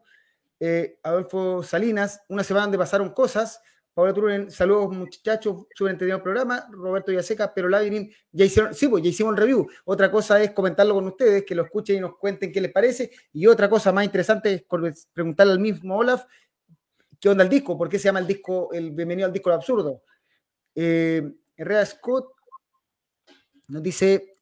[0.59, 3.61] Eh, Adolfo Salinas, una semana donde pasaron cosas.
[3.93, 6.67] Paula Turunen, saludos muchachos, súper entendido el programa.
[6.71, 9.67] Roberto Yaseca, pero Lavirin, ya hicieron, sí, pues ya hicimos el review.
[9.85, 13.11] Otra cosa es comentarlo con ustedes, que lo escuchen y nos cuenten qué les parece.
[13.31, 14.63] Y otra cosa más interesante es
[15.13, 16.25] preguntarle al mismo Olaf,
[17.19, 17.77] ¿qué onda el disco?
[17.77, 20.01] ¿Por qué se llama el disco, el bienvenido al disco del absurdo?
[20.73, 22.33] Eh, Herrera Scott
[23.67, 24.33] nos dice,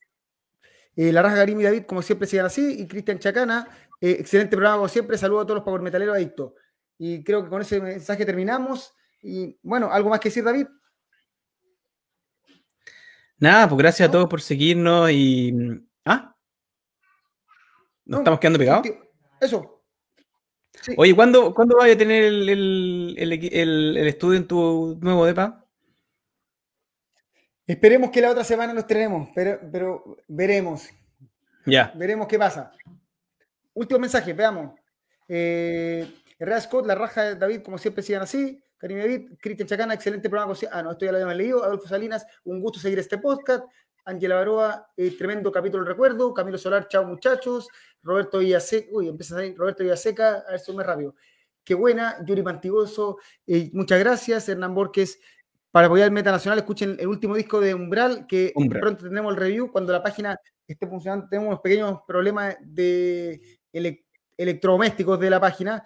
[0.95, 2.81] eh, la raja Garim y David, como siempre, sigan así.
[2.81, 3.67] Y Cristian Chacana,
[3.99, 5.17] eh, excelente programa como siempre.
[5.17, 6.53] Saludos a todos los power metaleros adictos.
[6.97, 8.93] Y creo que con ese mensaje terminamos.
[9.21, 10.67] Y bueno, ¿algo más que decir, David?
[13.37, 15.53] Nada, pues gracias a todos por seguirnos y.
[16.05, 16.35] ¿Ah?
[18.05, 18.87] ¿Nos estamos quedando pegados?
[19.39, 19.83] Eso.
[20.97, 25.65] Oye, ¿cuándo, ¿cuándo vas a tener el, estudio en tu nuevo DEPA?
[27.67, 30.89] Esperemos que la otra semana nos tenemos, pero, pero veremos.
[31.65, 31.93] Ya.
[31.95, 32.71] Veremos qué pasa.
[33.73, 34.73] Último mensaje, veamos.
[35.27, 36.11] Eh,
[36.59, 38.61] Scott, la raja de David, como siempre, sigan así.
[38.81, 40.55] Karim Cristian Chacana, excelente programa.
[40.71, 41.63] Ah, no, esto ya lo habíamos leído.
[41.63, 43.63] Adolfo Salinas, un gusto seguir este podcast.
[44.05, 46.33] Ángela Baroa, eh, tremendo capítulo recuerdo.
[46.33, 47.67] Camilo Solar, chao muchachos.
[48.01, 51.13] Roberto Villaseca, uy, empieza a Roberto Villaseca, a ver si me rápido.
[51.63, 52.17] Qué buena.
[52.25, 54.49] Yuri Mantigoso, eh, muchas gracias.
[54.49, 55.19] Hernán Borges,
[55.69, 59.39] para apoyar el Meta Nacional, escuchen el último disco de Umbral, que pronto tendremos el
[59.39, 59.71] review.
[59.71, 63.59] Cuando la página esté funcionando, tenemos unos pequeños problemas de
[64.37, 65.83] electrodomésticos de la página.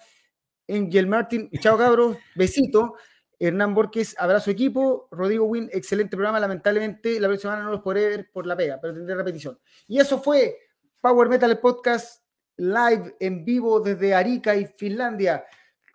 [0.68, 2.96] Angel Martin, chao cabros, besito.
[3.40, 5.08] Hernán Borges, abrazo equipo.
[5.12, 6.40] Rodrigo Win, excelente programa.
[6.40, 9.60] Lamentablemente la próxima semana no los podré ver por la pega, pero tendré repetición.
[9.88, 10.58] Y eso fue
[11.02, 12.24] Power Metal Podcast
[12.58, 15.46] live en vivo desde Arica y Finlandia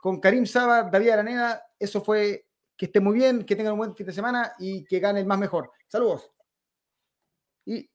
[0.00, 1.62] con Karim Saba, David Araneda.
[1.78, 5.00] Eso fue que esté muy bien, que tengan un buen fin de semana y que
[5.00, 5.70] gane el más mejor.
[5.86, 6.30] Saludos.
[7.64, 7.90] Y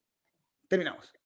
[0.68, 1.12] terminamos.